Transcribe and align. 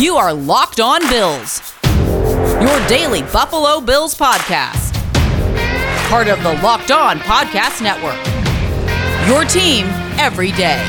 You 0.00 0.16
are 0.16 0.32
Locked 0.32 0.80
On 0.80 0.98
Bills, 1.10 1.74
your 1.84 2.88
daily 2.88 3.20
Buffalo 3.20 3.82
Bills 3.82 4.14
podcast. 4.14 4.94
Part 6.08 6.26
of 6.26 6.42
the 6.42 6.54
Locked 6.62 6.90
On 6.90 7.18
Podcast 7.18 7.82
Network. 7.82 8.16
Your 9.28 9.44
team 9.44 9.84
every 10.18 10.52
day. 10.52 10.82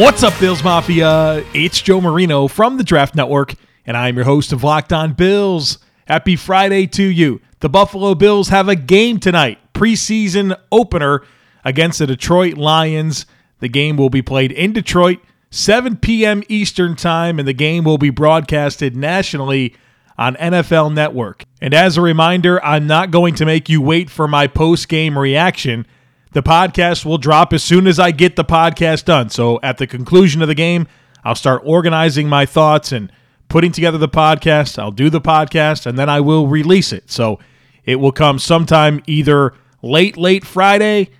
What's 0.00 0.24
up, 0.24 0.34
Bills 0.40 0.64
Mafia? 0.64 1.44
It's 1.54 1.80
Joe 1.80 2.00
Marino 2.00 2.48
from 2.48 2.78
the 2.78 2.84
Draft 2.84 3.14
Network, 3.14 3.54
and 3.86 3.96
I'm 3.96 4.16
your 4.16 4.24
host 4.24 4.52
of 4.52 4.64
Locked 4.64 4.92
On 4.92 5.12
Bills. 5.12 5.78
Happy 6.08 6.34
Friday 6.34 6.88
to 6.88 7.04
you. 7.04 7.40
The 7.60 7.68
Buffalo 7.68 8.16
Bills 8.16 8.48
have 8.48 8.68
a 8.68 8.74
game 8.74 9.20
tonight, 9.20 9.58
preseason 9.76 10.58
opener 10.72 11.22
against 11.64 11.98
the 11.98 12.06
Detroit 12.06 12.54
Lions. 12.54 13.26
The 13.60 13.68
game 13.68 13.96
will 13.96 14.08
be 14.08 14.22
played 14.22 14.52
in 14.52 14.72
Detroit, 14.72 15.18
7 15.50 15.96
p.m. 15.96 16.42
Eastern 16.48 16.96
Time, 16.96 17.38
and 17.38 17.46
the 17.46 17.52
game 17.52 17.84
will 17.84 17.98
be 17.98 18.10
broadcasted 18.10 18.96
nationally 18.96 19.74
on 20.16 20.34
NFL 20.36 20.94
Network. 20.94 21.44
And 21.60 21.74
as 21.74 21.98
a 21.98 22.02
reminder, 22.02 22.62
I'm 22.64 22.86
not 22.86 23.10
going 23.10 23.34
to 23.34 23.44
make 23.44 23.68
you 23.68 23.82
wait 23.82 24.08
for 24.08 24.26
my 24.26 24.46
post 24.46 24.88
game 24.88 25.18
reaction. 25.18 25.86
The 26.32 26.42
podcast 26.42 27.04
will 27.04 27.18
drop 27.18 27.52
as 27.52 27.62
soon 27.62 27.86
as 27.86 27.98
I 27.98 28.12
get 28.12 28.36
the 28.36 28.44
podcast 28.44 29.04
done. 29.04 29.28
So 29.28 29.60
at 29.62 29.76
the 29.76 29.86
conclusion 29.86 30.40
of 30.40 30.48
the 30.48 30.54
game, 30.54 30.86
I'll 31.22 31.34
start 31.34 31.62
organizing 31.64 32.28
my 32.28 32.46
thoughts 32.46 32.92
and 32.92 33.12
putting 33.48 33.72
together 33.72 33.98
the 33.98 34.08
podcast. 34.08 34.78
I'll 34.78 34.90
do 34.90 35.10
the 35.10 35.20
podcast 35.20 35.84
and 35.84 35.98
then 35.98 36.08
I 36.08 36.20
will 36.20 36.46
release 36.46 36.92
it. 36.92 37.10
So 37.10 37.38
it 37.84 37.96
will 37.96 38.12
come 38.12 38.38
sometime 38.38 39.02
either 39.06 39.52
late, 39.86 40.16
late 40.16 40.44
Friday 40.44 41.10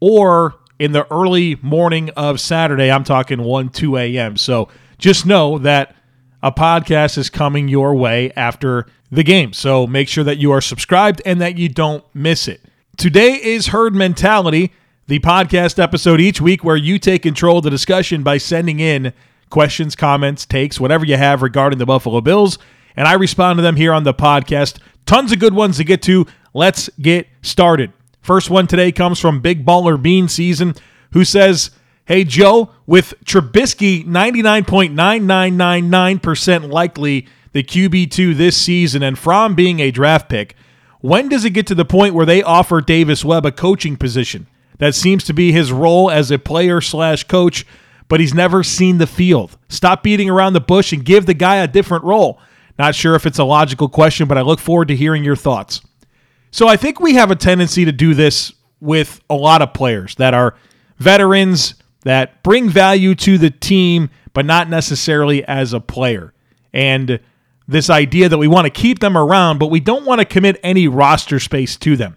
or 0.00 0.54
in 0.78 0.92
the 0.92 1.10
early 1.12 1.56
morning 1.62 2.10
of 2.10 2.40
Saturday. 2.40 2.90
I'm 2.90 3.04
talking 3.04 3.42
1, 3.42 3.70
2 3.70 3.96
a.m. 3.96 4.36
So 4.36 4.68
just 4.98 5.26
know 5.26 5.58
that 5.58 5.94
a 6.42 6.52
podcast 6.52 7.18
is 7.18 7.30
coming 7.30 7.68
your 7.68 7.94
way 7.94 8.32
after 8.36 8.86
the 9.10 9.22
game. 9.22 9.52
So 9.52 9.86
make 9.86 10.08
sure 10.08 10.24
that 10.24 10.38
you 10.38 10.52
are 10.52 10.60
subscribed 10.60 11.22
and 11.24 11.40
that 11.40 11.56
you 11.56 11.68
don't 11.68 12.04
miss 12.14 12.48
it. 12.48 12.60
Today 12.96 13.34
is 13.34 13.68
Herd 13.68 13.94
Mentality, 13.94 14.72
the 15.06 15.18
podcast 15.20 15.78
episode 15.78 16.20
each 16.20 16.40
week 16.40 16.64
where 16.64 16.76
you 16.76 16.98
take 16.98 17.22
control 17.22 17.58
of 17.58 17.64
the 17.64 17.70
discussion 17.70 18.22
by 18.22 18.38
sending 18.38 18.80
in 18.80 19.12
questions, 19.50 19.94
comments, 19.94 20.44
takes, 20.44 20.80
whatever 20.80 21.04
you 21.04 21.16
have 21.16 21.42
regarding 21.42 21.78
the 21.78 21.86
Buffalo 21.86 22.20
Bills, 22.20 22.58
and 22.96 23.06
I 23.06 23.14
respond 23.14 23.58
to 23.58 23.62
them 23.62 23.76
here 23.76 23.92
on 23.92 24.04
the 24.04 24.14
podcast. 24.14 24.78
Tons 25.04 25.30
of 25.30 25.38
good 25.38 25.54
ones 25.54 25.76
to 25.76 25.84
get 25.84 26.02
to. 26.02 26.26
Let's 26.54 26.88
get 27.00 27.28
started. 27.42 27.92
First 28.26 28.50
one 28.50 28.66
today 28.66 28.90
comes 28.90 29.20
from 29.20 29.38
Big 29.38 29.64
Baller 29.64 30.02
Bean 30.02 30.26
Season, 30.26 30.74
who 31.12 31.24
says, 31.24 31.70
Hey 32.06 32.24
Joe, 32.24 32.70
with 32.84 33.14
Trubisky 33.24 34.04
99.9999% 34.04 36.72
likely 36.72 37.28
the 37.52 37.62
QB2 37.62 38.36
this 38.36 38.56
season 38.56 39.04
and 39.04 39.16
Fromm 39.16 39.54
being 39.54 39.78
a 39.78 39.92
draft 39.92 40.28
pick, 40.28 40.56
when 41.00 41.28
does 41.28 41.44
it 41.44 41.50
get 41.50 41.68
to 41.68 41.76
the 41.76 41.84
point 41.84 42.14
where 42.14 42.26
they 42.26 42.42
offer 42.42 42.80
Davis 42.80 43.24
Webb 43.24 43.46
a 43.46 43.52
coaching 43.52 43.96
position? 43.96 44.48
That 44.78 44.96
seems 44.96 45.22
to 45.22 45.32
be 45.32 45.52
his 45.52 45.70
role 45.70 46.10
as 46.10 46.32
a 46.32 46.38
player 46.40 46.80
slash 46.80 47.22
coach, 47.22 47.64
but 48.08 48.18
he's 48.18 48.34
never 48.34 48.64
seen 48.64 48.98
the 48.98 49.06
field. 49.06 49.56
Stop 49.68 50.02
beating 50.02 50.28
around 50.28 50.54
the 50.54 50.60
bush 50.60 50.92
and 50.92 51.04
give 51.04 51.26
the 51.26 51.34
guy 51.34 51.58
a 51.58 51.68
different 51.68 52.02
role. 52.02 52.40
Not 52.76 52.96
sure 52.96 53.14
if 53.14 53.24
it's 53.24 53.38
a 53.38 53.44
logical 53.44 53.88
question, 53.88 54.26
but 54.26 54.36
I 54.36 54.40
look 54.40 54.58
forward 54.58 54.88
to 54.88 54.96
hearing 54.96 55.22
your 55.22 55.36
thoughts. 55.36 55.80
So 56.50 56.68
I 56.68 56.76
think 56.76 57.00
we 57.00 57.14
have 57.14 57.30
a 57.30 57.36
tendency 57.36 57.84
to 57.84 57.92
do 57.92 58.14
this 58.14 58.52
with 58.80 59.20
a 59.28 59.34
lot 59.34 59.62
of 59.62 59.74
players 59.74 60.14
that 60.16 60.34
are 60.34 60.54
veterans 60.98 61.74
that 62.04 62.42
bring 62.42 62.68
value 62.68 63.14
to 63.16 63.36
the 63.38 63.50
team, 63.50 64.10
but 64.32 64.46
not 64.46 64.68
necessarily 64.68 65.44
as 65.44 65.72
a 65.72 65.80
player. 65.80 66.32
And 66.72 67.20
this 67.66 67.90
idea 67.90 68.28
that 68.28 68.38
we 68.38 68.46
want 68.46 68.66
to 68.66 68.70
keep 68.70 69.00
them 69.00 69.16
around, 69.16 69.58
but 69.58 69.68
we 69.68 69.80
don't 69.80 70.04
want 70.04 70.20
to 70.20 70.24
commit 70.24 70.60
any 70.62 70.88
roster 70.88 71.40
space 71.40 71.76
to 71.78 71.96
them. 71.96 72.16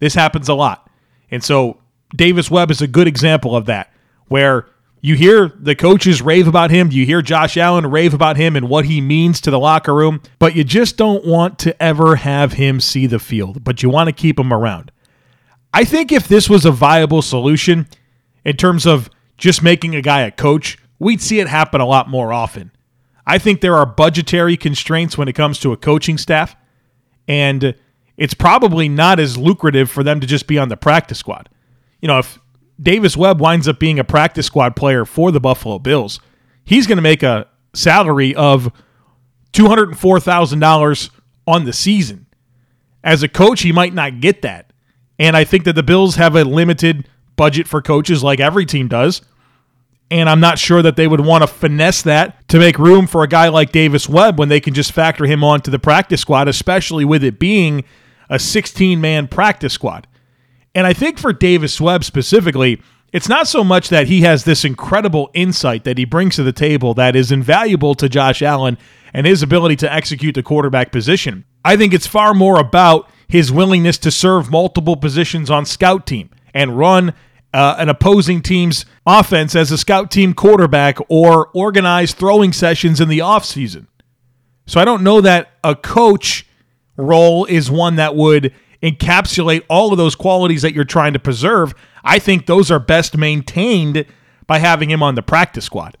This 0.00 0.14
happens 0.14 0.48
a 0.48 0.54
lot. 0.54 0.90
And 1.30 1.42
so 1.44 1.78
Davis 2.16 2.50
Webb 2.50 2.70
is 2.70 2.82
a 2.82 2.86
good 2.86 3.06
example 3.06 3.54
of 3.54 3.66
that, 3.66 3.92
where 4.26 4.66
you 5.00 5.14
hear 5.14 5.48
the 5.48 5.74
coaches 5.74 6.20
rave 6.20 6.48
about 6.48 6.70
him, 6.70 6.90
you 6.90 7.06
hear 7.06 7.22
Josh 7.22 7.56
Allen 7.56 7.86
rave 7.86 8.14
about 8.14 8.36
him 8.36 8.56
and 8.56 8.68
what 8.68 8.84
he 8.84 9.00
means 9.00 9.40
to 9.42 9.50
the 9.50 9.58
locker 9.58 9.94
room, 9.94 10.20
but 10.38 10.56
you 10.56 10.64
just 10.64 10.96
don't 10.96 11.24
want 11.24 11.58
to 11.60 11.82
ever 11.82 12.16
have 12.16 12.54
him 12.54 12.80
see 12.80 13.06
the 13.06 13.18
field, 13.18 13.62
but 13.62 13.82
you 13.82 13.90
want 13.90 14.08
to 14.08 14.12
keep 14.12 14.38
him 14.38 14.52
around. 14.52 14.90
I 15.72 15.84
think 15.84 16.10
if 16.10 16.26
this 16.26 16.48
was 16.48 16.64
a 16.64 16.72
viable 16.72 17.22
solution 17.22 17.86
in 18.44 18.56
terms 18.56 18.86
of 18.86 19.08
just 19.36 19.62
making 19.62 19.94
a 19.94 20.02
guy 20.02 20.22
a 20.22 20.30
coach, 20.30 20.78
we'd 20.98 21.22
see 21.22 21.38
it 21.38 21.48
happen 21.48 21.80
a 21.80 21.86
lot 21.86 22.08
more 22.08 22.32
often. 22.32 22.72
I 23.26 23.38
think 23.38 23.60
there 23.60 23.76
are 23.76 23.86
budgetary 23.86 24.56
constraints 24.56 25.16
when 25.18 25.28
it 25.28 25.34
comes 25.34 25.60
to 25.60 25.72
a 25.72 25.76
coaching 25.76 26.18
staff, 26.18 26.56
and 27.28 27.74
it's 28.16 28.34
probably 28.34 28.88
not 28.88 29.20
as 29.20 29.36
lucrative 29.36 29.90
for 29.90 30.02
them 30.02 30.18
to 30.20 30.26
just 30.26 30.46
be 30.46 30.58
on 30.58 30.70
the 30.70 30.76
practice 30.76 31.18
squad. 31.18 31.48
You 32.00 32.08
know, 32.08 32.18
if 32.18 32.40
Davis 32.80 33.16
Webb 33.16 33.40
winds 33.40 33.66
up 33.66 33.78
being 33.78 33.98
a 33.98 34.04
practice 34.04 34.46
squad 34.46 34.76
player 34.76 35.04
for 35.04 35.32
the 35.32 35.40
Buffalo 35.40 35.78
Bills, 35.78 36.20
he's 36.64 36.86
going 36.86 36.96
to 36.96 37.02
make 37.02 37.22
a 37.22 37.46
salary 37.74 38.34
of 38.34 38.72
$204,000 39.52 41.10
on 41.46 41.64
the 41.64 41.72
season. 41.72 42.26
As 43.02 43.22
a 43.22 43.28
coach, 43.28 43.62
he 43.62 43.72
might 43.72 43.94
not 43.94 44.20
get 44.20 44.42
that. 44.42 44.72
And 45.18 45.36
I 45.36 45.44
think 45.44 45.64
that 45.64 45.74
the 45.74 45.82
Bills 45.82 46.16
have 46.16 46.36
a 46.36 46.44
limited 46.44 47.08
budget 47.36 47.66
for 47.66 47.82
coaches 47.82 48.22
like 48.22 48.40
every 48.40 48.66
team 48.66 48.88
does. 48.88 49.22
And 50.10 50.28
I'm 50.28 50.40
not 50.40 50.58
sure 50.58 50.80
that 50.82 50.96
they 50.96 51.06
would 51.06 51.20
want 51.20 51.42
to 51.42 51.46
finesse 51.46 52.02
that 52.02 52.48
to 52.48 52.58
make 52.58 52.78
room 52.78 53.06
for 53.06 53.22
a 53.22 53.28
guy 53.28 53.48
like 53.48 53.72
Davis 53.72 54.08
Webb 54.08 54.38
when 54.38 54.48
they 54.48 54.60
can 54.60 54.74
just 54.74 54.92
factor 54.92 55.26
him 55.26 55.44
onto 55.44 55.70
the 55.70 55.78
practice 55.78 56.20
squad, 56.20 56.48
especially 56.48 57.04
with 57.04 57.22
it 57.22 57.38
being 57.38 57.84
a 58.30 58.38
16 58.38 59.00
man 59.00 59.28
practice 59.28 59.72
squad. 59.72 60.06
And 60.78 60.86
I 60.86 60.92
think 60.92 61.18
for 61.18 61.32
Davis 61.32 61.80
Webb 61.80 62.04
specifically, 62.04 62.80
it's 63.12 63.28
not 63.28 63.48
so 63.48 63.64
much 63.64 63.88
that 63.88 64.06
he 64.06 64.20
has 64.20 64.44
this 64.44 64.64
incredible 64.64 65.28
insight 65.34 65.82
that 65.82 65.98
he 65.98 66.04
brings 66.04 66.36
to 66.36 66.44
the 66.44 66.52
table 66.52 66.94
that 66.94 67.16
is 67.16 67.32
invaluable 67.32 67.96
to 67.96 68.08
Josh 68.08 68.42
Allen 68.42 68.78
and 69.12 69.26
his 69.26 69.42
ability 69.42 69.74
to 69.74 69.92
execute 69.92 70.36
the 70.36 70.42
quarterback 70.44 70.92
position. 70.92 71.44
I 71.64 71.76
think 71.76 71.92
it's 71.92 72.06
far 72.06 72.32
more 72.32 72.60
about 72.60 73.10
his 73.26 73.50
willingness 73.50 73.98
to 73.98 74.12
serve 74.12 74.52
multiple 74.52 74.94
positions 74.94 75.50
on 75.50 75.66
scout 75.66 76.06
team 76.06 76.30
and 76.54 76.78
run 76.78 77.12
uh, 77.52 77.74
an 77.76 77.88
opposing 77.88 78.40
team's 78.40 78.86
offense 79.04 79.56
as 79.56 79.72
a 79.72 79.78
scout 79.78 80.12
team 80.12 80.32
quarterback 80.32 80.98
or 81.08 81.48
organize 81.54 82.12
throwing 82.12 82.52
sessions 82.52 83.00
in 83.00 83.08
the 83.08 83.18
offseason. 83.18 83.88
So 84.64 84.80
I 84.80 84.84
don't 84.84 85.02
know 85.02 85.20
that 85.22 85.50
a 85.64 85.74
coach 85.74 86.46
role 87.02 87.44
is 87.44 87.70
one 87.70 87.96
that 87.96 88.14
would 88.14 88.52
encapsulate 88.82 89.64
all 89.68 89.92
of 89.92 89.98
those 89.98 90.14
qualities 90.14 90.62
that 90.62 90.74
you're 90.74 90.84
trying 90.84 91.12
to 91.12 91.18
preserve. 91.18 91.74
I 92.04 92.18
think 92.18 92.46
those 92.46 92.70
are 92.70 92.78
best 92.78 93.16
maintained 93.16 94.04
by 94.46 94.58
having 94.58 94.90
him 94.90 95.02
on 95.02 95.14
the 95.14 95.22
practice 95.22 95.64
squad. 95.64 95.96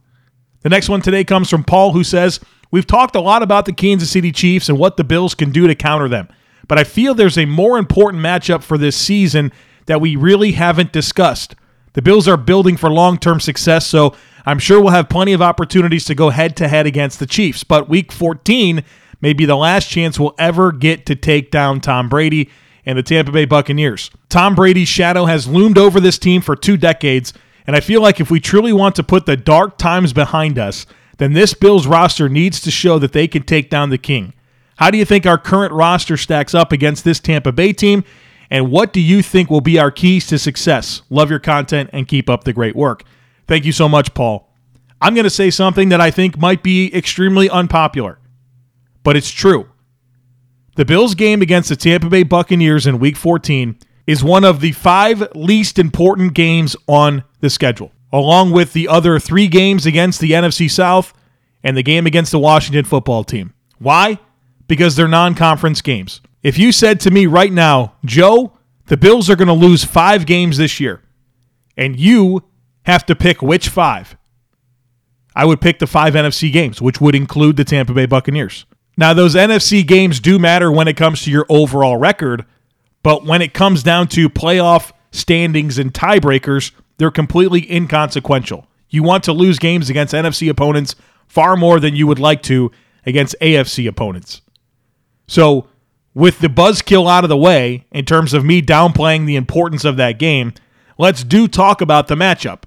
The 0.62 0.68
next 0.68 0.88
one 0.88 1.00
today 1.00 1.24
comes 1.24 1.50
from 1.50 1.64
Paul, 1.64 1.92
who 1.92 2.04
says, 2.04 2.40
We've 2.70 2.86
talked 2.86 3.16
a 3.16 3.20
lot 3.20 3.42
about 3.42 3.64
the 3.64 3.72
Kansas 3.72 4.10
City 4.10 4.30
Chiefs 4.30 4.68
and 4.68 4.78
what 4.78 4.96
the 4.96 5.04
Bills 5.04 5.34
can 5.34 5.50
do 5.50 5.66
to 5.66 5.74
counter 5.74 6.08
them, 6.08 6.28
but 6.66 6.78
I 6.78 6.84
feel 6.84 7.14
there's 7.14 7.38
a 7.38 7.46
more 7.46 7.78
important 7.78 8.22
matchup 8.22 8.62
for 8.62 8.76
this 8.76 8.96
season 8.96 9.52
that 9.86 10.02
we 10.02 10.16
really 10.16 10.52
haven't 10.52 10.92
discussed. 10.92 11.54
The 11.94 12.02
Bills 12.02 12.28
are 12.28 12.36
building 12.36 12.76
for 12.76 12.90
long 12.90 13.18
term 13.18 13.40
success, 13.40 13.86
so 13.86 14.14
I'm 14.44 14.58
sure 14.58 14.80
we'll 14.80 14.92
have 14.92 15.08
plenty 15.08 15.32
of 15.32 15.40
opportunities 15.40 16.04
to 16.06 16.14
go 16.14 16.28
head 16.30 16.56
to 16.58 16.68
head 16.68 16.86
against 16.86 17.18
the 17.18 17.26
Chiefs. 17.26 17.64
But 17.64 17.88
week 17.88 18.12
14 18.12 18.84
may 19.20 19.32
be 19.32 19.44
the 19.44 19.56
last 19.56 19.88
chance 19.88 20.18
we'll 20.18 20.34
ever 20.38 20.72
get 20.72 21.06
to 21.06 21.16
take 21.16 21.50
down 21.50 21.80
Tom 21.80 22.08
Brady 22.08 22.50
and 22.86 22.96
the 22.96 23.02
Tampa 23.02 23.32
Bay 23.32 23.44
Buccaneers. 23.44 24.10
Tom 24.28 24.54
Brady's 24.54 24.88
shadow 24.88 25.26
has 25.26 25.46
loomed 25.46 25.78
over 25.78 26.00
this 26.00 26.18
team 26.18 26.40
for 26.40 26.56
two 26.56 26.76
decades, 26.76 27.32
and 27.66 27.76
I 27.76 27.80
feel 27.80 28.00
like 28.00 28.20
if 28.20 28.30
we 28.30 28.40
truly 28.40 28.72
want 28.72 28.96
to 28.96 29.02
put 29.02 29.26
the 29.26 29.36
dark 29.36 29.76
times 29.76 30.12
behind 30.12 30.58
us, 30.58 30.86
then 31.18 31.32
this 31.32 31.52
Bills 31.52 31.86
roster 31.86 32.28
needs 32.28 32.60
to 32.60 32.70
show 32.70 32.98
that 32.98 33.12
they 33.12 33.28
can 33.28 33.42
take 33.42 33.68
down 33.68 33.90
the 33.90 33.98
king. 33.98 34.32
How 34.76 34.90
do 34.90 34.98
you 34.98 35.04
think 35.04 35.26
our 35.26 35.38
current 35.38 35.72
roster 35.72 36.16
stacks 36.16 36.54
up 36.54 36.70
against 36.72 37.04
this 37.04 37.18
Tampa 37.20 37.52
Bay 37.52 37.72
team? 37.72 38.04
And 38.50 38.70
what 38.70 38.92
do 38.92 39.00
you 39.00 39.22
think 39.22 39.50
will 39.50 39.60
be 39.60 39.78
our 39.78 39.90
keys 39.90 40.26
to 40.28 40.38
success? 40.38 41.02
Love 41.10 41.28
your 41.28 41.40
content 41.40 41.90
and 41.92 42.08
keep 42.08 42.30
up 42.30 42.44
the 42.44 42.52
great 42.52 42.76
work. 42.76 43.02
Thank 43.46 43.64
you 43.64 43.72
so 43.72 43.88
much, 43.88 44.14
Paul. 44.14 44.48
I'm 45.00 45.14
going 45.14 45.24
to 45.24 45.30
say 45.30 45.50
something 45.50 45.90
that 45.90 46.00
I 46.00 46.10
think 46.10 46.38
might 46.38 46.62
be 46.62 46.94
extremely 46.94 47.50
unpopular, 47.50 48.18
but 49.08 49.16
it's 49.16 49.30
true. 49.30 49.66
The 50.76 50.84
Bills 50.84 51.14
game 51.14 51.40
against 51.40 51.70
the 51.70 51.76
Tampa 51.76 52.10
Bay 52.10 52.24
Buccaneers 52.24 52.86
in 52.86 52.98
week 52.98 53.16
14 53.16 53.78
is 54.06 54.22
one 54.22 54.44
of 54.44 54.60
the 54.60 54.72
five 54.72 55.34
least 55.34 55.78
important 55.78 56.34
games 56.34 56.76
on 56.86 57.24
the 57.40 57.48
schedule, 57.48 57.90
along 58.12 58.50
with 58.50 58.74
the 58.74 58.86
other 58.86 59.18
three 59.18 59.48
games 59.48 59.86
against 59.86 60.20
the 60.20 60.32
NFC 60.32 60.70
South 60.70 61.14
and 61.64 61.74
the 61.74 61.82
game 61.82 62.06
against 62.06 62.32
the 62.32 62.38
Washington 62.38 62.84
football 62.84 63.24
team. 63.24 63.54
Why? 63.78 64.18
Because 64.66 64.94
they're 64.94 65.08
non 65.08 65.34
conference 65.34 65.80
games. 65.80 66.20
If 66.42 66.58
you 66.58 66.70
said 66.70 67.00
to 67.00 67.10
me 67.10 67.24
right 67.24 67.50
now, 67.50 67.94
Joe, 68.04 68.58
The 68.88 68.98
Bills 68.98 69.30
are 69.30 69.36
going 69.36 69.48
to 69.48 69.54
lose 69.54 69.84
five 69.84 70.26
games 70.26 70.58
this 70.58 70.80
year, 70.80 71.02
and 71.78 71.98
you 71.98 72.42
have 72.82 73.06
to 73.06 73.16
pick 73.16 73.40
which 73.40 73.70
five. 73.70 74.18
I 75.38 75.44
would 75.44 75.60
pick 75.60 75.78
the 75.78 75.86
five 75.86 76.14
NFC 76.14 76.52
games, 76.52 76.82
which 76.82 77.00
would 77.00 77.14
include 77.14 77.56
the 77.56 77.64
Tampa 77.64 77.94
Bay 77.94 78.06
Buccaneers. 78.06 78.66
Now, 78.98 79.14
those 79.14 79.36
NFC 79.36 79.86
games 79.86 80.18
do 80.18 80.40
matter 80.40 80.72
when 80.72 80.88
it 80.88 80.96
comes 80.96 81.22
to 81.22 81.30
your 81.30 81.46
overall 81.48 81.96
record, 81.96 82.44
but 83.04 83.24
when 83.24 83.40
it 83.40 83.54
comes 83.54 83.84
down 83.84 84.08
to 84.08 84.28
playoff 84.28 84.90
standings 85.12 85.78
and 85.78 85.94
tiebreakers, 85.94 86.72
they're 86.96 87.12
completely 87.12 87.72
inconsequential. 87.72 88.66
You 88.90 89.04
want 89.04 89.22
to 89.24 89.32
lose 89.32 89.60
games 89.60 89.88
against 89.88 90.14
NFC 90.14 90.50
opponents 90.50 90.96
far 91.28 91.56
more 91.56 91.78
than 91.78 91.94
you 91.94 92.08
would 92.08 92.18
like 92.18 92.42
to 92.42 92.72
against 93.06 93.36
AFC 93.40 93.88
opponents. 93.88 94.42
So, 95.28 95.68
with 96.12 96.40
the 96.40 96.48
buzzkill 96.48 97.08
out 97.08 97.22
of 97.22 97.28
the 97.28 97.36
way, 97.36 97.86
in 97.92 98.04
terms 98.04 98.34
of 98.34 98.44
me 98.44 98.60
downplaying 98.60 99.26
the 99.26 99.36
importance 99.36 99.84
of 99.84 99.96
that 99.98 100.18
game, 100.18 100.54
let's 100.98 101.22
do 101.22 101.46
talk 101.46 101.80
about 101.80 102.08
the 102.08 102.16
matchup. 102.16 102.64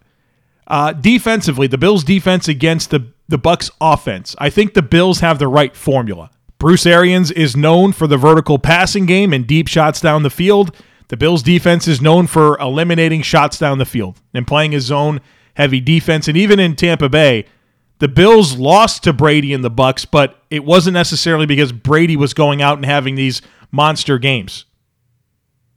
Uh, 0.71 0.93
defensively, 0.93 1.67
the 1.67 1.77
Bills' 1.77 2.05
defense 2.05 2.47
against 2.47 2.91
the 2.91 3.11
the 3.27 3.37
Bucks' 3.37 3.69
offense. 3.81 4.35
I 4.39 4.49
think 4.49 4.73
the 4.73 4.81
Bills 4.81 5.19
have 5.19 5.37
the 5.37 5.47
right 5.47 5.75
formula. 5.75 6.31
Bruce 6.59 6.85
Arians 6.85 7.29
is 7.31 7.57
known 7.57 7.91
for 7.91 8.07
the 8.07 8.17
vertical 8.17 8.57
passing 8.57 9.05
game 9.05 9.33
and 9.33 9.45
deep 9.45 9.67
shots 9.67 9.99
down 9.99 10.23
the 10.23 10.29
field. 10.29 10.75
The 11.09 11.17
Bills' 11.17 11.43
defense 11.43 11.87
is 11.87 12.01
known 12.01 12.25
for 12.25 12.57
eliminating 12.59 13.21
shots 13.21 13.59
down 13.59 13.79
the 13.79 13.85
field 13.85 14.21
and 14.33 14.47
playing 14.47 14.73
a 14.73 14.79
zone 14.79 15.19
heavy 15.55 15.81
defense. 15.81 16.29
And 16.29 16.37
even 16.37 16.59
in 16.59 16.75
Tampa 16.75 17.09
Bay, 17.09 17.45
the 17.99 18.07
Bills 18.07 18.57
lost 18.57 19.03
to 19.03 19.13
Brady 19.13 19.53
and 19.53 19.63
the 19.63 19.69
Bucks, 19.69 20.05
but 20.05 20.41
it 20.49 20.63
wasn't 20.63 20.93
necessarily 20.93 21.45
because 21.45 21.73
Brady 21.73 22.15
was 22.15 22.33
going 22.33 22.61
out 22.61 22.77
and 22.77 22.85
having 22.85 23.15
these 23.15 23.41
monster 23.71 24.17
games. 24.17 24.65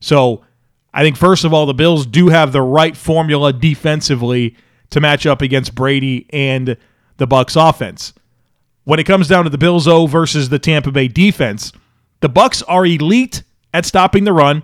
So 0.01 0.45
I 0.93 1.03
think 1.03 1.17
first 1.17 1.45
of 1.45 1.53
all, 1.53 1.67
the 1.67 1.75
Bills 1.75 2.07
do 2.07 2.29
have 2.29 2.53
the 2.53 2.63
right 2.63 2.97
formula 2.97 3.53
defensively 3.53 4.57
to 4.91 5.01
match 5.01 5.27
up 5.27 5.43
against 5.43 5.75
Brady 5.75 6.27
and 6.31 6.77
the 7.17 7.27
Bucks 7.27 7.57
offense. 7.57 8.13
When 8.85 8.99
it 8.99 9.05
comes 9.05 9.29
down 9.29 9.45
to 9.45 9.51
the 9.51 9.59
Bills 9.59 9.89
O 9.89 10.07
versus 10.07 10.49
the 10.49 10.59
Tampa 10.59 10.93
Bay 10.93 11.09
defense, 11.09 11.73
the 12.21 12.29
Bucks 12.29 12.63
are 12.63 12.87
elite 12.87 13.43
at 13.73 13.87
stopping 13.87 14.25
the 14.25 14.33
run 14.33 14.63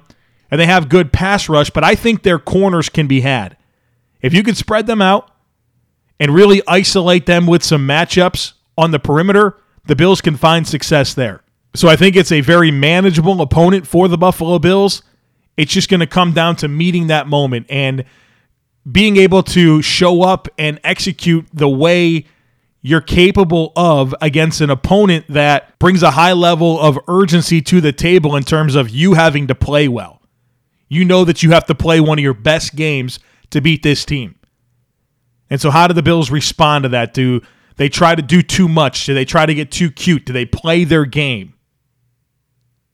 and 0.51 0.61
they 0.61 0.67
have 0.67 0.89
good 0.89 1.13
pass 1.13 1.49
rush, 1.49 1.71
but 1.71 1.85
I 1.85 1.95
think 1.95 2.23
their 2.23 2.39
corners 2.39 2.89
can 2.89 3.07
be 3.07 3.21
had. 3.21 3.57
If 4.21 4.35
you 4.35 4.43
can 4.43 4.55
spread 4.55 4.87
them 4.87 5.01
out 5.01 5.31
and 6.19 6.35
really 6.35 6.63
isolate 6.67 7.27
them 7.27 7.47
with 7.47 7.63
some 7.63 7.87
matchups 7.87 8.53
on 8.77 8.91
the 8.91 8.99
perimeter, 8.99 9.57
the 9.87 9.97
Bills 9.97 10.21
can 10.21 10.37
find 10.37 10.67
success 10.67 11.15
there. 11.15 11.43
So 11.75 11.89
I 11.89 11.97
think 11.97 12.17
it's 12.17 12.33
a 12.33 12.41
very 12.41 12.71
manageable 12.71 13.41
opponent 13.41 13.87
for 13.87 14.09
the 14.09 14.19
Buffalo 14.19 14.59
Bills. 14.59 15.03
It's 15.57 15.73
just 15.73 15.89
going 15.89 16.01
to 16.01 16.07
come 16.07 16.33
down 16.33 16.57
to 16.57 16.69
meeting 16.69 17.07
that 17.07 17.27
moment 17.27 17.67
and 17.71 18.05
being 18.91 19.17
able 19.17 19.43
to 19.43 19.83
show 19.83 20.23
up 20.23 20.49
and 20.59 20.81
execute 20.85 21.47
the 21.53 21.69
way 21.69 22.27
you're 22.83 23.01
capable 23.01 23.73
of 23.77 24.15
against 24.23 24.61
an 24.61 24.71
opponent 24.71 25.27
that 25.29 25.79
brings 25.79 26.03
a 26.03 26.13
high 26.13 26.33
level 26.33 26.81
of 26.81 26.99
urgency 27.09 27.61
to 27.61 27.81
the 27.81 27.93
table 27.93 28.35
in 28.37 28.43
terms 28.43 28.75
of 28.75 28.89
you 28.89 29.15
having 29.15 29.47
to 29.47 29.55
play 29.55 29.87
well. 29.87 30.23
You 30.89 31.05
know 31.05 31.25
that 31.25 31.43
you 31.43 31.51
have 31.51 31.67
to 31.67 31.75
play 31.75 32.01
one 32.01 32.19
of 32.19 32.23
your 32.23 32.35
best 32.35 32.75
games 32.75 33.21
to 33.51 33.61
beat 33.61 33.83
this 33.83 34.05
team. 34.05 34.37
And 35.51 35.61
so, 35.61 35.71
how 35.71 35.87
do 35.89 35.95
the 35.95 36.03
Bills 36.03 36.31
respond 36.31 36.85
to 36.85 36.89
that? 36.91 37.13
Do 37.13 37.43
they 37.77 37.89
try 37.89 38.15
to 38.15 38.23
do 38.23 38.41
too 38.41 38.69
much? 38.69 39.05
Do 39.07 39.15
they 39.15 39.25
try 39.25 39.47
to 39.47 39.55
get 39.55 39.71
too 39.71 39.91
cute? 39.91 40.25
Do 40.25 40.33
they 40.33 40.47
play 40.47 40.85
their 40.85 41.05
game? 41.05 41.55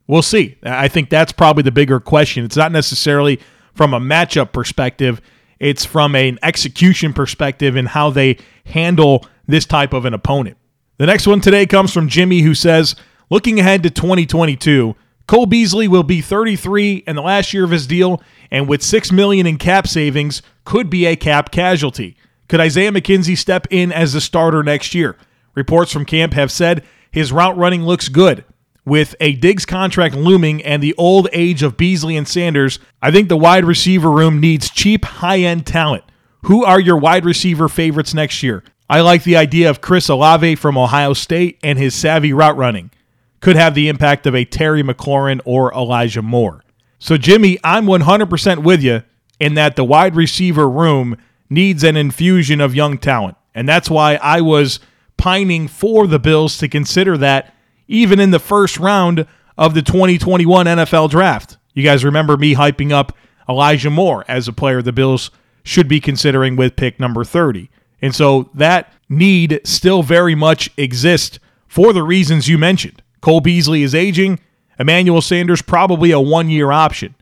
We'll 0.06 0.22
see. 0.22 0.56
I 0.62 0.88
think 0.88 1.10
that's 1.10 1.32
probably 1.32 1.62
the 1.62 1.72
bigger 1.72 2.00
question. 2.00 2.44
It's 2.44 2.56
not 2.56 2.72
necessarily 2.72 3.40
from 3.74 3.92
a 3.92 4.00
matchup 4.00 4.52
perspective, 4.52 5.20
it's 5.58 5.84
from 5.84 6.14
an 6.14 6.38
execution 6.42 7.12
perspective 7.12 7.76
and 7.76 7.88
how 7.88 8.10
they 8.10 8.38
handle 8.64 9.26
this 9.46 9.64
type 9.64 9.92
of 9.92 10.04
an 10.04 10.14
opponent. 10.14 10.56
The 10.98 11.06
next 11.06 11.26
one 11.26 11.40
today 11.40 11.66
comes 11.66 11.92
from 11.92 12.08
Jimmy, 12.08 12.40
who 12.40 12.54
says, 12.54 12.96
Looking 13.28 13.58
ahead 13.58 13.82
to 13.82 13.90
2022, 13.90 14.94
Cole 15.26 15.46
Beasley 15.46 15.88
will 15.88 16.04
be 16.04 16.20
33 16.20 17.04
in 17.06 17.16
the 17.16 17.22
last 17.22 17.52
year 17.52 17.64
of 17.64 17.70
his 17.70 17.86
deal, 17.86 18.22
and 18.50 18.68
with 18.68 18.82
six 18.82 19.10
million 19.10 19.46
in 19.46 19.58
cap 19.58 19.88
savings, 19.88 20.40
could 20.64 20.88
be 20.88 21.06
a 21.06 21.16
cap 21.16 21.50
casualty. 21.50 22.16
Could 22.48 22.60
Isaiah 22.60 22.92
McKenzie 22.92 23.36
step 23.36 23.66
in 23.70 23.92
as 23.92 24.12
the 24.12 24.20
starter 24.20 24.62
next 24.62 24.94
year? 24.94 25.16
Reports 25.54 25.92
from 25.92 26.04
camp 26.04 26.32
have 26.34 26.52
said 26.52 26.84
his 27.10 27.32
route 27.32 27.56
running 27.56 27.82
looks 27.82 28.08
good. 28.08 28.44
With 28.86 29.16
a 29.18 29.32
Diggs 29.32 29.66
contract 29.66 30.14
looming 30.14 30.62
and 30.62 30.80
the 30.80 30.94
old 30.96 31.28
age 31.32 31.64
of 31.64 31.76
Beasley 31.76 32.16
and 32.16 32.26
Sanders, 32.26 32.78
I 33.02 33.10
think 33.10 33.28
the 33.28 33.36
wide 33.36 33.64
receiver 33.64 34.10
room 34.10 34.38
needs 34.38 34.70
cheap, 34.70 35.04
high 35.04 35.40
end 35.40 35.66
talent. 35.66 36.04
Who 36.42 36.64
are 36.64 36.78
your 36.78 36.96
wide 36.96 37.24
receiver 37.24 37.68
favorites 37.68 38.14
next 38.14 38.44
year? 38.44 38.62
I 38.88 39.00
like 39.00 39.24
the 39.24 39.36
idea 39.36 39.68
of 39.68 39.80
Chris 39.80 40.08
Olave 40.08 40.54
from 40.54 40.78
Ohio 40.78 41.14
State 41.14 41.58
and 41.64 41.76
his 41.76 41.96
savvy 41.96 42.32
route 42.32 42.56
running. 42.56 42.92
Could 43.40 43.56
have 43.56 43.74
the 43.74 43.88
impact 43.88 44.24
of 44.24 44.36
a 44.36 44.44
Terry 44.44 44.84
McLaurin 44.84 45.40
or 45.44 45.74
Elijah 45.74 46.22
Moore. 46.22 46.62
So, 47.00 47.16
Jimmy, 47.16 47.58
I'm 47.64 47.86
100% 47.86 48.62
with 48.62 48.84
you 48.84 49.02
in 49.40 49.54
that 49.54 49.74
the 49.74 49.84
wide 49.84 50.14
receiver 50.14 50.70
room 50.70 51.16
needs 51.50 51.82
an 51.82 51.96
infusion 51.96 52.60
of 52.60 52.76
young 52.76 52.98
talent. 52.98 53.36
And 53.52 53.68
that's 53.68 53.90
why 53.90 54.14
I 54.22 54.42
was 54.42 54.78
pining 55.16 55.66
for 55.66 56.06
the 56.06 56.20
Bills 56.20 56.56
to 56.58 56.68
consider 56.68 57.18
that 57.18 57.52
even 57.88 58.20
in 58.20 58.30
the 58.30 58.38
first 58.38 58.78
round 58.78 59.26
of 59.58 59.74
the 59.74 59.82
2021 59.82 60.66
NFL 60.66 61.10
draft. 61.10 61.56
You 61.74 61.82
guys 61.82 62.04
remember 62.04 62.36
me 62.36 62.54
hyping 62.54 62.92
up 62.92 63.16
Elijah 63.48 63.90
Moore 63.90 64.24
as 64.28 64.48
a 64.48 64.52
player 64.52 64.82
the 64.82 64.92
Bills 64.92 65.30
should 65.62 65.88
be 65.88 66.00
considering 66.00 66.56
with 66.56 66.76
pick 66.76 67.00
number 67.00 67.24
30. 67.24 67.70
And 68.00 68.14
so 68.14 68.50
that 68.54 68.92
need 69.08 69.60
still 69.64 70.02
very 70.02 70.34
much 70.34 70.70
exists 70.76 71.38
for 71.66 71.92
the 71.92 72.02
reasons 72.02 72.48
you 72.48 72.58
mentioned. 72.58 73.02
Cole 73.20 73.40
Beasley 73.40 73.82
is 73.82 73.94
aging, 73.94 74.38
Emmanuel 74.78 75.22
Sanders 75.22 75.62
probably 75.62 76.10
a 76.10 76.20
one 76.20 76.48
year 76.50 76.70
option. 76.70 77.14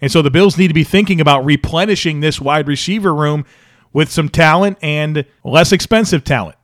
And 0.00 0.10
so 0.10 0.22
the 0.22 0.30
Bills 0.30 0.58
need 0.58 0.68
to 0.68 0.74
be 0.74 0.84
thinking 0.84 1.20
about 1.20 1.44
replenishing 1.44 2.20
this 2.20 2.40
wide 2.40 2.68
receiver 2.68 3.14
room 3.14 3.44
with 3.92 4.10
some 4.10 4.28
talent 4.28 4.78
and 4.82 5.24
less 5.42 5.72
expensive 5.72 6.22
talent. 6.24 6.56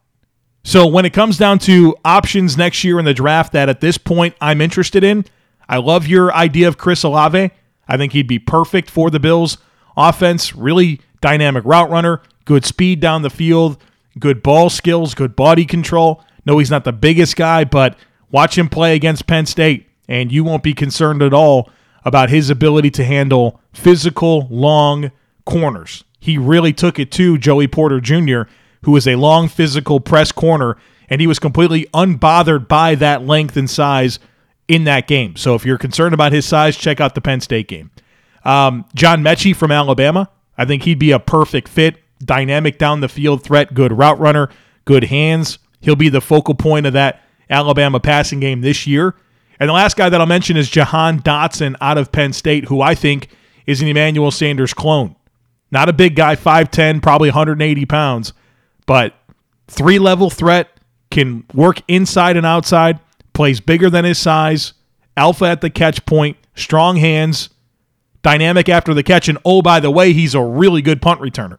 So 0.64 0.86
when 0.86 1.04
it 1.04 1.12
comes 1.12 1.38
down 1.38 1.58
to 1.60 1.96
options 2.04 2.56
next 2.56 2.84
year 2.84 2.98
in 2.98 3.04
the 3.04 3.14
draft 3.14 3.52
that 3.52 3.68
at 3.68 3.80
this 3.80 3.98
point 3.98 4.34
I'm 4.40 4.60
interested 4.60 5.02
in, 5.02 5.24
I 5.68 5.78
love 5.78 6.06
your 6.06 6.32
idea 6.34 6.68
of 6.68 6.78
Chris 6.78 7.02
Olave. 7.02 7.50
I 7.88 7.96
think 7.96 8.12
he'd 8.12 8.28
be 8.28 8.38
perfect 8.38 8.88
for 8.88 9.10
the 9.10 9.20
Bills 9.20 9.58
offense, 9.96 10.54
really 10.54 11.00
dynamic 11.20 11.64
route 11.64 11.90
runner, 11.90 12.22
good 12.44 12.64
speed 12.64 13.00
down 13.00 13.22
the 13.22 13.30
field, 13.30 13.82
good 14.18 14.42
ball 14.42 14.70
skills, 14.70 15.14
good 15.14 15.34
body 15.34 15.64
control. 15.64 16.24
No, 16.46 16.58
he's 16.58 16.70
not 16.70 16.84
the 16.84 16.92
biggest 16.92 17.36
guy, 17.36 17.64
but 17.64 17.96
watch 18.30 18.56
him 18.56 18.68
play 18.68 18.94
against 18.94 19.26
Penn 19.26 19.46
State 19.46 19.88
and 20.08 20.30
you 20.30 20.44
won't 20.44 20.62
be 20.62 20.74
concerned 20.74 21.22
at 21.22 21.34
all 21.34 21.70
about 22.04 22.30
his 22.30 22.50
ability 22.50 22.90
to 22.90 23.04
handle 23.04 23.60
physical 23.72 24.46
long 24.50 25.10
corners. 25.44 26.04
He 26.20 26.38
really 26.38 26.72
took 26.72 26.98
it 26.98 27.10
to 27.12 27.36
Joey 27.36 27.66
Porter 27.66 28.00
Jr 28.00 28.42
who 28.82 28.96
is 28.96 29.06
a 29.06 29.16
long 29.16 29.48
physical 29.48 30.00
press 30.00 30.32
corner, 30.32 30.76
and 31.08 31.20
he 31.20 31.26
was 31.26 31.38
completely 31.38 31.86
unbothered 31.94 32.68
by 32.68 32.94
that 32.96 33.26
length 33.26 33.56
and 33.56 33.68
size 33.68 34.18
in 34.68 34.84
that 34.84 35.06
game. 35.06 35.36
So 35.36 35.54
if 35.54 35.64
you're 35.64 35.78
concerned 35.78 36.14
about 36.14 36.32
his 36.32 36.46
size, 36.46 36.76
check 36.76 37.00
out 37.00 37.14
the 37.14 37.20
Penn 37.20 37.40
State 37.40 37.68
game. 37.68 37.90
Um, 38.44 38.84
John 38.94 39.22
Metchie 39.22 39.54
from 39.54 39.70
Alabama, 39.70 40.30
I 40.56 40.64
think 40.64 40.82
he'd 40.84 40.98
be 40.98 41.12
a 41.12 41.18
perfect 41.18 41.68
fit. 41.68 41.96
Dynamic 42.18 42.78
down 42.78 43.00
the 43.00 43.08
field 43.08 43.42
threat, 43.42 43.74
good 43.74 43.92
route 43.92 44.18
runner, 44.18 44.48
good 44.84 45.04
hands. 45.04 45.58
He'll 45.80 45.96
be 45.96 46.08
the 46.08 46.20
focal 46.20 46.54
point 46.54 46.86
of 46.86 46.92
that 46.92 47.22
Alabama 47.50 48.00
passing 48.00 48.40
game 48.40 48.60
this 48.60 48.86
year. 48.86 49.14
And 49.58 49.68
the 49.68 49.74
last 49.74 49.96
guy 49.96 50.08
that 50.08 50.20
I'll 50.20 50.26
mention 50.26 50.56
is 50.56 50.70
Jahan 50.70 51.20
Dotson 51.20 51.76
out 51.80 51.98
of 51.98 52.12
Penn 52.12 52.32
State, 52.32 52.66
who 52.66 52.80
I 52.80 52.94
think 52.94 53.28
is 53.66 53.82
an 53.82 53.88
Emmanuel 53.88 54.30
Sanders 54.30 54.74
clone. 54.74 55.16
Not 55.70 55.88
a 55.88 55.92
big 55.92 56.16
guy, 56.16 56.36
5'10, 56.36 57.02
probably 57.02 57.28
180 57.30 57.86
pounds, 57.86 58.32
but 58.86 59.14
three 59.68 59.98
level 59.98 60.30
threat 60.30 60.68
can 61.10 61.44
work 61.54 61.82
inside 61.88 62.36
and 62.36 62.46
outside, 62.46 62.98
plays 63.32 63.60
bigger 63.60 63.90
than 63.90 64.04
his 64.04 64.18
size, 64.18 64.72
alpha 65.16 65.44
at 65.44 65.60
the 65.60 65.70
catch 65.70 66.04
point, 66.06 66.36
strong 66.54 66.96
hands, 66.96 67.50
dynamic 68.22 68.68
after 68.68 68.94
the 68.94 69.02
catch, 69.02 69.28
and 69.28 69.38
oh, 69.44 69.62
by 69.62 69.80
the 69.80 69.90
way, 69.90 70.12
he's 70.12 70.34
a 70.34 70.42
really 70.42 70.82
good 70.82 71.02
punt 71.02 71.20
returner. 71.20 71.58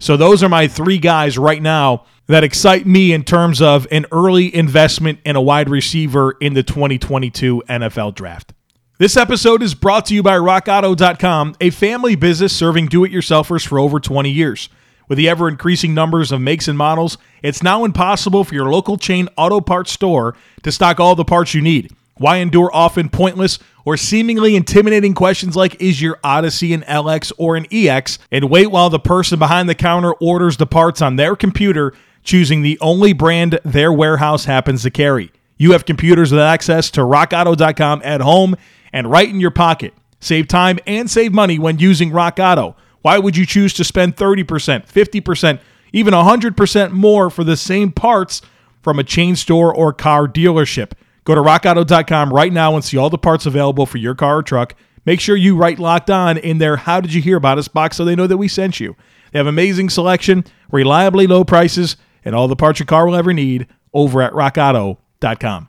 So 0.00 0.16
those 0.16 0.42
are 0.42 0.48
my 0.48 0.68
three 0.68 0.98
guys 0.98 1.36
right 1.36 1.60
now 1.60 2.04
that 2.26 2.44
excite 2.44 2.86
me 2.86 3.12
in 3.12 3.24
terms 3.24 3.60
of 3.60 3.86
an 3.90 4.06
early 4.12 4.54
investment 4.54 5.18
in 5.24 5.34
a 5.34 5.40
wide 5.40 5.68
receiver 5.68 6.36
in 6.40 6.54
the 6.54 6.62
2022 6.62 7.64
NFL 7.68 8.14
draft. 8.14 8.52
This 8.98 9.16
episode 9.16 9.62
is 9.62 9.74
brought 9.74 10.06
to 10.06 10.14
you 10.14 10.22
by 10.22 10.36
RockAuto.com, 10.36 11.56
a 11.60 11.70
family 11.70 12.16
business 12.16 12.54
serving 12.54 12.86
do 12.86 13.04
it 13.04 13.12
yourselfers 13.12 13.66
for 13.66 13.78
over 13.78 13.98
20 13.98 14.30
years. 14.30 14.68
With 15.08 15.16
the 15.16 15.28
ever 15.28 15.48
increasing 15.48 15.94
numbers 15.94 16.30
of 16.30 16.40
makes 16.40 16.68
and 16.68 16.76
models, 16.76 17.18
it's 17.42 17.62
now 17.62 17.84
impossible 17.84 18.44
for 18.44 18.54
your 18.54 18.70
local 18.70 18.98
chain 18.98 19.28
auto 19.36 19.60
parts 19.60 19.90
store 19.90 20.36
to 20.62 20.70
stock 20.70 21.00
all 21.00 21.14
the 21.14 21.24
parts 21.24 21.54
you 21.54 21.62
need. 21.62 21.92
Why 22.18 22.38
endure 22.38 22.70
often 22.74 23.08
pointless 23.08 23.58
or 23.84 23.96
seemingly 23.96 24.54
intimidating 24.54 25.14
questions 25.14 25.56
like 25.56 25.80
is 25.80 26.02
your 26.02 26.18
Odyssey 26.22 26.74
an 26.74 26.82
LX 26.82 27.32
or 27.38 27.56
an 27.56 27.66
EX 27.72 28.18
and 28.30 28.50
wait 28.50 28.70
while 28.70 28.90
the 28.90 28.98
person 28.98 29.38
behind 29.38 29.68
the 29.68 29.74
counter 29.74 30.12
orders 30.14 30.56
the 30.56 30.66
parts 30.66 31.00
on 31.00 31.16
their 31.16 31.36
computer, 31.36 31.94
choosing 32.22 32.60
the 32.60 32.78
only 32.80 33.12
brand 33.12 33.60
their 33.64 33.92
warehouse 33.92 34.44
happens 34.44 34.82
to 34.82 34.90
carry? 34.90 35.32
You 35.56 35.72
have 35.72 35.86
computers 35.86 36.32
with 36.32 36.40
access 36.40 36.90
to 36.92 37.00
rockauto.com 37.00 38.02
at 38.04 38.20
home 38.20 38.56
and 38.92 39.10
right 39.10 39.28
in 39.28 39.40
your 39.40 39.50
pocket. 39.50 39.94
Save 40.20 40.48
time 40.48 40.78
and 40.86 41.08
save 41.08 41.32
money 41.32 41.58
when 41.58 41.78
using 41.78 42.10
Rock 42.10 42.38
Auto. 42.40 42.76
Why 43.02 43.18
would 43.18 43.36
you 43.36 43.46
choose 43.46 43.72
to 43.74 43.84
spend 43.84 44.16
30%, 44.16 44.44
50%, 44.86 45.60
even 45.92 46.14
100% 46.14 46.90
more 46.92 47.30
for 47.30 47.44
the 47.44 47.56
same 47.56 47.92
parts 47.92 48.42
from 48.82 48.98
a 48.98 49.04
chain 49.04 49.36
store 49.36 49.74
or 49.74 49.92
car 49.92 50.26
dealership? 50.26 50.92
Go 51.24 51.34
to 51.34 51.40
rockauto.com 51.42 52.32
right 52.32 52.52
now 52.52 52.74
and 52.74 52.84
see 52.84 52.96
all 52.96 53.10
the 53.10 53.18
parts 53.18 53.46
available 53.46 53.86
for 53.86 53.98
your 53.98 54.14
car 54.14 54.38
or 54.38 54.42
truck. 54.42 54.74
Make 55.04 55.20
sure 55.20 55.36
you 55.36 55.56
write 55.56 55.78
locked 55.78 56.10
on 56.10 56.36
in 56.38 56.58
their 56.58 56.76
How 56.76 57.00
Did 57.00 57.14
You 57.14 57.22
Hear 57.22 57.36
About 57.36 57.58
Us 57.58 57.68
box 57.68 57.96
so 57.96 58.04
they 58.04 58.16
know 58.16 58.26
that 58.26 58.36
we 58.36 58.48
sent 58.48 58.80
you. 58.80 58.96
They 59.32 59.38
have 59.38 59.46
amazing 59.46 59.90
selection, 59.90 60.44
reliably 60.70 61.26
low 61.26 61.44
prices, 61.44 61.96
and 62.24 62.34
all 62.34 62.48
the 62.48 62.56
parts 62.56 62.78
your 62.78 62.86
car 62.86 63.06
will 63.06 63.14
ever 63.14 63.32
need 63.32 63.66
over 63.92 64.22
at 64.22 64.32
rockauto.com. 64.32 65.68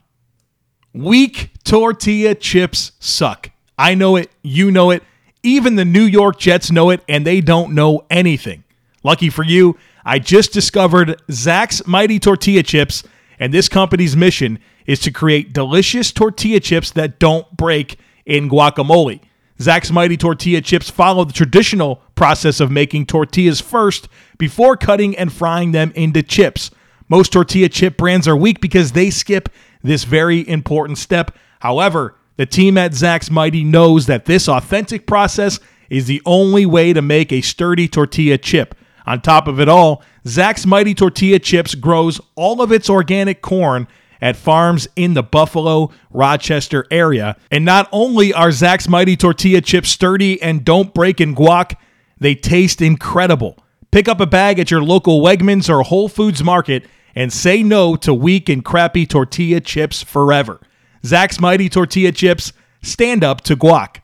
Weak 0.94 1.52
tortilla 1.64 2.36
chips 2.36 2.94
suck. 3.00 3.52
I 3.78 3.96
know 3.96 4.16
it, 4.16 4.30
you 4.42 4.72
know 4.72 4.92
it, 4.92 5.04
even 5.44 5.76
the 5.76 5.86
New 5.86 6.04
York 6.04 6.40
Jets 6.40 6.72
know 6.72 6.90
it, 6.90 7.02
and 7.08 7.26
they 7.26 7.42
don't 7.42 7.74
know 7.74 8.06
anything. 8.10 8.64
Lucky 9.04 9.30
for 9.30 9.44
you, 9.44 9.78
I 10.04 10.20
just 10.20 10.52
discovered 10.52 11.22
Zach's 11.32 11.86
Mighty 11.88 12.20
Tortilla 12.20 12.64
Chips, 12.64 13.04
and 13.40 13.54
this 13.54 13.70
company's 13.70 14.18
mission 14.18 14.60
is 14.86 15.00
to 15.02 15.12
create 15.12 15.54
delicious 15.54 16.12
tortilla 16.12 16.60
chips 16.60 16.92
that 16.92 17.20
don't 17.20 17.56
break 17.56 17.98
in 18.26 18.50
guacamole. 18.50 19.22
Zach's 19.62 19.92
Mighty 19.92 20.18
Tortilla 20.18 20.62
Chips 20.62 20.90
follow 20.90 21.26
the 21.26 21.34
traditional 21.34 22.02
process 22.16 22.60
of 22.60 22.72
making 22.72 23.06
tortillas 23.06 23.62
first 23.62 24.08
before 24.38 24.78
cutting 24.78 25.18
and 25.18 25.32
frying 25.32 25.72
them 25.72 25.92
into 25.96 26.24
chips. 26.24 26.72
Most 27.08 27.34
tortilla 27.34 27.70
chip 27.70 27.98
brands 27.98 28.28
are 28.28 28.36
weak 28.38 28.62
because 28.62 28.92
they 28.92 29.10
skip 29.10 29.50
this 29.84 30.04
very 30.04 30.48
important 30.48 30.98
step. 30.98 31.36
However, 31.60 32.16
the 32.40 32.46
team 32.46 32.78
at 32.78 32.94
Zax's 32.94 33.30
Mighty 33.30 33.66
knows 33.66 34.06
that 34.06 34.24
this 34.24 34.48
authentic 34.48 35.06
process 35.06 35.60
is 35.90 36.08
the 36.08 36.22
only 36.26 36.66
way 36.66 36.94
to 36.94 37.02
make 37.02 37.34
a 37.34 37.42
sturdy 37.42 37.86
tortilla 37.86 38.38
chip. 38.38 38.76
On 39.06 39.20
top 39.20 39.46
of 39.46 39.60
it 39.60 39.68
all, 39.68 40.02
Zax's 40.26 40.66
Mighty 40.66 40.94
Tortilla 40.94 41.40
Chips 41.40 41.76
grows 41.76 42.22
all 42.36 42.62
of 42.62 42.72
its 42.72 42.90
organic 42.90 43.42
corn 43.42 43.90
at 44.22 44.38
farms 44.38 44.88
in 44.96 45.16
the 45.16 45.22
Buffalo, 45.22 45.92
Rochester 46.12 46.86
area. 46.90 47.36
And 47.52 47.66
not 47.66 47.90
only 47.92 48.32
are 48.32 48.52
Zax's 48.52 48.88
Mighty 48.88 49.18
Tortilla 49.18 49.60
Chips 49.60 49.90
sturdy 49.90 50.42
and 50.42 50.64
don't 50.64 50.94
break 50.94 51.20
in 51.20 51.36
guac, 51.36 51.76
they 52.20 52.36
taste 52.36 52.82
incredible. 52.82 53.58
Pick 53.92 54.08
up 54.08 54.22
a 54.22 54.26
bag 54.26 54.60
at 54.60 54.72
your 54.72 54.82
local 54.82 55.20
Wegmans 55.20 55.70
or 55.70 55.84
Whole 55.84 56.08
Foods 56.08 56.42
market 56.42 56.86
and 57.14 57.34
say 57.34 57.64
no 57.64 57.98
to 57.98 58.14
weak 58.14 58.48
and 58.48 58.64
crappy 58.64 59.06
tortilla 59.06 59.60
chips 59.60 60.02
forever. 60.02 60.62
Zax's 61.06 61.40
Mighty 61.40 61.70
Tortilla 61.70 62.12
Chips 62.12 62.54
stand 62.82 63.24
up 63.24 63.42
to 63.42 63.56
guac. 63.56 63.98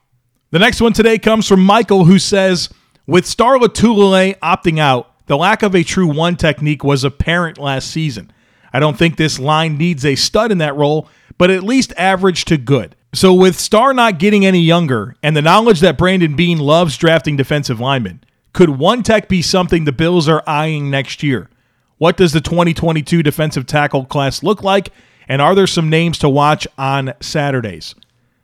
The 0.52 0.60
next 0.60 0.82
one 0.82 0.94
today 0.94 1.18
comes 1.18 1.48
from 1.48 1.64
Michael, 1.64 2.06
who 2.06 2.20
says, 2.20 2.70
with 3.08 3.26
Star 3.26 3.58
Lotulelei 3.58 4.38
opting 4.40 4.80
out, 4.80 5.12
the 5.28 5.38
lack 5.38 5.64
of 5.64 5.76
a 5.76 5.84
true 5.84 6.08
one 6.08 6.36
technique 6.36 6.84
was 6.84 7.04
apparent 7.04 7.58
last 7.58 7.90
season. 7.90 8.32
I 8.72 8.80
don't 8.80 8.98
think 8.98 9.18
this 9.18 9.40
line 9.40 9.78
needs 9.78 10.06
a 10.06 10.16
stud 10.16 10.52
in 10.52 10.60
that 10.60 10.76
role, 10.76 11.10
but 11.38 11.50
at 11.50 11.64
least 11.64 11.94
average 11.98 12.46
to 12.46 12.58
good. 12.58 12.96
So, 13.14 13.34
with 13.34 13.58
Star 13.58 13.94
not 13.94 14.20
getting 14.20 14.46
any 14.46 14.60
younger 14.60 15.16
and 15.24 15.36
the 15.36 15.42
knowledge 15.42 15.80
that 15.80 15.98
Brandon 15.98 16.36
Beane 16.36 16.60
loves 16.60 16.98
drafting 16.98 17.38
defensive 17.38 17.80
linemen, 17.80 18.22
could 18.52 18.70
one 18.72 19.04
tech 19.04 19.30
be 19.30 19.42
something 19.42 19.86
the 19.86 19.92
Bills 19.92 20.28
are 20.28 20.44
eyeing 20.46 20.90
next 20.90 21.24
year? 21.24 21.50
What 21.98 22.18
does 22.18 22.34
the 22.34 22.42
2022 22.42 23.24
defensive 23.24 23.66
tackle 23.66 24.06
class 24.06 24.44
look 24.44 24.64
like? 24.64 24.92
And 25.28 25.42
are 25.42 25.56
there 25.56 25.68
some 25.68 25.90
names 25.90 26.18
to 26.20 26.30
watch 26.30 26.68
on 26.78 27.14
Saturdays? 27.20 27.96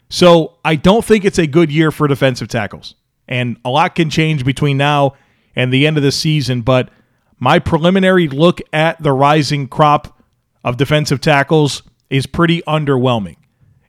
So, 0.10 0.58
I 0.66 0.76
don't 0.76 1.06
think 1.06 1.24
it's 1.24 1.40
a 1.40 1.48
good 1.48 1.72
year 1.72 1.90
for 1.92 2.08
defensive 2.08 2.50
tackles. 2.50 2.96
And 3.28 3.58
a 3.64 3.70
lot 3.70 3.96
can 3.96 4.10
change 4.10 4.44
between 4.44 4.78
now 4.78 5.14
and 5.56 5.72
the 5.72 5.88
end 5.88 5.98
of 5.98 6.04
the 6.04 6.12
season, 6.12 6.62
but 6.62 6.90
my 7.40 7.60
preliminary 7.60 8.28
look 8.28 8.62
at 8.74 9.02
the 9.02 9.12
rising 9.12 9.68
crop 9.68 10.22
of 10.64 10.78
defensive 10.78 11.22
tackles 11.22 11.82
is 12.10 12.26
pretty 12.26 12.62
underwhelming. 12.64 13.38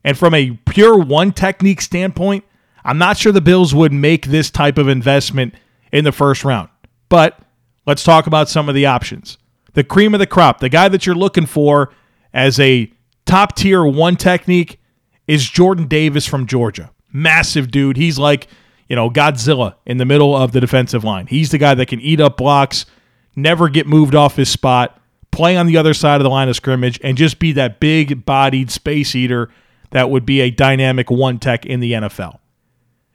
And 0.03 0.17
from 0.17 0.33
a 0.33 0.51
pure 0.65 0.97
one 0.97 1.31
technique 1.31 1.81
standpoint, 1.81 2.43
I'm 2.83 2.97
not 2.97 3.17
sure 3.17 3.31
the 3.31 3.41
Bills 3.41 3.73
would 3.73 3.93
make 3.93 4.25
this 4.25 4.49
type 4.49 4.77
of 4.77 4.87
investment 4.87 5.53
in 5.91 6.03
the 6.03 6.11
first 6.11 6.43
round. 6.43 6.69
But 7.09 7.39
let's 7.85 8.03
talk 8.03 8.27
about 8.27 8.49
some 8.49 8.67
of 8.67 8.75
the 8.75 8.85
options. 8.85 9.37
The 9.73 9.83
cream 9.83 10.13
of 10.13 10.19
the 10.19 10.27
crop, 10.27 10.59
the 10.59 10.69
guy 10.69 10.89
that 10.89 11.05
you're 11.05 11.15
looking 11.15 11.45
for 11.45 11.93
as 12.33 12.59
a 12.59 12.91
top 13.25 13.55
tier 13.55 13.85
one 13.85 14.15
technique 14.15 14.79
is 15.27 15.47
Jordan 15.47 15.87
Davis 15.87 16.25
from 16.25 16.47
Georgia. 16.47 16.91
Massive 17.11 17.71
dude. 17.71 17.97
He's 17.97 18.17
like, 18.17 18.47
you 18.87 18.95
know, 18.95 19.09
Godzilla 19.09 19.75
in 19.85 19.97
the 19.97 20.05
middle 20.05 20.35
of 20.35 20.51
the 20.51 20.59
defensive 20.59 21.03
line. 21.03 21.27
He's 21.27 21.51
the 21.51 21.57
guy 21.57 21.73
that 21.75 21.87
can 21.87 21.99
eat 21.99 22.19
up 22.19 22.37
blocks, 22.37 22.85
never 23.35 23.69
get 23.69 23.87
moved 23.87 24.15
off 24.15 24.35
his 24.35 24.49
spot, 24.49 24.99
play 25.31 25.55
on 25.55 25.67
the 25.67 25.77
other 25.77 25.93
side 25.93 26.17
of 26.17 26.23
the 26.23 26.29
line 26.29 26.49
of 26.49 26.55
scrimmage, 26.55 26.99
and 27.03 27.17
just 27.17 27.39
be 27.39 27.51
that 27.53 27.79
big 27.79 28.25
bodied 28.25 28.71
space 28.71 29.15
eater 29.15 29.49
that 29.91 30.09
would 30.09 30.25
be 30.25 30.41
a 30.41 30.49
dynamic 30.49 31.09
one 31.09 31.39
tech 31.39 31.65
in 31.65 31.79
the 31.79 31.93
NFL. 31.93 32.39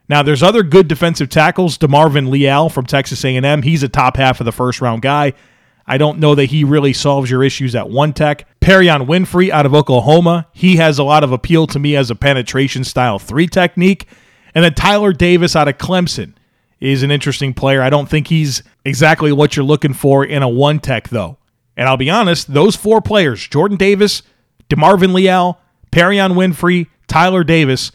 Now, 0.09 0.23
there's 0.23 0.43
other 0.43 0.63
good 0.63 0.89
defensive 0.89 1.29
tackles. 1.29 1.77
DeMarvin 1.77 2.31
Leal 2.31 2.71
from 2.71 2.87
Texas 2.87 3.25
A&M. 3.25 3.63
He's 3.63 3.83
a 3.83 3.89
top 3.89 4.17
half 4.17 4.41
of 4.41 4.47
the 4.47 4.53
first 4.53 4.81
round 4.81 5.03
guy. 5.03 5.35
I 5.89 5.97
don't 5.97 6.19
know 6.19 6.35
that 6.35 6.47
he 6.47 6.65
really 6.65 6.93
solves 6.93 7.31
your 7.31 7.43
issues 7.43 7.75
at 7.75 7.89
one 7.89 8.13
tech. 8.13 8.47
Perrion 8.61 9.07
Winfrey 9.07 9.49
out 9.49 9.65
of 9.65 9.75
Oklahoma. 9.75 10.47
He 10.53 10.77
has 10.77 10.99
a 10.99 11.03
lot 11.03 11.25
of 11.25 11.33
appeal 11.33 11.67
to 11.69 11.79
me 11.79 11.97
as 11.97 12.11
a 12.11 12.15
penetration 12.15 12.85
style 12.85 13.19
three 13.19 13.47
technique. 13.47 14.07
And 14.55 14.63
then 14.63 14.75
Tyler 14.75 15.15
Davis 15.15 15.57
out 15.57 15.67
of 15.67 15.79
Clemson 15.79 16.35
is 16.79 17.03
an 17.03 17.11
interesting 17.11 17.55
player. 17.55 17.81
I 17.81 17.91
don't 17.91 18.09
think 18.09 18.29
he's 18.29 18.63
exactly 18.85 19.33
what 19.33 19.57
you're 19.57 19.65
looking 19.65 19.95
for 19.95 20.25
in 20.25 20.43
a 20.43 20.49
one 20.49 20.79
tech, 20.79 21.09
though. 21.09 21.39
And 21.75 21.89
I'll 21.89 21.97
be 21.97 22.11
honest, 22.11 22.53
those 22.53 22.77
four 22.77 23.01
players, 23.01 23.47
Jordan 23.49 23.79
Davis, 23.79 24.23
DeMarvin 24.69 25.15
Leal, 25.15 25.59
Perrion 25.91 26.33
Winfrey, 26.33 26.89
Tyler 27.07 27.45
Davis, 27.45 27.93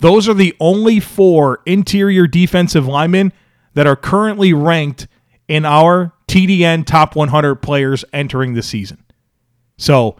those 0.00 0.28
are 0.28 0.34
the 0.34 0.56
only 0.60 0.98
four 0.98 1.60
interior 1.66 2.26
defensive 2.26 2.86
linemen 2.86 3.32
that 3.74 3.86
are 3.86 3.96
currently 3.96 4.52
ranked 4.52 5.08
in 5.46 5.64
our 5.66 6.13
TDN 6.28 6.86
top 6.86 7.16
100 7.16 7.56
players 7.56 8.04
entering 8.12 8.54
the 8.54 8.62
season. 8.62 9.04
So 9.76 10.16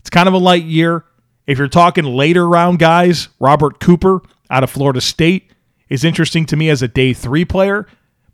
it's 0.00 0.10
kind 0.10 0.28
of 0.28 0.34
a 0.34 0.38
light 0.38 0.64
year. 0.64 1.04
If 1.46 1.58
you're 1.58 1.68
talking 1.68 2.04
later 2.04 2.48
round 2.48 2.78
guys, 2.78 3.28
Robert 3.40 3.80
Cooper 3.80 4.20
out 4.50 4.62
of 4.62 4.70
Florida 4.70 5.00
State 5.00 5.50
is 5.88 6.04
interesting 6.04 6.46
to 6.46 6.56
me 6.56 6.70
as 6.70 6.82
a 6.82 6.88
day 6.88 7.12
three 7.12 7.44
player, 7.44 7.86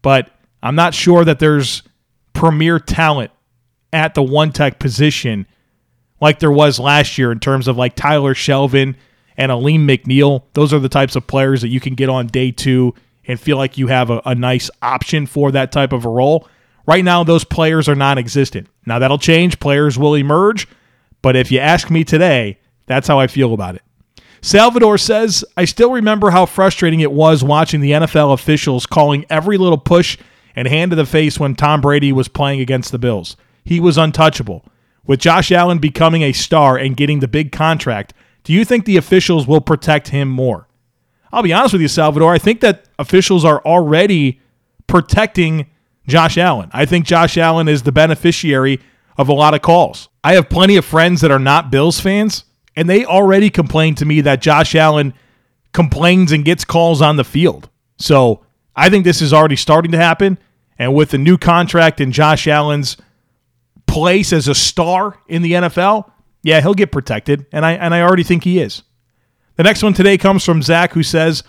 but 0.03 0.31
I'm 0.63 0.75
not 0.75 0.95
sure 0.95 1.25
that 1.25 1.39
there's 1.39 1.83
premier 2.33 2.79
talent 2.79 3.31
at 3.93 4.15
the 4.15 4.23
one 4.23 4.53
tech 4.53 4.79
position 4.79 5.47
like 6.21 6.39
there 6.41 6.53
was 6.53 6.79
last 6.79 7.19
year 7.19 7.33
in 7.33 7.41
terms 7.41 7.69
of 7.69 7.77
like 7.77 7.95
Tyler 7.95 8.35
Shelvin 8.35 8.97
and 9.37 9.53
Alim 9.53 9.87
McNeill. 9.87 10.43
Those 10.55 10.73
are 10.73 10.79
the 10.79 10.89
types 10.89 11.17
of 11.17 11.27
players 11.27 11.63
that 11.63 11.69
you 11.69 11.81
can 11.81 11.95
get 11.95 12.09
on 12.09 12.27
day 12.27 12.51
two 12.51 12.95
and 13.27 13.39
feel 13.39 13.57
like 13.57 13.79
you 13.79 13.87
have 13.87 14.11
a, 14.11 14.21
a 14.25 14.35
nice 14.35 14.71
option 14.83 15.27
for 15.27 15.53
that 15.53 15.71
type 15.71 15.93
of 15.93 16.05
a 16.05 16.09
role. 16.09 16.49
Right 16.89 17.05
now, 17.05 17.23
those 17.23 17.45
players 17.45 17.87
are 17.87 17.95
non 17.95 18.17
existent. 18.17 18.67
Now, 18.87 18.99
that'll 18.99 19.19
change. 19.19 19.61
Players 19.61 19.99
will 19.99 20.15
emerge. 20.15 20.67
But 21.21 21.37
if 21.37 21.53
you 21.53 21.59
ask 21.59 21.91
me 21.91 22.03
today, 22.03 22.59
that's 22.87 23.07
how 23.07 23.21
I 23.21 23.27
feel 23.27 23.53
about 23.53 23.75
it. 23.75 23.83
Salvador 24.41 24.97
says, 24.97 25.45
I 25.55 25.67
still 25.67 25.93
remember 25.93 26.31
how 26.31 26.47
frustrating 26.47 27.01
it 27.01 27.13
was 27.13 27.45
watching 27.45 27.83
the 27.83 27.91
NFL 27.91 28.33
officials 28.33 28.87
calling 28.87 29.27
every 29.29 29.59
little 29.59 29.77
push 29.77 30.17
and 30.57 30.67
hand 30.67 30.93
to 30.93 30.97
the 30.97 31.05
face 31.05 31.39
when 31.39 31.55
Tom 31.55 31.83
Brady 31.83 32.11
was 32.11 32.27
playing 32.27 32.63
against 32.63 32.91
the 32.91 32.99
Bills. 32.99 33.37
He 33.67 33.81
was 33.81 33.99
untouchable. 33.99 34.65
With 35.07 35.21
Josh 35.21 35.53
Allen 35.53 35.81
becoming 35.81 36.23
a 36.23 36.33
star 36.33 36.79
and 36.79 36.97
getting 36.97 37.21
the 37.21 37.29
big 37.29 37.53
contract, 37.53 38.15
do 38.45 38.55
you 38.55 38.65
think 38.65 38.87
the 38.87 38.97
officials 38.97 39.47
will 39.47 39.61
protect 39.61 40.09
him 40.09 40.31
more? 40.31 40.69
I'll 41.33 41.43
be 41.43 41.53
honest 41.53 41.75
with 41.75 41.83
you, 41.83 41.89
Salvador. 41.89 42.33
I 42.33 42.39
think 42.39 42.63
that 42.63 42.87
officials 42.99 43.45
are 43.45 43.63
already 43.67 44.41
protecting 44.87 45.67
Josh 46.09 46.39
Allen. 46.39 46.71
I 46.73 46.87
think 46.87 47.05
Josh 47.05 47.37
Allen 47.37 47.69
is 47.69 47.83
the 47.83 47.93
beneficiary 47.93 48.81
of 49.17 49.29
a 49.29 49.33
lot 49.33 49.55
of 49.55 49.63
calls. 49.63 50.09
I 50.25 50.35
have 50.35 50.49
plenty 50.49 50.77
of 50.77 50.85
friends 50.85 51.21
that 51.21 51.31
are 51.31 51.39
not 51.39 51.71
Bills 51.71 52.01
fans, 52.01 52.45
and 52.77 52.89
they 52.89 53.05
already 53.05 53.51
complain 53.51 53.95
to 53.97 54.05
me 54.05 54.21
that 54.23 54.41
Josh 54.41 54.75
Allen 54.75 55.15
complains 55.73 56.33
and 56.33 56.45
gets 56.45 56.65
calls 56.65 57.03
on 57.03 57.17
the 57.17 57.25
field. 57.25 57.69
So 57.99 58.45
I 58.75 58.91
think 58.91 59.05
this 59.05 59.21
is 59.21 59.33
already 59.33 59.57
starting 59.57 59.93
to 59.93 59.99
happen. 59.99 60.39
And 60.79 60.95
with 60.95 61.11
the 61.11 61.19
new 61.19 61.37
contract 61.37 62.01
and 62.01 62.13
Josh 62.13 62.47
Allen's 62.47 62.97
place 63.87 64.33
as 64.33 64.47
a 64.49 64.55
star 64.55 65.19
in 65.27 65.43
the 65.43 65.53
NFL, 65.53 66.11
yeah, 66.43 66.61
he'll 66.61 66.75
get 66.75 66.93
protected. 66.93 67.47
And 67.53 67.67
I 67.67 67.73
and 67.73 67.93
I 67.93 68.03
already 68.03 68.23
think 68.23 68.45
he 68.45 68.61
is. 68.61 68.83
The 69.57 69.65
next 69.65 69.83
one 69.83 69.93
today 69.93 70.17
comes 70.17 70.45
from 70.45 70.63
Zach, 70.63 70.93
who 70.93 71.03
says, 71.03 71.43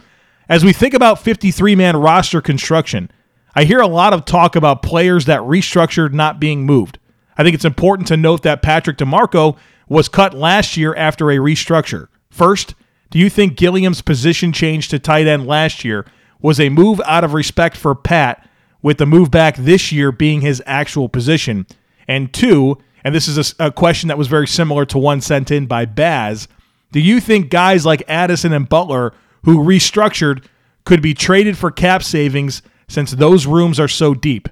As 0.50 0.66
we 0.66 0.74
think 0.74 0.96
about 0.96 1.20
53 1.20 1.76
man 1.76 1.96
roster 1.96 2.42
construction, 2.42 3.12
I 3.56 3.64
hear 3.64 3.80
a 3.80 3.88
lot 3.88 4.14
of 4.14 4.26
talk 4.26 4.56
about 4.56 4.84
players 4.84 5.26
that 5.26 5.42
restructured 5.42 6.14
not 6.14 6.40
being 6.40 6.66
moved. 6.66 7.00
I 7.38 7.44
think 7.44 7.56
it's 7.56 7.66
important 7.66 8.08
to 8.10 8.18
note 8.18 8.44
that 8.44 8.62
Patrick 8.62 8.98
DiMarco 8.98 9.58
was 9.88 10.08
cut 10.08 10.34
last 10.34 10.78
year 10.78 10.96
after 10.96 11.32
a 11.32 11.38
restructure. 11.38 12.08
First, 12.30 12.76
do 13.10 13.18
you 13.18 13.30
think 13.30 13.58
Gilliam's 13.58 14.02
position 14.02 14.52
change 14.52 14.90
to 14.90 15.00
tight 15.00 15.26
end 15.26 15.48
last 15.48 15.84
year 15.84 16.06
was 16.42 16.60
a 16.60 16.70
move 16.70 17.02
out 17.06 17.24
of 17.24 17.34
respect 17.34 17.76
for 17.76 17.96
Pat, 17.96 18.48
with 18.82 18.98
the 18.98 19.06
move 19.06 19.32
back 19.32 19.58
this 19.58 19.92
year 19.92 20.12
being 20.12 20.42
his 20.42 20.62
actual 20.66 21.10
position? 21.10 21.66
And 22.08 22.32
two, 22.34 22.78
and 23.04 23.16
this 23.16 23.28
is 23.28 23.56
a, 23.60 23.68
a 23.68 23.72
question 23.72 24.08
that 24.10 24.18
was 24.18 24.28
very 24.28 24.48
similar 24.48 24.86
to 24.86 24.98
one 24.98 25.22
sent 25.22 25.50
in 25.52 25.66
by 25.66 25.86
Baz, 25.86 26.48
do 26.92 27.00
you 27.00 27.20
think 27.20 27.50
guys 27.50 27.86
like 27.86 28.04
Addison 28.08 28.54
and 28.54 28.68
Butler, 28.68 29.14
who 29.44 29.58
restructured, 29.60 30.44
could 30.86 31.02
be 31.02 31.14
traded 31.14 31.58
for 31.58 31.72
cap 31.72 32.04
savings 32.04 32.62
since 32.90 33.12
those 33.12 33.46
rooms 33.46 33.80
are 33.80 33.88
so 33.88 34.14
deep? 34.14 34.50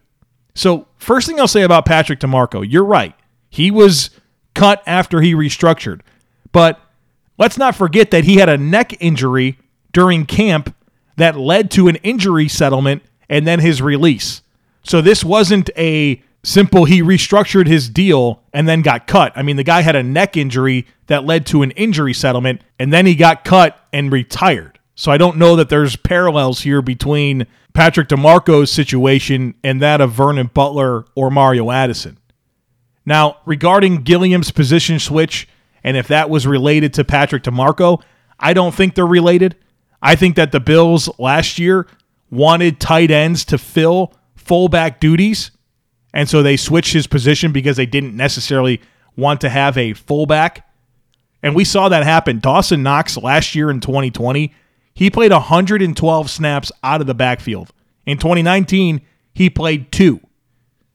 So, 0.56 0.88
first 0.98 1.28
thing 1.28 1.40
I'll 1.40 1.48
say 1.48 1.64
about 1.64 1.86
Patrick 1.86 2.20
DiMarco, 2.22 2.66
you're 2.68 2.86
right. 2.86 3.14
He 3.50 3.70
was 3.70 4.10
cut 4.54 4.82
after 4.88 5.22
he 5.22 5.34
restructured. 5.34 6.02
But 6.54 6.80
let's 7.38 7.58
not 7.58 7.76
forget 7.76 8.12
that 8.12 8.24
he 8.24 8.38
had 8.38 8.48
a 8.48 8.58
neck 8.58 9.00
injury 9.02 9.60
during 9.92 10.26
camp 10.26 10.74
that 11.18 11.38
led 11.38 11.70
to 11.72 11.90
an 11.90 11.98
injury 11.98 12.48
settlement 12.48 13.04
and 13.28 13.46
then 13.46 13.60
his 13.60 13.82
release. 13.82 14.42
So, 14.84 15.02
this 15.02 15.26
wasn't 15.26 15.70
a 15.76 16.24
simple 16.44 16.86
he 16.86 17.02
restructured 17.02 17.68
his 17.68 17.90
deal 17.90 18.42
and 18.54 18.68
then 18.68 18.82
got 18.82 19.06
cut. 19.06 19.34
I 19.36 19.42
mean, 19.42 19.58
the 19.58 19.64
guy 19.64 19.82
had 19.82 19.96
a 19.96 20.04
neck 20.04 20.38
injury 20.38 20.88
that 21.08 21.26
led 21.26 21.46
to 21.48 21.62
an 21.62 21.72
injury 21.72 22.14
settlement 22.14 22.62
and 22.80 22.94
then 22.94 23.06
he 23.06 23.16
got 23.16 23.44
cut 23.44 23.78
and 23.92 24.12
retired. 24.12 24.80
So 24.96 25.12
I 25.12 25.18
don't 25.18 25.38
know 25.38 25.56
that 25.58 25.70
there's 25.70 25.96
parallels 25.96 26.62
here 26.62 26.82
between 26.82 27.46
Patrick 27.78 28.08
DiMarco's 28.08 28.72
situation 28.72 29.54
and 29.64 29.80
that 29.84 30.02
of 30.02 30.12
Vernon 30.12 30.50
Butler 30.52 31.06
or 31.14 31.30
Mario 31.30 31.70
Addison. 31.70 32.18
Now, 33.06 33.38
regarding 33.46 34.02
Gilliam's 34.02 34.50
position 34.50 34.98
switch 34.98 35.48
and 35.84 35.96
if 35.96 36.08
that 36.08 36.28
was 36.28 36.48
related 36.48 36.92
to 36.96 37.04
Patrick 37.04 37.44
DiMarco, 37.44 38.02
I 38.40 38.54
don't 38.54 38.74
think 38.74 38.96
they're 38.96 39.06
related. 39.06 39.58
I 40.02 40.16
think 40.16 40.38
that 40.38 40.52
the 40.52 40.60
Bills 40.60 41.08
last 41.20 41.60
year 41.60 41.86
wanted 42.32 42.80
tight 42.80 43.12
ends 43.12 43.46
to 43.46 43.60
fill 43.60 44.12
fullback 44.36 45.00
duties 45.00 45.52
and 46.16 46.28
so 46.28 46.42
they 46.42 46.58
switched 46.58 46.94
his 46.94 47.06
position 47.06 47.52
because 47.52 47.78
they 47.78 47.86
didn't 47.86 48.18
necessarily 48.18 48.82
want 49.16 49.40
to 49.42 49.50
have 49.50 49.78
a 49.78 49.94
fullback. 49.94 50.68
And 51.44 51.54
we 51.56 51.64
saw 51.64 51.90
that 51.90 52.04
happen. 52.04 52.40
Dawson 52.40 52.82
Knox 52.82 53.18
last 53.18 53.54
year 53.54 53.70
in 53.70 53.82
2020, 53.82 54.52
he 54.98 55.12
played 55.12 55.32
112 55.32 56.28
snaps 56.28 56.72
out 56.82 57.02
of 57.02 57.06
the 57.06 57.14
backfield. 57.14 57.72
In 58.08 58.18
2019, 58.18 59.00
he 59.32 59.48
played 59.48 59.92
two. 59.92 60.20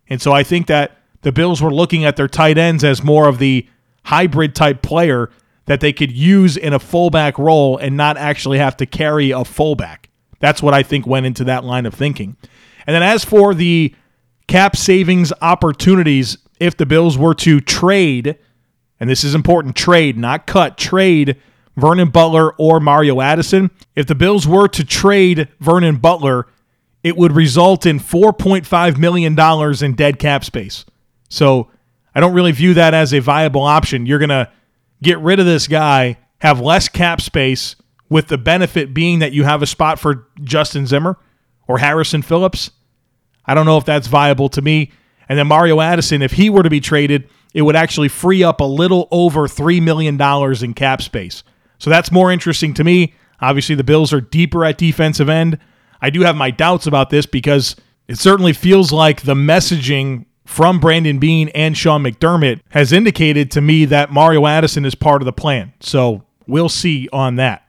And 0.09 0.21
so 0.21 0.33
I 0.33 0.43
think 0.43 0.67
that 0.67 0.99
the 1.21 1.31
Bills 1.31 1.63
were 1.63 1.73
looking 1.73 2.05
at 2.05 2.17
their 2.17 2.27
tight 2.27 2.59
ends 2.59 2.83
as 2.83 3.05
more 3.05 3.29
of 3.29 3.39
the 3.39 3.65
hybrid 4.07 4.57
type 4.57 4.83
player 4.83 5.31
that 5.67 5.79
they 5.79 5.93
could 5.93 6.11
use 6.11 6.57
in 6.57 6.73
a 6.73 6.81
fullback 6.81 7.39
role 7.39 7.77
and 7.77 7.97
not 7.97 8.17
actually 8.17 8.59
have 8.59 8.77
to 8.79 8.87
carry 8.87 9.31
a 9.31 9.45
fullback. 9.45 10.09
That's 10.41 10.61
what 10.61 10.75
I 10.75 10.83
think 10.83 11.07
went 11.07 11.27
into 11.27 11.45
that 11.45 11.63
line 11.63 11.87
of 11.87 11.95
thinking. 11.95 12.37
And 12.89 12.97
then 12.97 13.05
as 13.05 13.25
for 13.25 13.55
the 13.55 13.95
cap 14.49 14.75
savings 14.75 15.33
opportunities 15.41 16.39
if 16.59 16.77
the 16.77 16.87
Bills 16.87 17.17
were 17.17 17.37
to 17.37 17.61
trade, 17.61 18.37
and 18.99 19.09
this 19.09 19.23
is 19.23 19.37
important 19.37 19.77
trade, 19.77 20.19
not 20.19 20.49
cut, 20.49 20.77
trade 20.77 21.37
Vernon 21.77 22.11
Butler 22.11 22.53
or 22.59 22.81
Mario 22.81 23.21
Addison. 23.21 23.71
If 23.97 24.07
the 24.07 24.15
Bills 24.15 24.47
were 24.47 24.69
to 24.69 24.85
trade 24.85 25.49
Vernon 25.61 25.97
Butler, 25.97 26.47
it 27.03 27.17
would 27.17 27.33
result 27.33 27.87
in 27.87 27.99
$4.5 27.99 28.99
million 28.99 29.39
in 29.85 29.95
dead 29.95 30.19
cap 30.19 30.45
space. 30.45 30.85
So 31.29 31.71
I 32.15 32.21
don't 32.21 32.35
really 32.35 32.53
view 32.53 32.75
that 32.75 32.95
as 32.95 33.13
a 33.13 33.21
viable 33.21 33.63
option. 33.63 34.07
You're 34.07 34.19
going 34.19 34.29
to 34.29 34.51
get 35.03 35.19
rid 35.19 35.41
of 35.41 35.47
this 35.47 35.67
guy, 35.67 36.19
have 36.39 36.61
less 36.61 36.89
cap 36.89 37.21
space, 37.21 37.77
with 38.09 38.29
the 38.29 38.39
benefit 38.39 38.93
being 38.93 39.21
that 39.21 39.33
you 39.33 39.45
have 39.45 39.63
a 39.63 39.67
spot 39.67 39.99
for 39.99 40.29
Justin 40.43 40.87
Zimmer 40.87 41.19
or 41.67 41.79
Harrison 41.79 42.21
Phillips. 42.21 42.71
I 43.47 43.55
don't 43.55 43.65
know 43.65 43.79
if 43.79 43.87
that's 43.87 44.07
viable 44.07 44.51
to 44.51 44.61
me. 44.61 44.93
And 45.29 45.39
then 45.39 45.47
Mario 45.47 45.81
Addison, 45.81 46.21
if 46.21 46.33
he 46.33 46.51
were 46.51 46.63
to 46.63 46.69
be 46.69 46.81
traded, 46.81 47.31
it 47.55 47.63
would 47.63 47.75
actually 47.77 48.09
free 48.09 48.43
up 48.43 48.61
a 48.61 48.65
little 48.65 49.09
over 49.11 49.49
$3 49.49 49.81
million 49.83 50.21
in 50.63 50.75
cap 50.75 51.01
space. 51.01 51.43
So 51.83 51.91
that's 51.91 52.13
more 52.13 52.31
interesting 52.31 52.75
to 52.75 52.85
me. 52.85 53.13
Obviously, 53.41 53.75
the 53.75 53.83
Bills 53.83 54.13
are 54.13 54.21
deeper 54.21 54.65
at 54.65 54.79
defensive 54.79 55.29
end. 55.29 55.59
I 56.01 56.11
do 56.11 56.21
have 56.21 56.37
my 56.37 56.53
doubts 56.53 56.87
about 56.87 57.11
this 57.11 57.27
because 57.27 57.75
it 58.07 58.19
certainly 58.19 58.53
feels 58.53 58.93
like 58.93 59.23
the 59.23 59.35
messaging 59.35 60.27
from 60.47 60.79
Brandon 60.79 61.19
Beane 61.19 61.49
and 61.49 61.77
Sean 61.77 62.05
McDermott 62.05 62.61
has 62.69 62.93
indicated 62.93 63.51
to 63.51 63.61
me 63.61 63.85
that 63.87 64.13
Mario 64.13 64.47
Addison 64.47 64.85
is 64.85 64.95
part 64.95 65.23
of 65.23 65.27
the 65.27 65.33
plan. 65.33 65.73
So 65.81 66.23
we'll 66.47 66.69
see 66.69 67.09
on 67.13 67.35
that. 67.35 67.67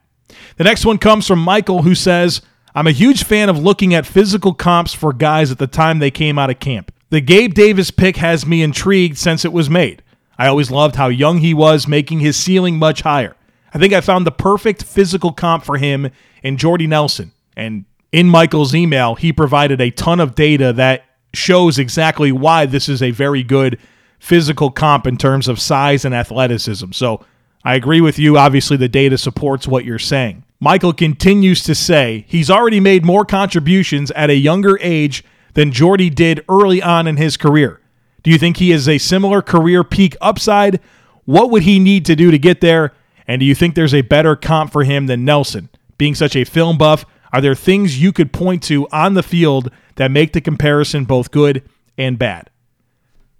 The 0.58 0.64
next 0.64 0.86
one 0.86 1.00
comes 1.00 1.26
from 1.28 1.40
Michael, 1.40 1.82
who 1.82 1.96
says, 1.96 2.44
I'm 2.76 2.86
a 2.86 2.92
huge 2.92 3.24
fan 3.24 3.50
of 3.50 3.58
looking 3.58 3.96
at 3.96 4.06
physical 4.06 4.54
comps 4.54 4.94
for 4.94 5.12
guys 5.12 5.50
at 5.50 5.58
the 5.58 5.66
time 5.66 5.98
they 5.98 6.12
came 6.12 6.38
out 6.38 6.52
of 6.52 6.60
camp. 6.60 6.94
The 7.10 7.20
Gabe 7.20 7.56
Davis 7.56 7.90
pick 7.90 8.18
has 8.18 8.46
me 8.46 8.62
intrigued 8.62 9.18
since 9.18 9.44
it 9.44 9.52
was 9.52 9.72
made. 9.72 10.04
I 10.38 10.50
always 10.50 10.70
loved 10.70 10.98
how 10.98 11.08
young 11.08 11.40
he 11.40 11.56
was, 11.56 11.88
making 11.88 12.20
his 12.20 12.38
ceiling 12.38 12.78
much 12.78 13.02
higher. 13.02 13.36
I 13.74 13.80
think 13.80 13.94
I 13.94 14.02
found 14.02 14.28
the 14.28 14.32
perfect 14.32 14.84
physical 14.84 15.32
comp 15.32 15.64
for 15.64 15.78
him 15.78 16.12
in 16.44 16.58
Jordy 16.58 16.88
Nelson. 16.88 17.32
And 17.58 17.86
in 18.12 18.28
Michael's 18.28 18.76
email, 18.76 19.16
he 19.16 19.34
provided 19.34 19.82
a 19.82 19.92
ton 19.92 20.20
of 20.20 20.36
data 20.36 20.74
that 20.74 21.06
shows 21.34 21.80
exactly 21.80 22.32
why 22.32 22.66
this 22.66 22.88
is 22.88 23.02
a 23.02 23.12
very 23.12 23.42
good 23.42 23.80
physical 24.20 24.70
comp 24.70 25.08
in 25.08 25.18
terms 25.18 25.48
of 25.48 25.60
size 25.60 26.06
and 26.06 26.14
athleticism. 26.14 26.92
So 26.92 27.26
I 27.66 27.76
agree 27.76 28.02
with 28.02 28.20
you. 28.20 28.38
Obviously, 28.38 28.78
the 28.78 28.88
data 28.88 29.18
supports 29.18 29.68
what 29.68 29.86
you're 29.86 30.00
saying. 30.00 30.44
Michael 30.60 30.94
continues 30.94 31.64
to 31.64 31.76
say 31.76 32.26
he's 32.28 32.50
already 32.50 32.80
made 32.80 33.04
more 33.04 33.26
contributions 33.26 34.12
at 34.12 34.30
a 34.30 34.36
younger 34.36 34.78
age 34.82 35.24
than 35.56 35.72
Jordy 35.72 36.10
did 36.10 36.46
early 36.48 36.82
on 36.82 37.08
in 37.08 37.18
his 37.18 37.36
career. 37.36 37.82
Do 38.22 38.32
you 38.32 38.38
think 38.38 38.58
he 38.58 38.72
is 38.72 38.88
a 38.88 38.98
similar 38.98 39.42
career 39.42 39.84
peak 39.84 40.16
upside? 40.22 40.80
What 41.26 41.50
would 41.52 41.64
he 41.64 41.80
need 41.80 42.06
to 42.06 42.16
do 42.16 42.32
to 42.32 42.38
get 42.38 42.62
there? 42.62 42.94
And 43.28 43.40
do 43.40 43.46
you 43.46 43.56
think 43.56 43.76
there's 43.76 43.94
a 43.94 44.02
better 44.02 44.36
comp 44.36 44.72
for 44.72 44.84
him 44.84 45.08
than 45.08 45.26
Nelson? 45.26 45.70
Being 45.98 46.16
such 46.16 46.36
a 46.36 46.44
film 46.44 46.78
buff, 46.78 47.06
are 47.32 47.42
there 47.42 47.56
things 47.56 48.02
you 48.02 48.12
could 48.12 48.34
point 48.34 48.64
to 48.64 48.88
on 48.90 49.14
the 49.14 49.24
field 49.24 49.72
that 49.96 50.12
make 50.12 50.34
the 50.34 50.42
comparison 50.42 51.06
both 51.06 51.32
good 51.32 51.68
and 51.98 52.20
bad? 52.20 52.50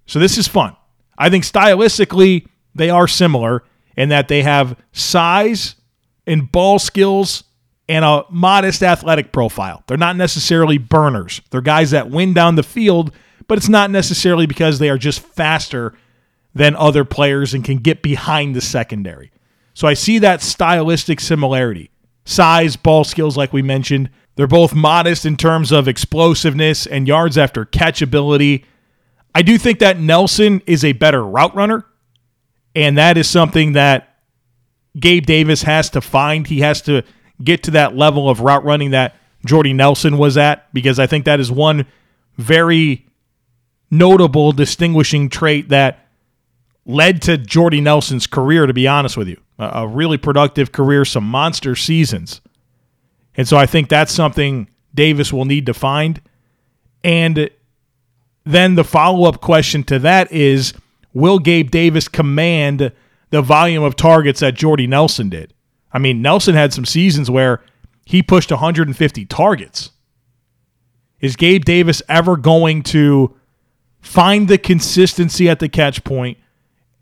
So 0.06 0.18
this 0.18 0.38
is 0.38 0.48
fun. 0.48 0.76
I 1.16 1.30
think 1.30 1.44
stylistically, 1.44 2.46
they 2.74 2.90
are 2.90 3.06
similar 3.06 3.62
in 3.96 4.08
that 4.08 4.28
they 4.28 4.42
have 4.42 4.76
size 4.92 5.76
and 6.26 6.50
ball 6.50 6.78
skills 6.78 7.44
and 7.88 8.04
a 8.04 8.24
modest 8.30 8.82
athletic 8.82 9.32
profile. 9.32 9.84
They're 9.86 9.96
not 9.96 10.16
necessarily 10.16 10.78
burners. 10.78 11.40
They're 11.50 11.60
guys 11.60 11.90
that 11.90 12.10
win 12.10 12.32
down 12.32 12.56
the 12.56 12.62
field, 12.62 13.12
but 13.46 13.58
it's 13.58 13.68
not 13.68 13.90
necessarily 13.90 14.46
because 14.46 14.78
they 14.78 14.90
are 14.90 14.98
just 14.98 15.20
faster 15.20 15.94
than 16.54 16.74
other 16.76 17.04
players 17.04 17.52
and 17.52 17.64
can 17.64 17.78
get 17.78 18.02
behind 18.02 18.56
the 18.56 18.60
secondary. 18.60 19.30
So 19.74 19.88
I 19.88 19.94
see 19.94 20.18
that 20.20 20.40
stylistic 20.40 21.20
similarity. 21.20 21.90
Size, 22.24 22.76
ball 22.76 23.04
skills, 23.04 23.36
like 23.36 23.52
we 23.52 23.60
mentioned. 23.60 24.08
They're 24.36 24.46
both 24.46 24.74
modest 24.74 25.26
in 25.26 25.36
terms 25.36 25.72
of 25.72 25.86
explosiveness 25.86 26.86
and 26.86 27.06
yards 27.06 27.36
after 27.36 27.64
catchability. 27.64 28.64
I 29.34 29.42
do 29.42 29.58
think 29.58 29.80
that 29.80 29.98
Nelson 29.98 30.62
is 30.66 30.84
a 30.84 30.92
better 30.92 31.24
route 31.24 31.54
runner, 31.54 31.84
and 32.74 32.96
that 32.98 33.18
is 33.18 33.28
something 33.28 33.72
that 33.72 34.16
Gabe 34.98 35.26
Davis 35.26 35.62
has 35.62 35.90
to 35.90 36.00
find. 36.00 36.46
He 36.46 36.60
has 36.60 36.80
to 36.82 37.02
get 37.42 37.64
to 37.64 37.72
that 37.72 37.96
level 37.96 38.28
of 38.28 38.40
route 38.40 38.64
running 38.64 38.90
that 38.92 39.16
Jordy 39.44 39.72
Nelson 39.72 40.18
was 40.18 40.36
at 40.36 40.72
because 40.72 40.98
I 40.98 41.06
think 41.06 41.24
that 41.24 41.40
is 41.40 41.50
one 41.50 41.86
very 42.36 43.06
notable 43.90 44.52
distinguishing 44.52 45.28
trait 45.28 45.68
that 45.68 46.08
led 46.86 47.22
to 47.22 47.36
Jordy 47.38 47.80
Nelson's 47.80 48.26
career, 48.26 48.66
to 48.66 48.72
be 48.72 48.86
honest 48.86 49.16
with 49.16 49.28
you. 49.28 49.40
A, 49.58 49.86
really 49.86 50.18
productive 50.18 50.72
career, 50.72 51.04
some 51.04 51.24
monster 51.24 51.76
seasons. 51.76 52.40
And 53.36 53.46
so 53.46 53.56
I 53.56 53.66
think 53.66 53.88
that's 53.88 54.12
something 54.12 54.68
Davis 54.94 55.32
will 55.32 55.44
need 55.44 55.66
to 55.66 55.74
find. 55.74 56.20
And 57.02 57.50
then 58.44 58.74
the 58.74 58.84
follow 58.84 59.28
up 59.28 59.40
question 59.40 59.84
to 59.84 59.98
that 60.00 60.30
is 60.32 60.74
will 61.12 61.38
Gabe 61.38 61.70
Davis 61.70 62.08
command 62.08 62.92
the 63.30 63.42
volume 63.42 63.82
of 63.82 63.96
targets 63.96 64.40
that 64.40 64.54
Jordy 64.54 64.86
Nelson 64.86 65.28
did. 65.28 65.54
I 65.92 65.98
mean, 65.98 66.22
Nelson 66.22 66.54
had 66.54 66.72
some 66.72 66.84
seasons 66.84 67.30
where 67.30 67.62
he 68.04 68.22
pushed 68.22 68.50
150 68.50 69.24
targets. 69.26 69.90
Is 71.20 71.36
Gabe 71.36 71.64
Davis 71.64 72.02
ever 72.08 72.36
going 72.36 72.82
to 72.84 73.34
find 74.00 74.48
the 74.48 74.58
consistency 74.58 75.48
at 75.48 75.60
the 75.60 75.68
catch 75.68 76.04
point 76.04 76.38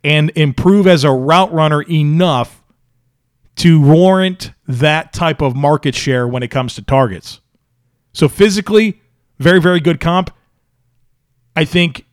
and 0.05 0.33
improve 0.35 0.87
as 0.87 1.05
a 1.05 1.13
route 1.13 1.53
runner 1.53 1.83
enough 1.83 2.63
to 3.57 3.81
warrant 3.81 4.53
that 4.67 5.13
type 5.13 5.41
of 5.41 5.55
market 5.55 5.95
share 5.95 6.27
when 6.27 6.43
it 6.43 6.49
comes 6.49 6.75
to 6.75 6.83
targets. 6.83 7.41
So 8.13 8.29
physically, 8.29 9.01
very, 9.39 9.61
very 9.61 9.81
good 9.81 10.01
comp. 10.01 10.31
I 11.55 11.65
think 11.65 12.07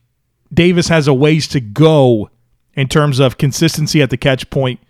Davis 0.52 0.88
has 0.88 1.08
a 1.08 1.14
ways 1.14 1.48
to 1.48 1.60
go 1.60 2.30
in 2.74 2.88
terms 2.88 3.18
of 3.18 3.38
consistency 3.38 4.02
at 4.02 4.10
the 4.10 4.16
catch 4.16 4.48
point 4.50 4.80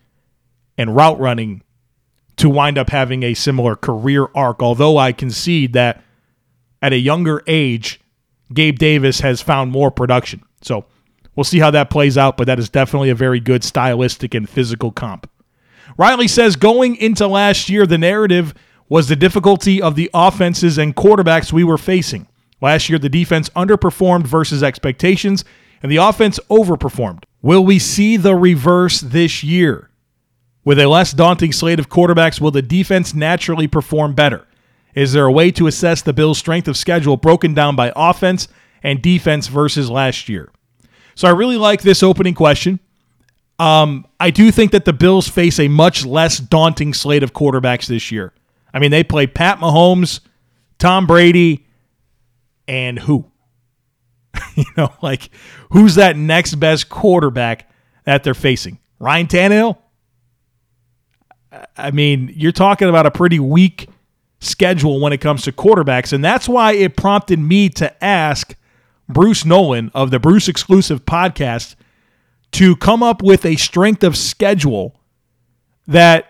and 0.76 0.94
route 0.94 1.18
running 1.18 1.62
to 2.36 2.48
wind 2.48 2.78
up 2.78 2.90
having 2.90 3.22
a 3.22 3.34
similar 3.34 3.76
career 3.76 4.28
arc. 4.34 4.62
Although 4.62 4.96
I 4.96 5.12
concede 5.12 5.72
that 5.74 6.02
at 6.82 6.92
a 6.92 6.98
younger 6.98 7.42
age, 7.46 8.00
Gabe 8.52 8.78
Davis 8.78 9.20
has 9.20 9.42
found 9.42 9.70
more 9.70 9.90
production. 9.90 10.42
So 10.62 10.86
we'll 11.36 11.44
see 11.44 11.58
how 11.58 11.70
that 11.70 11.90
plays 11.90 12.18
out, 12.18 12.36
but 12.36 12.46
that 12.46 12.58
is 12.58 12.68
definitely 12.68 13.10
a 13.10 13.14
very 13.14 13.40
good 13.40 13.64
stylistic 13.64 14.34
and 14.34 14.48
physical 14.48 14.90
comp. 14.90 15.30
Riley 15.96 16.28
says 16.28 16.56
going 16.56 16.96
into 16.96 17.26
last 17.26 17.68
year, 17.68 17.86
the 17.86 17.98
narrative 17.98 18.54
was 18.88 19.08
the 19.08 19.16
difficulty 19.16 19.80
of 19.80 19.94
the 19.94 20.10
offenses 20.12 20.78
and 20.78 20.96
quarterbacks 20.96 21.52
we 21.52 21.64
were 21.64 21.78
facing. 21.78 22.26
Last 22.60 22.88
year, 22.88 22.98
the 22.98 23.08
defense 23.08 23.48
underperformed 23.50 24.26
versus 24.26 24.62
expectations, 24.62 25.44
and 25.82 25.90
the 25.90 25.96
offense 25.96 26.38
overperformed. 26.50 27.24
Will 27.42 27.64
we 27.64 27.78
see 27.78 28.16
the 28.16 28.34
reverse 28.34 29.00
this 29.00 29.42
year? 29.42 29.90
With 30.64 30.78
a 30.78 30.88
less 30.88 31.12
daunting 31.12 31.52
slate 31.52 31.78
of 31.80 31.88
quarterbacks, 31.88 32.40
will 32.40 32.50
the 32.50 32.60
defense 32.60 33.14
naturally 33.14 33.66
perform 33.66 34.14
better? 34.14 34.46
Is 34.94 35.12
there 35.12 35.24
a 35.24 35.32
way 35.32 35.50
to 35.52 35.66
assess 35.66 36.02
the 36.02 36.12
Bills' 36.12 36.38
strength 36.38 36.68
of 36.68 36.76
schedule 36.76 37.16
broken 37.16 37.54
down 37.54 37.76
by 37.76 37.92
offense 37.96 38.48
and 38.82 39.00
defense 39.00 39.46
versus 39.46 39.88
last 39.88 40.28
year? 40.28 40.50
So 41.20 41.28
I 41.28 41.32
really 41.32 41.58
like 41.58 41.82
this 41.82 42.02
opening 42.02 42.32
question. 42.32 42.80
Um, 43.58 44.06
I 44.18 44.30
do 44.30 44.50
think 44.50 44.72
that 44.72 44.86
the 44.86 44.94
Bills 44.94 45.28
face 45.28 45.60
a 45.60 45.68
much 45.68 46.06
less 46.06 46.38
daunting 46.38 46.94
slate 46.94 47.22
of 47.22 47.34
quarterbacks 47.34 47.88
this 47.88 48.10
year. 48.10 48.32
I 48.72 48.78
mean, 48.78 48.90
they 48.90 49.04
play 49.04 49.26
Pat 49.26 49.58
Mahomes, 49.58 50.20
Tom 50.78 51.06
Brady, 51.06 51.66
and 52.66 52.98
who? 53.00 53.30
you 54.54 54.64
know, 54.78 54.94
like 55.02 55.28
who's 55.72 55.96
that 55.96 56.16
next 56.16 56.54
best 56.54 56.88
quarterback 56.88 57.70
that 58.04 58.24
they're 58.24 58.32
facing? 58.32 58.78
Ryan 58.98 59.26
Tannehill? 59.26 59.76
I 61.76 61.90
mean, 61.90 62.32
you're 62.34 62.50
talking 62.50 62.88
about 62.88 63.04
a 63.04 63.10
pretty 63.10 63.38
weak 63.38 63.90
schedule 64.38 65.00
when 65.00 65.12
it 65.12 65.20
comes 65.20 65.42
to 65.42 65.52
quarterbacks, 65.52 66.14
and 66.14 66.24
that's 66.24 66.48
why 66.48 66.72
it 66.72 66.96
prompted 66.96 67.38
me 67.38 67.68
to 67.68 68.02
ask 68.02 68.56
Bruce 69.12 69.44
Nolan 69.44 69.90
of 69.94 70.10
the 70.10 70.18
Bruce 70.18 70.48
Exclusive 70.48 71.04
podcast 71.04 71.74
to 72.52 72.76
come 72.76 73.02
up 73.02 73.22
with 73.22 73.44
a 73.44 73.56
strength 73.56 74.02
of 74.02 74.16
schedule 74.16 75.00
that 75.86 76.26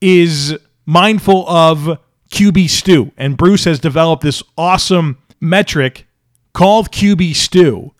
is 0.00 0.56
mindful 0.86 1.48
of 1.48 1.98
QB 2.30 2.68
stew. 2.68 3.12
And 3.16 3.36
Bruce 3.36 3.64
has 3.64 3.78
developed 3.78 4.22
this 4.22 4.42
awesome 4.56 5.18
metric 5.40 6.06
called 6.52 6.90
QB 6.90 7.34
stew 7.34 7.92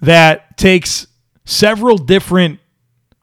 that 0.00 0.56
takes 0.56 1.06
several 1.44 1.96
different 1.96 2.60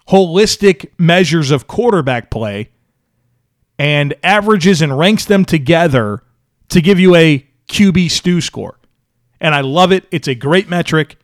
holistic 0.08 0.90
measures 0.98 1.52
of 1.52 1.68
quarterback 1.68 2.32
play 2.32 2.72
and 3.78 4.14
averages 4.24 4.82
and 4.82 4.98
ranks 4.98 5.26
them 5.26 5.46
together 5.46 6.24
to 6.70 6.82
give 6.82 7.00
you 7.00 7.16
a 7.16 7.46
QB 7.68 8.10
stew 8.10 8.42
score. 8.42 8.79
And 9.42 9.56
I 9.56 9.62
love 9.62 9.92
it. 9.92 10.06
It's 10.12 10.28
a 10.28 10.36
great 10.36 10.70
metric. 10.70 11.18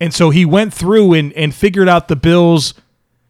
And 0.00 0.12
so 0.12 0.30
he 0.30 0.44
went 0.44 0.74
through 0.74 1.14
and, 1.14 1.32
and 1.34 1.54
figured 1.54 1.88
out 1.88 2.08
the 2.08 2.16
Bills' 2.16 2.74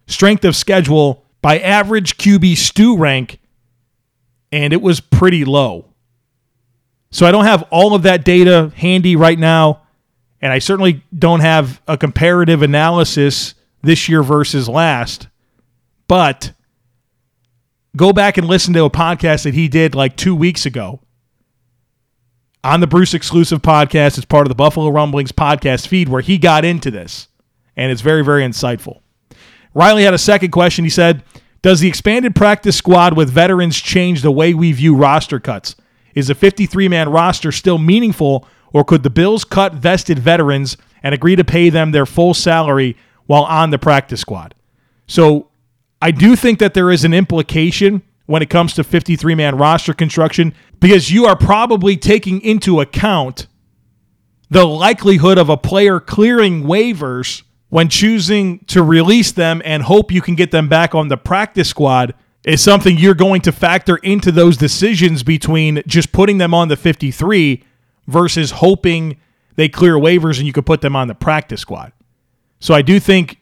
strength 0.06 0.44
of 0.44 0.56
schedule 0.56 1.24
by 1.40 1.58
average 1.58 2.16
QB 2.16 2.56
stew 2.56 2.96
rank, 2.96 3.38
and 4.50 4.72
it 4.72 4.80
was 4.80 5.00
pretty 5.00 5.44
low. 5.44 5.86
So 7.10 7.26
I 7.26 7.30
don't 7.30 7.44
have 7.44 7.62
all 7.70 7.94
of 7.94 8.02
that 8.02 8.24
data 8.24 8.72
handy 8.76 9.14
right 9.14 9.38
now, 9.38 9.82
and 10.40 10.52
I 10.52 10.58
certainly 10.58 11.04
don't 11.16 11.40
have 11.40 11.80
a 11.86 11.96
comparative 11.96 12.62
analysis 12.62 13.54
this 13.82 14.08
year 14.08 14.22
versus 14.22 14.68
last. 14.68 15.28
But 16.08 16.52
go 17.96 18.12
back 18.12 18.36
and 18.36 18.46
listen 18.48 18.74
to 18.74 18.84
a 18.84 18.90
podcast 18.90 19.44
that 19.44 19.54
he 19.54 19.68
did 19.68 19.94
like 19.94 20.16
two 20.16 20.34
weeks 20.34 20.66
ago 20.66 21.00
on 22.64 22.80
the 22.80 22.86
Bruce 22.86 23.14
exclusive 23.14 23.60
podcast. 23.62 24.16
It's 24.16 24.24
part 24.24 24.46
of 24.46 24.48
the 24.48 24.54
Buffalo 24.54 24.88
Rumblings 24.88 25.32
podcast 25.32 25.86
feed 25.86 26.08
where 26.08 26.22
he 26.22 26.38
got 26.38 26.64
into 26.64 26.90
this, 26.90 27.28
and 27.76 27.92
it's 27.92 28.00
very, 28.00 28.24
very 28.24 28.42
insightful. 28.42 29.00
Riley 29.74 30.04
had 30.04 30.14
a 30.14 30.18
second 30.18 30.50
question. 30.50 30.84
He 30.84 30.90
said, 30.90 31.22
Does 31.62 31.80
the 31.80 31.88
expanded 31.88 32.34
practice 32.34 32.76
squad 32.76 33.16
with 33.16 33.30
veterans 33.30 33.78
change 33.78 34.22
the 34.22 34.32
way 34.32 34.54
we 34.54 34.72
view 34.72 34.96
roster 34.96 35.38
cuts? 35.38 35.76
Is 36.14 36.30
a 36.30 36.34
53 36.34 36.88
man 36.88 37.10
roster 37.10 37.52
still 37.52 37.78
meaningful, 37.78 38.48
or 38.72 38.84
could 38.84 39.02
the 39.02 39.10
Bills 39.10 39.44
cut 39.44 39.74
vested 39.74 40.18
veterans 40.18 40.76
and 41.02 41.14
agree 41.14 41.36
to 41.36 41.44
pay 41.44 41.68
them 41.68 41.90
their 41.90 42.06
full 42.06 42.34
salary 42.34 42.96
while 43.26 43.44
on 43.44 43.70
the 43.70 43.78
practice 43.78 44.20
squad? 44.20 44.54
So 45.06 45.48
I 46.00 46.12
do 46.12 46.34
think 46.34 46.60
that 46.60 46.72
there 46.72 46.90
is 46.90 47.04
an 47.04 47.12
implication 47.12 48.02
when 48.26 48.42
it 48.42 48.48
comes 48.48 48.72
to 48.74 48.84
53 48.84 49.34
man 49.34 49.56
roster 49.58 49.92
construction 49.92 50.54
because 50.80 51.10
you 51.10 51.26
are 51.26 51.36
probably 51.36 51.96
taking 51.96 52.40
into 52.40 52.80
account 52.80 53.46
the 54.50 54.66
likelihood 54.66 55.38
of 55.38 55.48
a 55.48 55.56
player 55.56 55.98
clearing 56.00 56.64
waivers 56.64 57.42
when 57.68 57.88
choosing 57.88 58.60
to 58.66 58.82
release 58.82 59.32
them 59.32 59.60
and 59.64 59.82
hope 59.82 60.12
you 60.12 60.20
can 60.20 60.34
get 60.34 60.50
them 60.50 60.68
back 60.68 60.94
on 60.94 61.08
the 61.08 61.16
practice 61.16 61.68
squad 61.68 62.14
is 62.44 62.62
something 62.62 62.96
you're 62.96 63.14
going 63.14 63.40
to 63.40 63.50
factor 63.50 63.96
into 63.96 64.30
those 64.30 64.56
decisions 64.56 65.22
between 65.22 65.82
just 65.86 66.12
putting 66.12 66.38
them 66.38 66.54
on 66.54 66.68
the 66.68 66.76
53 66.76 67.64
versus 68.06 68.50
hoping 68.52 69.18
they 69.56 69.68
clear 69.68 69.94
waivers 69.94 70.38
and 70.38 70.46
you 70.46 70.52
could 70.52 70.66
put 70.66 70.82
them 70.82 70.94
on 70.94 71.08
the 71.08 71.14
practice 71.14 71.60
squad. 71.60 71.92
So 72.60 72.74
I 72.74 72.82
do 72.82 73.00
think 73.00 73.38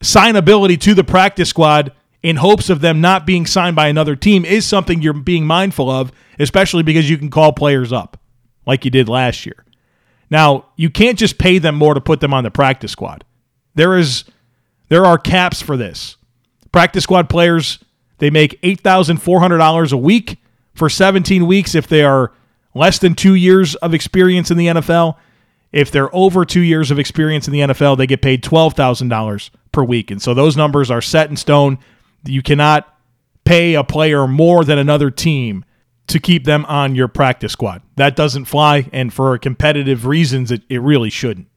signability 0.00 0.80
to 0.80 0.94
the 0.94 1.04
practice 1.04 1.48
squad 1.48 1.92
in 2.26 2.34
hopes 2.34 2.68
of 2.68 2.80
them 2.80 3.00
not 3.00 3.24
being 3.24 3.46
signed 3.46 3.76
by 3.76 3.86
another 3.86 4.16
team 4.16 4.44
is 4.44 4.66
something 4.66 5.00
you're 5.00 5.12
being 5.12 5.46
mindful 5.46 5.88
of, 5.88 6.10
especially 6.40 6.82
because 6.82 7.08
you 7.08 7.16
can 7.16 7.30
call 7.30 7.52
players 7.52 7.92
up 7.92 8.18
like 8.66 8.84
you 8.84 8.90
did 8.90 9.08
last 9.08 9.46
year. 9.46 9.64
Now, 10.28 10.66
you 10.74 10.90
can't 10.90 11.16
just 11.16 11.38
pay 11.38 11.58
them 11.58 11.76
more 11.76 11.94
to 11.94 12.00
put 12.00 12.18
them 12.18 12.34
on 12.34 12.42
the 12.42 12.50
practice 12.50 12.90
squad. 12.90 13.22
There 13.76 13.96
is 13.96 14.24
there 14.88 15.04
are 15.04 15.18
caps 15.18 15.62
for 15.62 15.76
this. 15.76 16.16
Practice 16.72 17.04
squad 17.04 17.28
players, 17.28 17.78
they 18.18 18.30
make 18.30 18.60
$8,400 18.62 19.92
a 19.92 19.96
week 19.96 20.38
for 20.74 20.88
17 20.88 21.46
weeks 21.46 21.76
if 21.76 21.86
they 21.86 22.02
are 22.02 22.32
less 22.74 22.98
than 22.98 23.14
2 23.14 23.34
years 23.34 23.76
of 23.76 23.94
experience 23.94 24.50
in 24.50 24.58
the 24.58 24.66
NFL. 24.66 25.14
If 25.70 25.92
they're 25.92 26.14
over 26.14 26.44
2 26.44 26.58
years 26.58 26.90
of 26.90 26.98
experience 26.98 27.46
in 27.46 27.52
the 27.52 27.60
NFL, 27.60 27.96
they 27.98 28.08
get 28.08 28.20
paid 28.20 28.42
$12,000 28.42 29.50
per 29.70 29.84
week. 29.84 30.10
And 30.10 30.20
so 30.20 30.34
those 30.34 30.56
numbers 30.56 30.90
are 30.90 31.00
set 31.00 31.30
in 31.30 31.36
stone. 31.36 31.78
You 32.28 32.42
cannot 32.42 32.92
pay 33.44 33.74
a 33.74 33.84
player 33.84 34.26
more 34.26 34.64
than 34.64 34.78
another 34.78 35.10
team 35.10 35.64
to 36.08 36.20
keep 36.20 36.44
them 36.44 36.64
on 36.66 36.94
your 36.94 37.08
practice 37.08 37.52
squad. 37.52 37.82
That 37.96 38.16
doesn't 38.16 38.44
fly, 38.44 38.88
and 38.92 39.12
for 39.12 39.36
competitive 39.38 40.06
reasons, 40.06 40.50
it, 40.50 40.62
it 40.68 40.80
really 40.80 41.10
shouldn't. 41.10 41.48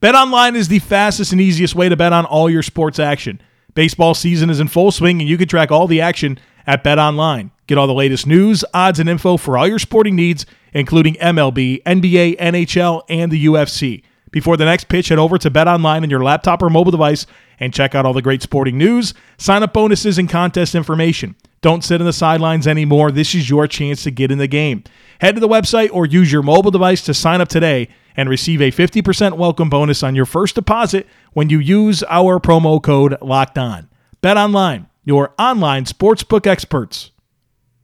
Bet 0.00 0.14
online 0.14 0.56
is 0.56 0.68
the 0.68 0.78
fastest 0.78 1.32
and 1.32 1.40
easiest 1.40 1.74
way 1.74 1.88
to 1.88 1.96
bet 1.96 2.12
on 2.12 2.24
all 2.24 2.48
your 2.48 2.62
sports 2.62 2.98
action. 2.98 3.40
Baseball 3.74 4.14
season 4.14 4.50
is 4.50 4.60
in 4.60 4.68
full 4.68 4.90
swing, 4.90 5.20
and 5.20 5.28
you 5.28 5.36
can 5.36 5.48
track 5.48 5.70
all 5.70 5.86
the 5.86 6.00
action 6.00 6.38
at 6.66 6.82
Bet 6.82 6.98
Online. 6.98 7.50
Get 7.66 7.78
all 7.78 7.86
the 7.86 7.94
latest 7.94 8.26
news, 8.26 8.64
odds, 8.74 8.98
and 8.98 9.08
info 9.08 9.36
for 9.36 9.56
all 9.56 9.66
your 9.66 9.78
sporting 9.78 10.16
needs, 10.16 10.46
including 10.72 11.14
MLB, 11.14 11.82
NBA, 11.84 12.38
NHL, 12.38 13.02
and 13.08 13.30
the 13.30 13.46
UFC. 13.46 14.02
Before 14.30 14.56
the 14.56 14.64
next 14.64 14.88
pitch, 14.88 15.08
head 15.08 15.18
over 15.18 15.38
to 15.38 15.50
Bet 15.50 15.66
Online 15.66 16.02
on 16.04 16.10
your 16.10 16.22
laptop 16.22 16.62
or 16.62 16.70
mobile 16.70 16.92
device 16.92 17.26
and 17.58 17.74
check 17.74 17.94
out 17.94 18.06
all 18.06 18.12
the 18.12 18.22
great 18.22 18.42
sporting 18.42 18.78
news, 18.78 19.12
sign 19.38 19.62
up 19.62 19.72
bonuses, 19.72 20.18
and 20.18 20.28
contest 20.28 20.74
information. 20.74 21.34
Don't 21.62 21.84
sit 21.84 22.00
on 22.00 22.06
the 22.06 22.12
sidelines 22.12 22.66
anymore. 22.66 23.10
This 23.10 23.34
is 23.34 23.50
your 23.50 23.66
chance 23.66 24.02
to 24.04 24.10
get 24.10 24.30
in 24.30 24.38
the 24.38 24.46
game. 24.46 24.84
Head 25.20 25.34
to 25.34 25.40
the 25.40 25.48
website 25.48 25.90
or 25.92 26.06
use 26.06 26.32
your 26.32 26.42
mobile 26.42 26.70
device 26.70 27.02
to 27.02 27.12
sign 27.12 27.40
up 27.40 27.48
today 27.48 27.88
and 28.16 28.28
receive 28.28 28.62
a 28.62 28.70
50% 28.70 29.36
welcome 29.36 29.68
bonus 29.68 30.02
on 30.02 30.14
your 30.14 30.24
first 30.24 30.54
deposit 30.54 31.06
when 31.32 31.50
you 31.50 31.58
use 31.58 32.02
our 32.08 32.40
promo 32.40 32.82
code 32.82 33.16
Locked 33.20 33.58
On. 33.58 33.88
Bet 34.22 34.36
online, 34.36 34.88
your 35.04 35.34
online 35.38 35.84
sportsbook 35.84 36.46
experts. 36.46 37.10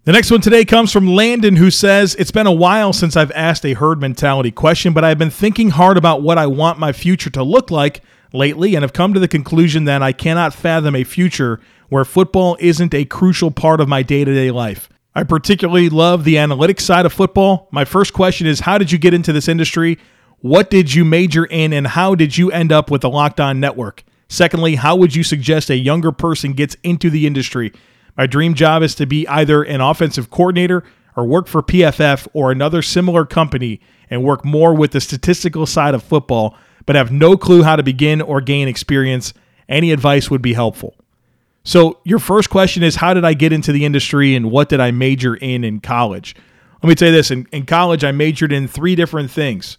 The 0.06 0.12
next 0.12 0.30
one 0.30 0.40
today 0.40 0.64
comes 0.64 0.92
from 0.92 1.08
Landon, 1.08 1.56
who 1.56 1.68
says, 1.68 2.14
It's 2.14 2.30
been 2.30 2.46
a 2.46 2.52
while 2.52 2.92
since 2.92 3.16
I've 3.16 3.32
asked 3.32 3.66
a 3.66 3.72
herd 3.72 4.00
mentality 4.00 4.52
question, 4.52 4.92
but 4.92 5.02
I've 5.02 5.18
been 5.18 5.30
thinking 5.30 5.70
hard 5.70 5.96
about 5.96 6.22
what 6.22 6.38
I 6.38 6.46
want 6.46 6.78
my 6.78 6.92
future 6.92 7.28
to 7.30 7.42
look 7.42 7.72
like 7.72 8.02
lately 8.32 8.76
and 8.76 8.84
have 8.84 8.92
come 8.92 9.14
to 9.14 9.18
the 9.18 9.26
conclusion 9.26 9.82
that 9.86 10.04
I 10.04 10.12
cannot 10.12 10.54
fathom 10.54 10.94
a 10.94 11.02
future 11.02 11.58
where 11.88 12.04
football 12.04 12.56
isn't 12.60 12.94
a 12.94 13.04
crucial 13.04 13.50
part 13.50 13.80
of 13.80 13.88
my 13.88 14.04
day 14.04 14.24
to 14.24 14.32
day 14.32 14.52
life. 14.52 14.88
I 15.12 15.24
particularly 15.24 15.88
love 15.88 16.22
the 16.22 16.36
analytics 16.36 16.82
side 16.82 17.04
of 17.04 17.12
football. 17.12 17.66
My 17.72 17.84
first 17.84 18.12
question 18.12 18.46
is 18.46 18.60
How 18.60 18.78
did 18.78 18.92
you 18.92 18.98
get 18.98 19.12
into 19.12 19.32
this 19.32 19.48
industry? 19.48 19.98
What 20.38 20.70
did 20.70 20.94
you 20.94 21.04
major 21.04 21.46
in, 21.46 21.72
and 21.72 21.84
how 21.84 22.14
did 22.14 22.38
you 22.38 22.52
end 22.52 22.70
up 22.70 22.92
with 22.92 23.00
the 23.00 23.10
Locked 23.10 23.40
On 23.40 23.58
Network? 23.58 24.04
Secondly, 24.28 24.76
how 24.76 24.94
would 24.94 25.16
you 25.16 25.24
suggest 25.24 25.68
a 25.68 25.76
younger 25.76 26.12
person 26.12 26.52
gets 26.52 26.76
into 26.84 27.10
the 27.10 27.26
industry? 27.26 27.72
My 28.16 28.26
dream 28.26 28.54
job 28.54 28.82
is 28.82 28.94
to 28.96 29.06
be 29.06 29.26
either 29.28 29.62
an 29.62 29.80
offensive 29.80 30.30
coordinator 30.30 30.84
or 31.16 31.26
work 31.26 31.46
for 31.46 31.62
PFF 31.62 32.28
or 32.32 32.50
another 32.50 32.82
similar 32.82 33.24
company 33.24 33.80
and 34.10 34.22
work 34.22 34.44
more 34.44 34.74
with 34.74 34.92
the 34.92 35.00
statistical 35.00 35.66
side 35.66 35.94
of 35.94 36.02
football, 36.02 36.56
but 36.84 36.96
have 36.96 37.10
no 37.10 37.36
clue 37.36 37.62
how 37.62 37.76
to 37.76 37.82
begin 37.82 38.20
or 38.20 38.40
gain 38.40 38.68
experience. 38.68 39.34
Any 39.68 39.92
advice 39.92 40.30
would 40.30 40.42
be 40.42 40.52
helpful. 40.54 40.94
So, 41.64 41.98
your 42.04 42.20
first 42.20 42.48
question 42.48 42.84
is 42.84 42.96
How 42.96 43.12
did 43.12 43.24
I 43.24 43.34
get 43.34 43.52
into 43.52 43.72
the 43.72 43.84
industry 43.84 44.36
and 44.36 44.52
what 44.52 44.68
did 44.68 44.78
I 44.78 44.92
major 44.92 45.34
in 45.34 45.64
in 45.64 45.80
college? 45.80 46.36
Let 46.82 46.88
me 46.88 46.94
tell 46.94 47.08
you 47.08 47.14
this 47.14 47.32
in, 47.32 47.48
in 47.50 47.66
college, 47.66 48.04
I 48.04 48.12
majored 48.12 48.52
in 48.52 48.68
three 48.68 48.94
different 48.94 49.30
things 49.30 49.78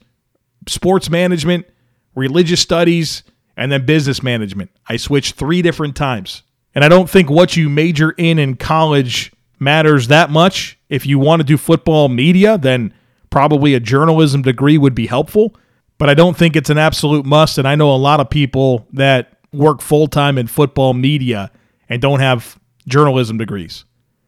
sports 0.67 1.09
management, 1.09 1.65
religious 2.13 2.59
studies, 2.59 3.23
and 3.55 3.71
then 3.71 3.85
business 3.85 4.21
management. 4.21 4.71
I 4.87 4.97
switched 4.97 5.35
three 5.35 5.61
different 5.61 5.95
times. 5.95 6.43
And 6.77 6.85
I 6.85 6.89
don't 6.89 7.09
think 7.09 7.27
what 7.27 7.57
you 7.57 7.69
major 7.69 8.11
in 8.11 8.37
in 8.37 8.55
college 8.55 9.33
matters 9.57 10.09
that 10.09 10.29
much. 10.29 10.77
If 10.89 11.07
you 11.07 11.17
want 11.17 11.39
to 11.39 11.43
do 11.43 11.57
football 11.57 12.07
media, 12.07 12.55
then 12.55 12.93
probably 13.31 13.73
a 13.73 13.79
journalism 13.79 14.43
degree 14.43 14.77
would 14.77 14.93
be 14.93 15.07
helpful. 15.07 15.55
But 15.97 16.07
I 16.07 16.13
don't 16.13 16.37
think 16.37 16.55
it's 16.55 16.69
an 16.69 16.77
absolute 16.77 17.25
must. 17.25 17.57
And 17.57 17.67
I 17.67 17.73
know 17.73 17.91
a 17.91 17.97
lot 17.97 18.19
of 18.19 18.29
people 18.29 18.85
that 18.93 19.39
work 19.51 19.81
full 19.81 20.05
time 20.05 20.37
in 20.37 20.45
football 20.45 20.93
media 20.93 21.49
and 21.89 21.99
don't 21.99 22.19
have 22.19 22.59
journalism 22.87 23.39
degrees. 23.39 23.83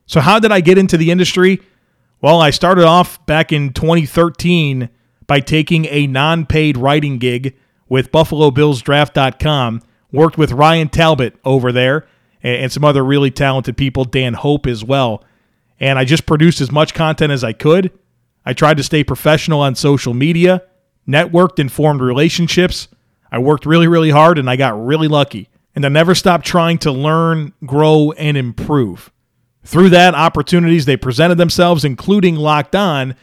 So, 0.07 0.19
how 0.19 0.39
did 0.39 0.51
I 0.51 0.59
get 0.59 0.79
into 0.79 0.97
the 0.97 1.11
industry? 1.11 1.61
Well, 2.19 2.41
I 2.41 2.49
started 2.49 2.85
off 2.85 3.23
back 3.27 3.51
in 3.51 3.73
2013 3.73 4.89
by 5.27 5.39
taking 5.39 5.85
a 5.85 6.07
non 6.07 6.47
paid 6.47 6.77
writing 6.77 7.19
gig 7.19 7.55
with 7.87 8.11
BuffaloBillsDraft.com. 8.11 9.83
Worked 10.11 10.39
with 10.39 10.51
Ryan 10.51 10.89
Talbot 10.89 11.35
over 11.45 11.71
there 11.71 12.07
and 12.41 12.71
some 12.71 12.85
other 12.85 13.03
really 13.03 13.31
talented 13.31 13.77
people, 13.77 14.05
Dan 14.05 14.33
Hope 14.33 14.65
as 14.67 14.83
well. 14.83 15.23
And 15.79 15.97
I 15.97 16.05
just 16.05 16.25
produced 16.25 16.61
as 16.61 16.71
much 16.71 16.93
content 16.93 17.31
as 17.31 17.43
I 17.43 17.53
could. 17.53 17.91
I 18.45 18.53
tried 18.53 18.77
to 18.77 18.83
stay 18.83 19.03
professional 19.03 19.61
on 19.61 19.75
social 19.75 20.13
media, 20.13 20.63
networked 21.07 21.59
and 21.59 21.71
formed 21.71 22.01
relationships. 22.01 22.87
I 23.31 23.39
worked 23.39 23.65
really, 23.65 23.87
really 23.87 24.09
hard 24.09 24.37
and 24.37 24.49
I 24.49 24.55
got 24.55 24.83
really 24.83 25.07
lucky. 25.07 25.49
And 25.75 25.85
I 25.85 25.89
never 25.89 26.15
stopped 26.15 26.45
trying 26.45 26.77
to 26.79 26.91
learn, 26.91 27.53
grow, 27.65 28.11
and 28.13 28.35
improve. 28.35 29.11
Through 29.63 29.89
that, 29.91 30.15
opportunities 30.15 30.85
they 30.85 30.97
presented 30.97 31.35
themselves, 31.35 31.85
including 31.85 32.35
Locked 32.35 32.75
On, 32.75 33.15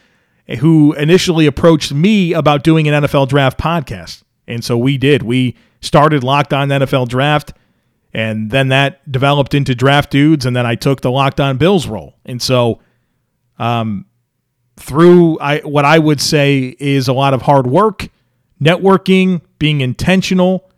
who 0.59 0.93
initially 0.93 1.45
approached 1.45 1.93
me 1.93 2.33
about 2.33 2.63
doing 2.63 2.87
an 2.87 3.03
NFL 3.03 3.27
draft 3.27 3.59
podcast. 3.59 4.23
And 4.47 4.63
so 4.63 4.77
we 4.77 4.97
did. 4.97 5.23
We 5.23 5.57
started 5.81 6.23
Locked 6.23 6.53
On 6.53 6.69
NFL 6.69 7.09
Draft, 7.09 7.53
and 8.13 8.51
then 8.51 8.69
that 8.69 9.09
developed 9.11 9.53
into 9.53 9.75
Draft 9.75 10.11
Dudes, 10.11 10.45
and 10.45 10.55
then 10.55 10.65
I 10.65 10.75
took 10.75 11.01
the 11.01 11.11
Locked 11.11 11.39
On 11.39 11.57
Bills 11.57 11.87
role. 11.87 12.15
And 12.25 12.41
so, 12.41 12.79
um, 13.59 14.05
through 14.77 15.39
I, 15.39 15.59
what 15.59 15.85
I 15.85 15.99
would 15.99 16.21
say 16.21 16.75
is 16.79 17.07
a 17.07 17.13
lot 17.13 17.33
of 17.33 17.43
hard 17.43 17.67
work, 17.67 18.09
networking, 18.61 19.41
being 19.59 19.81
intentional, 19.81 20.69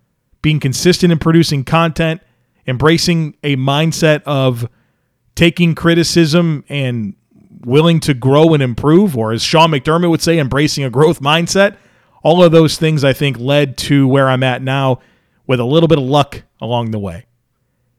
being 0.41 0.59
consistent 0.59 1.11
in 1.11 1.19
producing 1.19 1.63
content, 1.63 2.21
embracing 2.65 3.35
a 3.43 3.55
mindset 3.57 4.21
of 4.25 4.69
taking 5.35 5.75
criticism 5.75 6.63
and 6.69 7.15
willing 7.65 7.99
to 7.99 8.13
grow 8.13 8.53
and 8.53 8.63
improve, 8.63 9.17
or 9.17 9.31
as 9.31 9.43
Sean 9.43 9.71
McDermott 9.71 10.09
would 10.09 10.21
say, 10.21 10.39
embracing 10.39 10.83
a 10.83 10.89
growth 10.89 11.19
mindset. 11.21 11.77
All 12.23 12.43
of 12.43 12.51
those 12.51 12.77
things 12.77 13.03
I 13.03 13.13
think 13.13 13.37
led 13.37 13.77
to 13.77 14.07
where 14.07 14.29
I'm 14.29 14.43
at 14.43 14.61
now 14.61 14.99
with 15.49 15.59
a 15.59 15.65
little 15.65 15.87
bit 15.87 15.97
of 15.97 16.03
luck 16.03 16.43
along 16.61 16.91
the 16.91 16.99
way. 16.99 17.25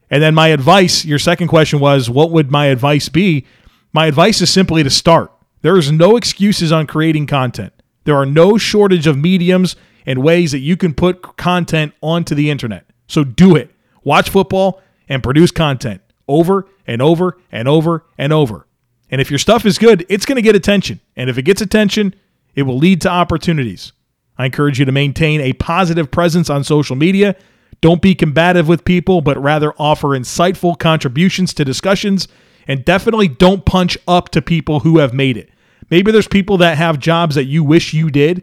And 0.09 0.23
then 0.23 0.37
my 0.37 0.49
advice, 0.49 1.05
your 1.05 1.19
second 1.19 1.49
question 1.49 1.81
was, 1.81 2.09
what 2.09 2.31
would 2.31 2.49
my 2.49 2.67
advice 2.67 3.09
be? 3.09 3.45
My 3.93 4.07
advice 4.07 4.41
is 4.41 4.53
simply 4.53 4.85
to 4.85 4.89
start. 4.89 5.33
There 5.63 5.77
is 5.77 5.91
no 5.91 6.17
excuses 6.17 6.71
on 6.71 6.87
creating 6.87 7.27
content. 7.27 7.73
There 8.05 8.15
are 8.15 8.25
no 8.25 8.57
shortage 8.57 9.09
of 9.09 9.19
mediums 9.19 9.75
and 10.07 10.23
ways 10.23 10.53
that 10.53 10.61
you 10.61 10.77
can 10.77 10.95
put 10.95 11.37
content 11.37 11.93
onto 12.01 12.37
the 12.37 12.51
internet. 12.51 12.87
So 13.09 13.25
do 13.25 13.57
it. 13.57 13.75
Watch 14.05 14.31
football 14.31 14.81
and 15.09 15.21
produce 15.21 15.51
content 15.51 16.03
over 16.29 16.69
and 16.87 17.03
over 17.03 17.37
and 17.51 17.67
over 17.67 18.05
and 18.17 18.33
over. 18.33 18.69
And 19.11 19.21
if 19.21 19.29
your 19.29 19.41
stuff 19.41 19.67
is 19.67 19.77
good, 19.77 20.07
it's 20.09 20.25
going 20.25 20.37
to 20.37 20.43
get 20.43 20.55
attention. 20.55 21.01
And 21.17 21.29
if 21.29 21.37
it 21.37 21.43
gets 21.43 21.61
attention, 21.61 22.15
it 22.55 22.63
will 22.63 22.79
lead 22.79 23.01
to 23.01 23.11
opportunities. 23.11 23.91
I 24.41 24.47
encourage 24.47 24.79
you 24.79 24.87
to 24.87 24.93
maintain 24.93 25.43
a 25.43 25.53
positive 25.53 26.11
presence 26.11 26.49
on 26.49 26.65
social 26.65 26.97
media. 26.97 27.37
Don't 27.83 28.01
be 28.01 28.15
combative 28.15 28.69
with 28.69 28.87
people, 28.87 29.21
but 29.21 29.37
rather 29.37 29.75
offer 29.79 30.09
insightful 30.19 30.79
contributions 30.79 31.53
to 31.53 31.65
discussions. 31.65 32.27
And 32.67 32.83
definitely 32.83 33.29
don't 33.29 33.67
punch 33.67 33.99
up 34.09 34.31
to 34.31 34.41
people 34.41 34.81
who 34.81 34.97
have 34.97 35.13
made 35.13 35.37
it. 35.37 35.51
Maybe 35.91 36.11
there's 36.11 36.27
people 36.27 36.57
that 36.57 36.79
have 36.79 36.99
jobs 36.99 37.35
that 37.35 37.45
you 37.45 37.63
wish 37.63 37.93
you 37.93 38.11
did 38.11 38.43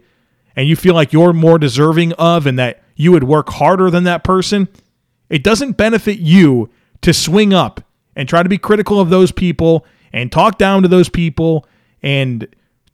and 0.56 0.68
you 0.68 0.76
feel 0.76 0.94
like 0.94 1.14
you're 1.14 1.34
more 1.34 1.58
deserving 1.58 2.14
of 2.14 2.46
and 2.46 2.60
that 2.60 2.84
you 2.96 3.12
would 3.12 3.24
work 3.24 3.50
harder 3.50 3.90
than 3.90 4.04
that 4.04 4.24
person. 4.24 4.68
It 5.32 5.44
doesn't 5.44 5.78
benefit 5.78 6.20
you 6.20 6.70
to 7.02 7.12
swing 7.12 7.56
up 7.56 7.82
and 8.16 8.30
try 8.30 8.44
to 8.44 8.50
be 8.50 8.60
critical 8.60 9.00
of 9.00 9.10
those 9.10 9.32
people 9.32 9.84
and 10.14 10.32
talk 10.32 10.60
down 10.60 10.84
to 10.84 10.88
those 10.88 11.10
people 11.10 11.66
and 12.04 12.48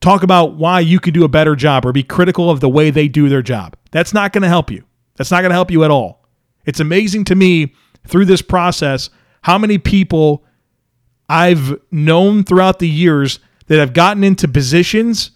talk 0.04 0.22
about 0.22 0.56
why 0.56 0.82
you 0.82 1.00
could 1.00 1.14
do 1.14 1.24
a 1.24 1.30
better 1.30 1.56
job 1.56 1.86
or 1.86 1.92
be 1.92 2.04
critical 2.04 2.50
of 2.50 2.60
the 2.60 2.70
way 2.70 2.92
they 2.92 3.08
do 3.08 3.30
their 3.30 3.42
job. 3.42 3.76
That's 3.92 4.14
not 4.14 4.34
going 4.34 4.42
to 4.42 4.50
help 4.50 4.70
you. 4.70 4.84
That's 5.16 5.32
not 5.32 5.42
going 5.42 5.50
to 5.50 5.56
help 5.56 5.72
you 5.72 5.84
at 5.84 5.92
all. 5.92 6.28
It's 6.66 6.80
amazing 6.80 7.26
to 7.26 7.36
me 7.36 7.74
through 8.08 8.26
this 8.26 8.42
process 8.42 9.10
how 9.42 9.58
many 9.58 9.78
people 9.78 10.44
I've 11.30 11.80
known 11.92 12.44
throughout 12.44 12.80
the 12.80 12.88
years 12.88 13.40
that 13.68 13.80
have 13.80 13.94
gotten 13.94 14.24
into 14.24 14.48
positions 14.48 15.32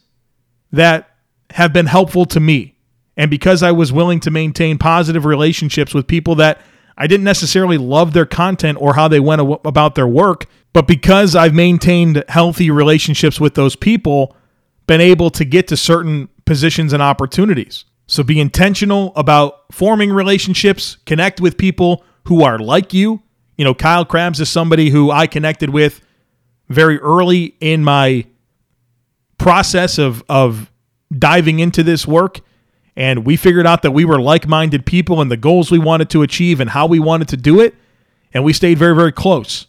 that 0.72 1.10
have 1.52 1.72
been 1.74 1.86
helpful 1.86 2.26
to 2.26 2.40
me. 2.40 2.76
And 3.16 3.32
because 3.32 3.64
I 3.64 3.72
was 3.72 3.92
willing 3.94 4.20
to 4.22 4.32
maintain 4.32 4.78
positive 4.78 5.26
relationships 5.26 5.94
with 5.94 6.08
people 6.08 6.36
that 6.36 6.62
I 6.98 7.08
didn't 7.08 7.24
necessarily 7.24 7.78
love 7.78 8.14
their 8.14 8.26
content 8.26 8.80
or 8.82 8.96
how 8.96 9.08
they 9.08 9.20
went 9.20 9.42
about 9.66 9.96
their 9.96 10.08
work, 10.08 10.46
but 10.74 10.88
because 10.88 11.36
I've 11.36 11.54
maintained 11.54 12.24
healthy 12.28 12.70
relationships 12.70 13.40
with 13.40 13.56
those 13.56 13.76
people, 13.76 14.36
been 14.88 15.02
able 15.02 15.30
to 15.32 15.46
get 15.46 15.68
to 15.68 15.78
certain 15.78 16.30
positions 16.46 16.94
and 16.94 17.04
opportunities. 17.04 17.86
So 18.08 18.24
be 18.24 18.40
intentional 18.40 19.12
about 19.16 19.66
forming 19.72 20.12
relationships, 20.12 20.98
connect 21.06 21.42
with 21.42 21.58
people 21.58 22.04
who 22.24 22.44
are 22.44 22.58
like 22.58 22.94
you. 22.94 23.22
You 23.58 23.66
know, 23.66 23.74
Kyle 23.74 24.06
Crabbs 24.06 24.40
is 24.40 24.50
somebody 24.50 24.90
who 24.90 25.12
I 25.12 25.28
connected 25.28 25.70
with 25.70 26.02
very 26.70 27.00
early 27.00 27.56
in 27.60 27.84
my 27.84 28.26
process 29.38 29.98
of 29.98 30.24
of 30.28 30.72
diving 31.18 31.60
into 31.60 31.84
this 31.84 32.08
work 32.08 32.42
and 32.96 33.26
we 33.26 33.38
figured 33.38 33.68
out 33.68 33.84
that 33.84 33.92
we 33.92 34.04
were 34.04 34.20
like-minded 34.20 34.86
people 34.86 35.22
and 35.22 35.32
the 35.32 35.38
goals 35.38 35.72
we 35.72 35.78
wanted 35.78 36.10
to 36.10 36.24
achieve 36.24 36.60
and 36.60 36.72
how 36.72 36.88
we 36.88 37.00
wanted 37.00 37.28
to 37.30 37.38
do 37.38 37.62
it 37.62 37.76
and 38.34 38.44
we 38.44 38.52
stayed 38.52 38.78
very 38.78 38.96
very 38.96 39.12
close. 39.12 39.68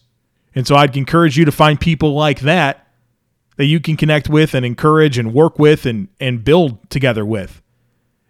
And 0.55 0.67
so 0.67 0.75
I'd 0.75 0.97
encourage 0.97 1.37
you 1.37 1.45
to 1.45 1.53
find 1.53 1.79
people 1.79 2.15
like 2.15 2.41
that 2.41 2.88
that 3.59 3.67
you 3.67 3.81
can 3.81 3.97
connect 3.97 4.29
with 4.29 4.55
and 4.55 4.65
encourage 4.65 5.19
and 5.19 5.35
work 5.35 5.59
with 5.59 5.85
and, 5.85 6.09
and 6.21 6.45
build 6.45 6.89
together 6.91 7.27
with. 7.27 7.61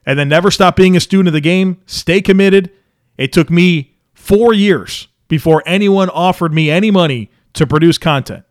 And 0.06 0.18
then 0.18 0.30
never 0.30 0.50
stop 0.50 0.74
being 0.74 0.96
a 0.96 1.00
student 1.00 1.28
of 1.28 1.34
the 1.34 1.42
game. 1.42 1.82
Stay 1.84 2.22
committed. 2.22 2.72
It 3.18 3.30
took 3.30 3.50
me 3.50 3.94
four 4.14 4.54
years 4.54 5.06
before 5.28 5.62
anyone 5.66 6.08
offered 6.08 6.54
me 6.54 6.70
any 6.70 6.90
money 6.90 7.30
to 7.52 7.66
produce 7.66 7.98
content. 7.98 8.44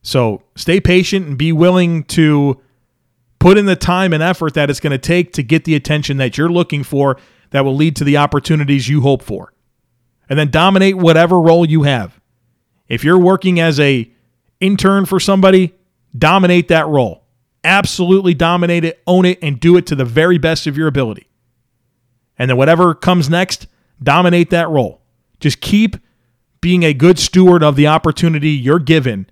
So 0.00 0.44
stay 0.54 0.80
patient 0.80 1.26
and 1.26 1.36
be 1.36 1.50
willing 1.50 2.04
to 2.04 2.60
put 3.40 3.58
in 3.58 3.66
the 3.66 3.74
time 3.74 4.12
and 4.12 4.22
effort 4.22 4.54
that 4.54 4.70
it's 4.70 4.78
going 4.78 4.92
to 4.92 4.98
take 4.98 5.32
to 5.32 5.42
get 5.42 5.64
the 5.64 5.74
attention 5.74 6.18
that 6.18 6.38
you're 6.38 6.48
looking 6.48 6.84
for 6.84 7.18
that 7.50 7.64
will 7.64 7.74
lead 7.74 7.96
to 7.96 8.04
the 8.04 8.16
opportunities 8.16 8.88
you 8.88 9.00
hope 9.00 9.22
for. 9.22 9.52
And 10.28 10.38
then 10.38 10.52
dominate 10.52 10.96
whatever 10.96 11.40
role 11.40 11.66
you 11.66 11.82
have. 11.82 12.20
If 12.88 13.02
you're 13.02 13.18
working 13.18 13.58
as 13.58 13.80
a 13.80 14.13
intern 14.60 15.06
for 15.06 15.20
somebody, 15.20 15.74
dominate 16.16 16.68
that 16.68 16.86
role. 16.86 17.24
Absolutely 17.62 18.34
dominate 18.34 18.84
it, 18.84 19.02
own 19.06 19.24
it, 19.24 19.38
and 19.40 19.58
do 19.58 19.76
it 19.76 19.86
to 19.86 19.94
the 19.94 20.04
very 20.04 20.38
best 20.38 20.66
of 20.66 20.76
your 20.76 20.86
ability. 20.86 21.28
And 22.38 22.50
then 22.50 22.56
whatever 22.56 22.94
comes 22.94 23.30
next, 23.30 23.66
dominate 24.02 24.50
that 24.50 24.68
role. 24.68 25.00
Just 25.40 25.60
keep 25.60 25.96
being 26.60 26.82
a 26.82 26.94
good 26.94 27.18
steward 27.18 27.62
of 27.62 27.76
the 27.76 27.86
opportunity 27.86 28.50
you're 28.50 28.78
given 28.78 29.28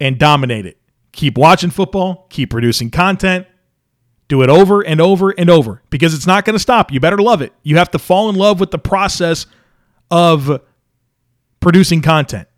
and 0.00 0.18
dominate 0.18 0.66
it. 0.66 0.78
Keep 1.12 1.38
watching 1.38 1.70
football, 1.70 2.26
keep 2.30 2.50
producing 2.50 2.90
content, 2.90 3.46
do 4.28 4.42
it 4.42 4.50
over 4.50 4.82
and 4.82 5.00
over 5.00 5.30
and 5.30 5.48
over 5.48 5.82
because 5.90 6.14
it's 6.14 6.26
not 6.26 6.44
going 6.44 6.54
to 6.54 6.60
stop. 6.60 6.92
You 6.92 7.00
better 7.00 7.18
love 7.18 7.42
it. 7.42 7.52
You 7.62 7.76
have 7.78 7.90
to 7.92 7.98
fall 7.98 8.28
in 8.28 8.36
love 8.36 8.60
with 8.60 8.70
the 8.70 8.78
process 8.78 9.46
of 10.10 10.60
producing 11.60 12.02
content. 12.02 12.48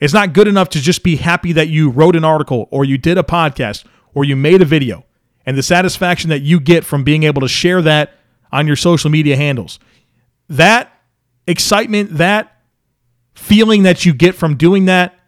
It's 0.00 0.14
not 0.14 0.32
good 0.32 0.48
enough 0.48 0.68
to 0.70 0.80
just 0.80 1.02
be 1.02 1.16
happy 1.16 1.52
that 1.52 1.68
you 1.68 1.90
wrote 1.90 2.16
an 2.16 2.24
article 2.24 2.68
or 2.70 2.84
you 2.84 2.98
did 2.98 3.18
a 3.18 3.22
podcast 3.22 3.84
or 4.14 4.24
you 4.24 4.36
made 4.36 4.62
a 4.62 4.64
video 4.64 5.04
and 5.44 5.56
the 5.56 5.62
satisfaction 5.62 6.30
that 6.30 6.42
you 6.42 6.60
get 6.60 6.84
from 6.84 7.04
being 7.04 7.24
able 7.24 7.40
to 7.40 7.48
share 7.48 7.82
that 7.82 8.14
on 8.52 8.66
your 8.66 8.76
social 8.76 9.10
media 9.10 9.36
handles. 9.36 9.78
that 10.48 10.92
excitement, 11.46 12.18
that 12.18 12.56
feeling 13.34 13.82
that 13.84 14.04
you 14.04 14.12
get 14.12 14.34
from 14.34 14.56
doing 14.56 14.84
that, 14.86 15.18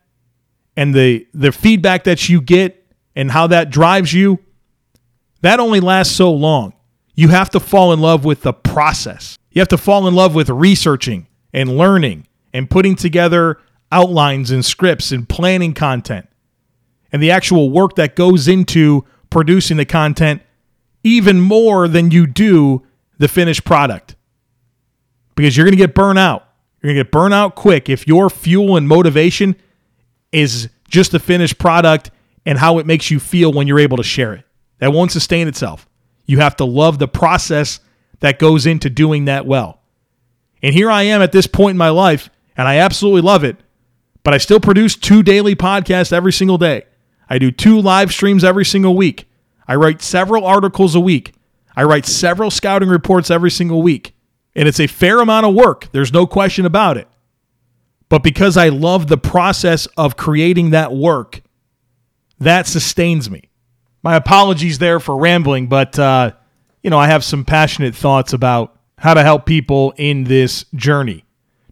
and 0.76 0.94
the 0.94 1.26
the 1.34 1.52
feedback 1.52 2.04
that 2.04 2.28
you 2.28 2.40
get 2.40 2.86
and 3.16 3.30
how 3.30 3.46
that 3.46 3.70
drives 3.70 4.12
you, 4.12 4.38
that 5.42 5.60
only 5.60 5.80
lasts 5.80 6.14
so 6.14 6.32
long. 6.32 6.72
You 7.14 7.28
have 7.28 7.50
to 7.50 7.60
fall 7.60 7.92
in 7.92 8.00
love 8.00 8.24
with 8.24 8.42
the 8.42 8.52
process. 8.52 9.38
You 9.50 9.60
have 9.60 9.68
to 9.68 9.78
fall 9.78 10.06
in 10.06 10.14
love 10.14 10.34
with 10.34 10.48
researching 10.48 11.26
and 11.52 11.76
learning 11.76 12.26
and 12.52 12.70
putting 12.70 12.96
together 12.96 13.58
outlines 13.92 14.50
and 14.50 14.64
scripts 14.64 15.12
and 15.12 15.28
planning 15.28 15.74
content 15.74 16.28
and 17.12 17.22
the 17.22 17.30
actual 17.30 17.70
work 17.70 17.96
that 17.96 18.16
goes 18.16 18.48
into 18.48 19.04
producing 19.30 19.76
the 19.76 19.84
content 19.84 20.42
even 21.02 21.40
more 21.40 21.88
than 21.88 22.10
you 22.10 22.26
do 22.26 22.86
the 23.18 23.28
finished 23.28 23.64
product. 23.64 24.16
Because 25.34 25.56
you're 25.56 25.64
going 25.64 25.76
to 25.76 25.78
get 25.78 25.94
burnt 25.94 26.18
out. 26.18 26.46
You're 26.80 26.92
going 26.92 26.98
to 26.98 27.04
get 27.04 27.12
burnt 27.12 27.34
out 27.34 27.54
quick 27.54 27.88
if 27.88 28.06
your 28.06 28.30
fuel 28.30 28.76
and 28.76 28.86
motivation 28.86 29.56
is 30.32 30.68
just 30.88 31.12
the 31.12 31.18
finished 31.18 31.58
product 31.58 32.10
and 32.46 32.58
how 32.58 32.78
it 32.78 32.86
makes 32.86 33.10
you 33.10 33.20
feel 33.20 33.52
when 33.52 33.66
you're 33.66 33.78
able 33.78 33.96
to 33.96 34.02
share 34.02 34.34
it. 34.34 34.44
That 34.78 34.92
won't 34.92 35.12
sustain 35.12 35.48
itself. 35.48 35.88
You 36.26 36.38
have 36.38 36.56
to 36.56 36.64
love 36.64 36.98
the 36.98 37.08
process 37.08 37.80
that 38.20 38.38
goes 38.38 38.66
into 38.66 38.88
doing 38.88 39.26
that 39.26 39.46
well. 39.46 39.80
And 40.62 40.74
here 40.74 40.90
I 40.90 41.02
am 41.04 41.22
at 41.22 41.32
this 41.32 41.46
point 41.46 41.72
in 41.72 41.78
my 41.78 41.88
life, 41.88 42.30
and 42.56 42.68
I 42.68 42.76
absolutely 42.76 43.22
love 43.22 43.44
it, 43.44 43.56
but 44.22 44.34
I 44.34 44.38
still 44.38 44.60
produce 44.60 44.96
two 44.96 45.22
daily 45.22 45.54
podcasts 45.54 46.12
every 46.12 46.32
single 46.32 46.58
day. 46.58 46.84
I 47.28 47.38
do 47.38 47.50
two 47.50 47.80
live 47.80 48.12
streams 48.12 48.44
every 48.44 48.64
single 48.64 48.96
week. 48.96 49.28
I 49.66 49.76
write 49.76 50.02
several 50.02 50.44
articles 50.44 50.94
a 50.94 51.00
week. 51.00 51.32
I 51.76 51.84
write 51.84 52.06
several 52.06 52.50
scouting 52.50 52.88
reports 52.88 53.30
every 53.30 53.50
single 53.50 53.82
week. 53.82 54.14
And 54.54 54.66
it's 54.66 54.80
a 54.80 54.88
fair 54.88 55.20
amount 55.20 55.46
of 55.46 55.54
work. 55.54 55.88
There's 55.92 56.12
no 56.12 56.26
question 56.26 56.66
about 56.66 56.96
it. 56.96 57.06
But 58.08 58.24
because 58.24 58.56
I 58.56 58.68
love 58.68 59.06
the 59.06 59.16
process 59.16 59.86
of 59.96 60.16
creating 60.16 60.70
that 60.70 60.92
work, 60.92 61.42
that 62.40 62.66
sustains 62.66 63.30
me. 63.30 63.50
My 64.02 64.16
apologies 64.16 64.78
there 64.78 64.98
for 64.98 65.16
rambling, 65.16 65.68
but 65.68 65.98
uh, 65.98 66.32
you 66.82 66.90
know, 66.90 66.98
I 66.98 67.06
have 67.06 67.22
some 67.22 67.44
passionate 67.44 67.94
thoughts 67.94 68.32
about 68.32 68.76
how 68.98 69.14
to 69.14 69.22
help 69.22 69.46
people 69.46 69.94
in 69.96 70.24
this 70.24 70.64
journey. 70.74 71.24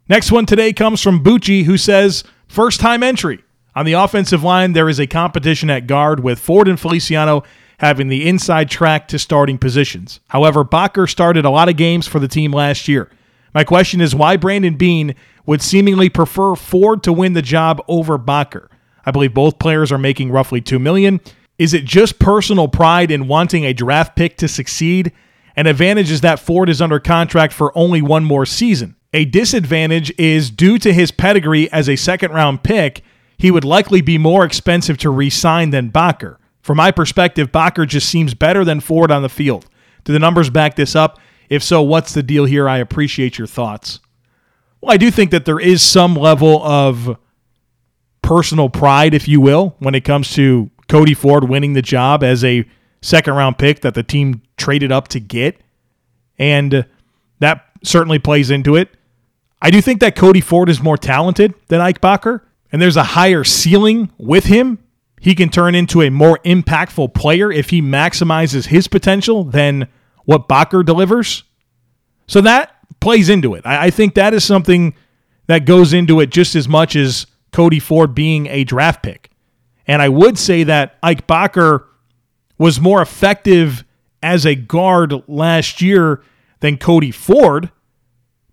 Next 0.09 0.31
one 0.31 0.47
today 0.47 0.73
comes 0.73 1.03
from 1.03 1.25
Bucci, 1.25 1.65
who 1.65 1.77
says, 1.77 2.25
first 2.49 2.81
time 2.81 3.03
entry. 3.03 3.45
On 3.75 3.85
the 3.85 3.93
offensive 3.93 4.43
line, 4.43 4.73
there 4.73 4.89
is 4.89 4.99
a 4.99 5.07
competition 5.07 5.71
at 5.71 5.87
guard 5.87 6.21
with 6.21 6.41
Ford 6.41 6.67
and 6.67 6.81
Feliciano 6.81 7.45
having 7.79 8.09
the 8.09 8.29
inside 8.29 8.69
track 8.69 9.07
to 9.09 9.19
starting 9.19 9.57
positions. 9.57 10.21
However, 10.29 10.65
Boettger 10.65 11.09
started 11.09 11.45
a 11.45 11.51
lot 11.51 11.69
of 11.69 11.77
games 11.77 12.07
for 12.09 12.19
the 12.19 12.27
team 12.27 12.53
last 12.53 12.89
year. 12.89 13.09
My 13.55 13.65
question 13.65 14.01
is 14.01 14.15
why 14.15 14.37
Brandon 14.37 14.77
Beane 14.77 15.15
would 15.47 15.63
seemingly 15.63 16.09
prefer 16.09 16.55
Ford 16.55 17.03
to 17.05 17.13
win 17.13 17.35
the 17.35 17.43
job 17.43 17.83
over 17.89 18.19
Boettger. 18.19 18.69
I 19.07 19.11
believe 19.11 19.33
both 19.33 19.59
players 19.59 19.93
are 19.93 19.99
making 19.99 20.31
roughly 20.31 20.61
2 20.61 20.79
million. 20.79 21.21
Is 21.59 21.73
it 21.73 21.85
just 21.85 22.19
personal 22.19 22.69
pride 22.69 23.11
in 23.11 23.29
wanting 23.29 23.65
a 23.65 23.73
draft 23.73 24.17
pick 24.17 24.37
to 24.39 24.49
succeed? 24.49 25.13
An 25.57 25.67
advantage 25.67 26.11
is 26.11 26.21
that 26.21 26.39
Ford 26.39 26.69
is 26.69 26.83
under 26.83 27.01
contract 27.01 27.53
for 27.53 27.77
only 27.77 28.03
one 28.03 28.25
more 28.25 28.45
season. 28.45 28.97
A 29.13 29.25
disadvantage 29.25 30.13
is 30.19 30.51
due 30.51 30.79
to 30.79 30.93
his 30.93 31.11
pedigree 31.11 31.71
as 31.73 31.89
a 31.89 31.97
second 31.97 32.33
round 32.33 32.63
pick, 32.63 33.03
he 33.39 33.51
would 33.51 33.65
likely 33.65 34.01
be 34.01 34.19
more 34.19 34.45
expensive 34.45 34.99
to 34.99 35.11
re 35.11 35.31
sign 35.31 35.71
than 35.71 35.91
Boettger. 35.91 36.37
From 36.61 36.77
my 36.77 36.91
perspective, 36.91 37.51
Boettger 37.51 37.87
just 37.87 38.09
seems 38.09 38.35
better 38.35 38.65
than 38.65 38.81
Ford 38.81 39.11
on 39.11 39.23
the 39.23 39.29
field. 39.29 39.67
Do 40.05 40.13
the 40.13 40.19
numbers 40.19 40.51
back 40.51 40.77
this 40.77 40.95
up? 40.95 41.19
If 41.49 41.63
so, 41.63 41.81
what's 41.81 42.13
the 42.13 42.23
deal 42.23 42.45
here? 42.45 42.69
I 42.69 42.79
appreciate 42.79 43.39
your 43.39 43.47
thoughts. 43.47 44.01
Well, 44.81 44.93
I 44.93 44.99
do 44.99 45.11
think 45.11 45.31
that 45.31 45.47
there 45.47 45.59
is 45.59 45.83
some 45.83 46.15
level 46.15 46.63
of 46.63 47.17
personal 48.21 48.69
pride, 48.69 49.15
if 49.15 49.27
you 49.27 49.41
will, 49.41 49.75
when 49.79 49.95
it 49.95 50.05
comes 50.05 50.33
to 50.35 50.71
Cody 50.89 51.15
Ford 51.15 51.49
winning 51.49 51.73
the 51.73 51.83
job 51.83 52.23
as 52.23 52.45
a 52.45 52.65
second 53.01 53.35
round 53.35 53.57
pick 53.59 53.81
that 53.81 53.95
the 53.95 54.03
team 54.03 54.43
traded 54.57 54.93
up 54.93 55.09
to 55.09 55.21
get. 55.21 55.59
And 56.39 56.87
that 57.39 57.65
certainly 57.83 58.19
plays 58.19 58.51
into 58.51 58.77
it. 58.77 58.91
I 59.61 59.71
do 59.71 59.81
think 59.81 60.01
that 60.01 60.17
Cody 60.17 60.41
Ford 60.41 60.69
is 60.69 60.81
more 60.81 60.97
talented 60.97 61.55
than 61.67 61.81
Ike 61.81 62.01
Boettger, 62.01 62.43
and 62.71 62.81
there's 62.81 62.97
a 62.97 63.03
higher 63.03 63.45
ceiling 63.45 64.11
with 64.19 64.45
him 64.45 64.79
he 65.21 65.35
can 65.35 65.49
turn 65.49 65.75
into 65.75 66.03
a 66.03 66.11
more 66.11 66.39
impactful 66.45 67.15
player 67.15 67.51
if 67.51 67.71
he 67.71 67.83
maximizes 67.83 68.67
his 68.67 68.89
potential 68.89 69.45
than 69.45 69.89
what 70.25 70.49
Boettger 70.49 70.85
delivers. 70.85 71.45
So 72.27 72.41
that 72.43 72.77
plays 73.01 73.29
into 73.29 73.55
it. 73.55 73.65
I, 73.65 73.91
think 73.91 74.15
that 74.15 74.35
is 74.35 74.45
something 74.45 74.95
that 75.47 75.65
goes 75.65 75.93
into 75.93 76.21
it 76.21 76.31
just 76.31 76.55
as 76.55 76.69
much 76.69 76.95
as 76.95 77.27
Cody 77.53 77.79
Ford 77.79 78.15
being 78.15 78.47
a 78.49 78.65
draft 78.65 79.03
pick. 79.03 79.31
And 79.87 80.03
I 80.03 80.09
would 80.09 80.39
say 80.39 80.65
that 80.65 80.99
Ike 81.03 81.27
Boettger 81.27 81.85
was 82.59 82.81
more 82.81 83.01
effective 83.01 83.85
as 84.23 84.45
a 84.45 84.55
guard 84.55 85.15
last 85.27 85.81
year 85.81 86.23
than 86.61 86.77
Cody 86.77 87.11
Ford. 87.11 87.71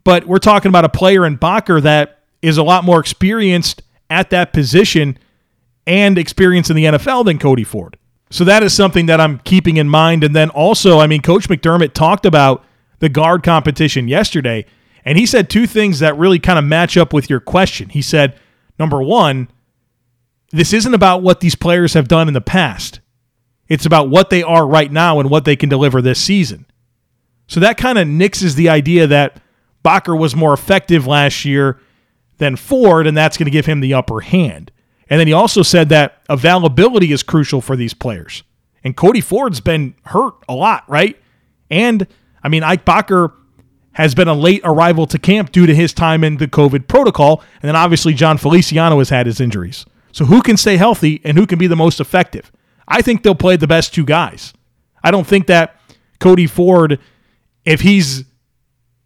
But 0.05 0.25
we're 0.25 0.37
talking 0.37 0.69
about 0.69 0.85
a 0.85 0.89
player 0.89 1.25
in 1.25 1.37
Boettger 1.37 1.81
that 1.81 2.21
is 2.41 2.57
a 2.57 2.63
lot 2.63 2.85
more 2.85 3.01
experienced 3.01 3.81
at 4.09 4.29
that 4.29 4.53
position 4.53 5.17
and 5.85 6.17
experience 6.17 6.69
in 6.69 6.77
the 6.77 6.85
NFL 6.85 7.25
than 7.25 7.39
Cody 7.39 7.65
Ford. 7.65 7.97
So 8.29 8.43
that 8.45 8.63
is 8.63 8.73
something 8.73 9.07
that 9.07 9.19
I'm 9.19 9.39
keeping 9.39 9.77
in 9.77 9.89
mind. 9.89 10.23
And 10.23 10.35
then 10.35 10.49
also, 10.51 10.99
I 10.99 11.07
mean, 11.07 11.21
Coach 11.21 11.49
McDermott 11.49 11.93
talked 11.93 12.25
about 12.25 12.63
the 12.99 13.09
guard 13.09 13.43
competition 13.43 14.07
yesterday, 14.07 14.65
and 15.03 15.17
he 15.17 15.25
said 15.25 15.49
two 15.49 15.67
things 15.67 15.99
that 15.99 16.17
really 16.17 16.39
kind 16.39 16.57
of 16.57 16.65
match 16.65 16.97
up 16.97 17.11
with 17.11 17.29
your 17.29 17.39
question. 17.39 17.89
He 17.89 18.01
said, 18.01 18.39
number 18.79 19.01
one, 19.01 19.49
this 20.51 20.73
isn't 20.73 20.93
about 20.93 21.21
what 21.21 21.39
these 21.39 21.55
players 21.55 21.93
have 21.93 22.07
done 22.07 22.27
in 22.27 22.33
the 22.33 22.41
past. 22.41 22.99
It's 23.67 23.85
about 23.85 24.09
what 24.09 24.29
they 24.29 24.43
are 24.43 24.67
right 24.67 24.91
now 24.91 25.19
and 25.19 25.29
what 25.29 25.45
they 25.45 25.55
can 25.55 25.69
deliver 25.69 26.01
this 26.01 26.19
season. 26.19 26.65
So 27.47 27.59
that 27.59 27.77
kind 27.77 27.97
of 27.97 28.07
nixes 28.07 28.55
the 28.55 28.69
idea 28.69 29.07
that 29.07 29.41
Boettger 29.85 30.17
was 30.17 30.35
more 30.35 30.53
effective 30.53 31.05
last 31.05 31.45
year 31.45 31.79
than 32.37 32.55
Ford, 32.55 33.07
and 33.07 33.15
that's 33.15 33.37
going 33.37 33.45
to 33.45 33.51
give 33.51 33.67
him 33.67 33.79
the 33.79 33.93
upper 33.93 34.21
hand. 34.21 34.71
And 35.09 35.19
then 35.19 35.27
he 35.27 35.33
also 35.33 35.61
said 35.61 35.89
that 35.89 36.23
availability 36.27 37.11
is 37.11 37.21
crucial 37.21 37.61
for 37.61 37.75
these 37.75 37.93
players. 37.93 38.43
And 38.83 38.97
Cody 38.97 39.21
Ford's 39.21 39.61
been 39.61 39.95
hurt 40.05 40.33
a 40.49 40.55
lot, 40.55 40.83
right? 40.89 41.17
And 41.69 42.07
I 42.43 42.49
mean, 42.49 42.63
Ike 42.63 42.85
Boettger 42.85 43.31
has 43.93 44.13
been 44.13 44.27
a 44.27 44.33
late 44.33 44.61
arrival 44.63 45.07
to 45.07 45.17
camp 45.17 45.51
due 45.51 45.65
to 45.65 45.73
his 45.73 45.93
time 45.93 46.23
in 46.23 46.37
the 46.37 46.47
COVID 46.47 46.87
protocol. 46.87 47.43
And 47.61 47.69
then 47.69 47.75
obviously, 47.75 48.13
Jon 48.13 48.37
Feliciano 48.37 48.97
has 48.97 49.09
had 49.09 49.25
his 49.25 49.39
injuries. 49.39 49.85
So 50.11 50.25
who 50.25 50.41
can 50.41 50.57
stay 50.57 50.77
healthy 50.77 51.21
and 51.23 51.37
who 51.37 51.45
can 51.45 51.59
be 51.59 51.67
the 51.67 51.75
most 51.75 51.99
effective? 51.99 52.51
I 52.87 53.01
think 53.01 53.23
they'll 53.23 53.35
play 53.35 53.55
the 53.55 53.67
best 53.67 53.93
two 53.93 54.05
guys. 54.05 54.53
I 55.03 55.11
don't 55.11 55.27
think 55.27 55.47
that 55.47 55.79
Cody 56.19 56.47
Ford, 56.47 56.99
if 57.63 57.81
he's 57.81 58.25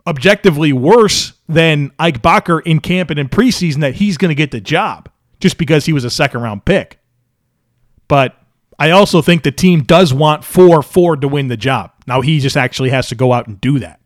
objectively 0.09 0.73
worse 0.73 1.33
than 1.47 1.91
Ike 1.99 2.21
Boettger 2.21 2.61
in 2.65 2.79
camp 2.79 3.11
and 3.11 3.19
in 3.19 3.29
preseason, 3.29 3.81
that 3.81 3.95
he's 3.95 4.17
going 4.17 4.29
to 4.29 4.35
get 4.35 4.51
the 4.51 4.59
job 4.59 5.09
just 5.39 5.57
because 5.57 5.85
he 5.85 5.93
was 5.93 6.03
a 6.03 6.09
second 6.09 6.41
round 6.41 6.65
pick. 6.65 6.99
But 8.07 8.35
I 8.79 8.91
also 8.91 9.21
think 9.21 9.43
the 9.43 9.51
team 9.51 9.83
does 9.83 10.13
want 10.13 10.43
four 10.43 10.81
Ford 10.81 11.21
to 11.21 11.27
win 11.27 11.47
the 11.47 11.57
job. 11.57 11.91
Now 12.07 12.21
he 12.21 12.39
just 12.39 12.57
actually 12.57 12.89
has 12.89 13.07
to 13.09 13.15
go 13.15 13.31
out 13.31 13.47
and 13.47 13.61
do 13.61 13.77
that. 13.79 13.99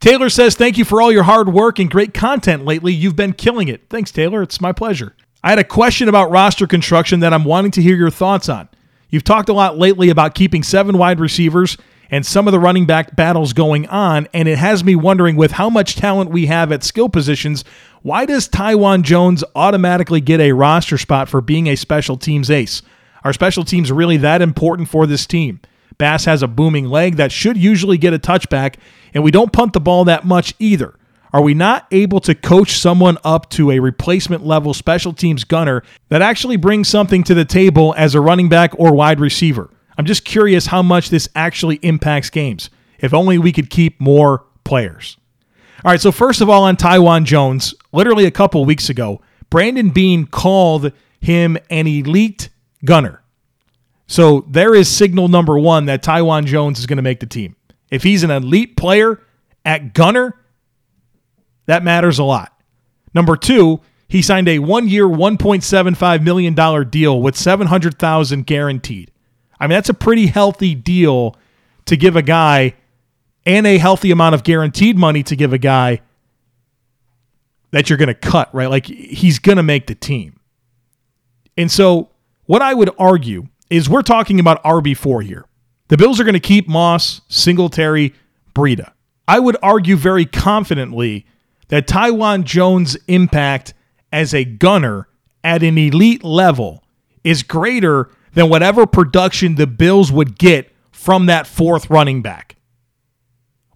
Taylor 0.00 0.28
says, 0.28 0.54
Thank 0.54 0.76
you 0.76 0.84
for 0.84 1.00
all 1.00 1.12
your 1.12 1.22
hard 1.22 1.52
work 1.52 1.78
and 1.78 1.90
great 1.90 2.12
content 2.12 2.64
lately. 2.64 2.92
You've 2.92 3.16
been 3.16 3.32
killing 3.32 3.68
it. 3.68 3.88
Thanks, 3.88 4.10
Taylor. 4.10 4.42
It's 4.42 4.60
my 4.60 4.72
pleasure. 4.72 5.14
I 5.42 5.50
had 5.50 5.58
a 5.58 5.64
question 5.64 6.08
about 6.08 6.30
roster 6.30 6.66
construction 6.66 7.20
that 7.20 7.32
I'm 7.32 7.44
wanting 7.44 7.70
to 7.72 7.82
hear 7.82 7.96
your 7.96 8.10
thoughts 8.10 8.48
on. 8.48 8.68
You've 9.08 9.24
talked 9.24 9.48
a 9.48 9.54
lot 9.54 9.78
lately 9.78 10.10
about 10.10 10.34
keeping 10.34 10.62
seven 10.62 10.98
wide 10.98 11.20
receivers 11.20 11.78
and 12.10 12.24
some 12.24 12.48
of 12.48 12.52
the 12.52 12.60
running 12.60 12.86
back 12.86 13.14
battles 13.14 13.52
going 13.52 13.86
on, 13.88 14.28
and 14.32 14.48
it 14.48 14.58
has 14.58 14.82
me 14.82 14.94
wondering 14.94 15.36
with 15.36 15.52
how 15.52 15.68
much 15.68 15.96
talent 15.96 16.30
we 16.30 16.46
have 16.46 16.72
at 16.72 16.82
skill 16.82 17.08
positions, 17.08 17.64
why 18.02 18.24
does 18.24 18.48
Taiwan 18.48 19.02
Jones 19.02 19.44
automatically 19.54 20.20
get 20.20 20.40
a 20.40 20.52
roster 20.52 20.98
spot 20.98 21.28
for 21.28 21.40
being 21.40 21.66
a 21.66 21.76
special 21.76 22.16
teams 22.16 22.50
ace? 22.50 22.82
Are 23.24 23.32
special 23.32 23.64
teams 23.64 23.92
really 23.92 24.16
that 24.18 24.40
important 24.40 24.88
for 24.88 25.06
this 25.06 25.26
team? 25.26 25.60
Bass 25.98 26.24
has 26.26 26.42
a 26.42 26.48
booming 26.48 26.86
leg 26.86 27.16
that 27.16 27.32
should 27.32 27.56
usually 27.56 27.98
get 27.98 28.14
a 28.14 28.18
touchback, 28.18 28.76
and 29.12 29.24
we 29.24 29.32
don't 29.32 29.52
punt 29.52 29.72
the 29.72 29.80
ball 29.80 30.04
that 30.04 30.24
much 30.24 30.54
either. 30.58 30.94
Are 31.32 31.42
we 31.42 31.52
not 31.52 31.86
able 31.90 32.20
to 32.20 32.34
coach 32.34 32.78
someone 32.78 33.18
up 33.22 33.50
to 33.50 33.70
a 33.70 33.80
replacement 33.80 34.46
level 34.46 34.72
special 34.72 35.12
teams 35.12 35.44
gunner 35.44 35.82
that 36.08 36.22
actually 36.22 36.56
brings 36.56 36.88
something 36.88 37.22
to 37.24 37.34
the 37.34 37.44
table 37.44 37.94
as 37.98 38.14
a 38.14 38.20
running 38.20 38.48
back 38.48 38.72
or 38.78 38.94
wide 38.94 39.20
receiver? 39.20 39.68
I'm 39.98 40.06
just 40.06 40.24
curious 40.24 40.66
how 40.66 40.82
much 40.82 41.10
this 41.10 41.28
actually 41.34 41.76
impacts 41.82 42.30
games. 42.30 42.70
If 43.00 43.12
only 43.12 43.36
we 43.36 43.52
could 43.52 43.68
keep 43.68 44.00
more 44.00 44.44
players. 44.64 45.16
All 45.84 45.90
right, 45.90 46.00
so 46.00 46.12
first 46.12 46.40
of 46.40 46.48
all, 46.48 46.62
on 46.64 46.76
Taiwan 46.76 47.24
Jones, 47.24 47.74
literally 47.92 48.24
a 48.24 48.30
couple 48.30 48.64
weeks 48.64 48.88
ago, 48.88 49.20
Brandon 49.50 49.90
Beane 49.90 50.26
called 50.26 50.92
him 51.20 51.58
an 51.68 51.86
elite 51.86 52.48
gunner. 52.84 53.22
So 54.06 54.46
there 54.48 54.74
is 54.74 54.88
signal 54.88 55.28
number 55.28 55.58
one 55.58 55.86
that 55.86 56.02
Taiwan 56.02 56.46
Jones 56.46 56.78
is 56.78 56.86
going 56.86 56.96
to 56.96 57.02
make 57.02 57.20
the 57.20 57.26
team. 57.26 57.56
If 57.90 58.02
he's 58.02 58.22
an 58.22 58.30
elite 58.30 58.76
player 58.76 59.20
at 59.64 59.94
gunner, 59.94 60.34
That 61.66 61.84
matters 61.84 62.18
a 62.18 62.24
lot. 62.24 62.58
Number 63.12 63.36
two, 63.36 63.80
he 64.08 64.22
signed 64.22 64.48
a 64.48 64.58
one 64.58 64.88
year, 64.88 65.06
$1.75 65.06 66.22
million 66.22 66.54
deal 66.88 67.20
with 67.20 67.36
700000 67.36 68.46
guaranteed. 68.46 69.10
I 69.60 69.66
mean, 69.66 69.76
that's 69.76 69.88
a 69.88 69.94
pretty 69.94 70.26
healthy 70.26 70.74
deal 70.74 71.36
to 71.86 71.96
give 71.96 72.16
a 72.16 72.22
guy 72.22 72.74
and 73.44 73.66
a 73.66 73.78
healthy 73.78 74.10
amount 74.10 74.34
of 74.34 74.44
guaranteed 74.44 74.96
money 74.96 75.22
to 75.24 75.36
give 75.36 75.52
a 75.52 75.58
guy 75.58 76.00
that 77.70 77.88
you're 77.88 77.98
going 77.98 78.08
to 78.08 78.14
cut, 78.14 78.54
right? 78.54 78.70
Like 78.70 78.86
he's 78.86 79.38
going 79.38 79.56
to 79.56 79.62
make 79.62 79.86
the 79.86 79.94
team. 79.94 80.38
And 81.56 81.70
so, 81.70 82.10
what 82.46 82.62
I 82.62 82.72
would 82.72 82.90
argue 82.98 83.48
is 83.68 83.88
we're 83.90 84.02
talking 84.02 84.40
about 84.40 84.62
RB4 84.64 85.24
here. 85.24 85.44
The 85.88 85.96
Bills 85.96 86.20
are 86.20 86.24
going 86.24 86.34
to 86.34 86.40
keep 86.40 86.68
Moss, 86.68 87.20
Singletary, 87.28 88.14
Breida. 88.54 88.92
I 89.26 89.38
would 89.38 89.56
argue 89.62 89.96
very 89.96 90.24
confidently 90.24 91.26
that 91.68 91.86
Taiwan 91.86 92.44
Jones' 92.44 92.96
impact 93.08 93.74
as 94.12 94.32
a 94.32 94.44
gunner 94.44 95.08
at 95.44 95.62
an 95.62 95.76
elite 95.76 96.24
level 96.24 96.82
is 97.24 97.42
greater 97.42 98.10
than 98.38 98.48
whatever 98.48 98.86
production 98.86 99.56
the 99.56 99.66
Bills 99.66 100.12
would 100.12 100.38
get 100.38 100.72
from 100.92 101.26
that 101.26 101.44
fourth 101.44 101.90
running 101.90 102.22
back 102.22 102.54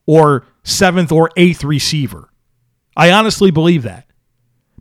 or 0.06 0.46
seventh 0.62 1.10
or 1.10 1.30
eighth 1.36 1.64
receiver. 1.64 2.30
I 2.96 3.10
honestly 3.10 3.50
believe 3.50 3.82
that 3.82 4.06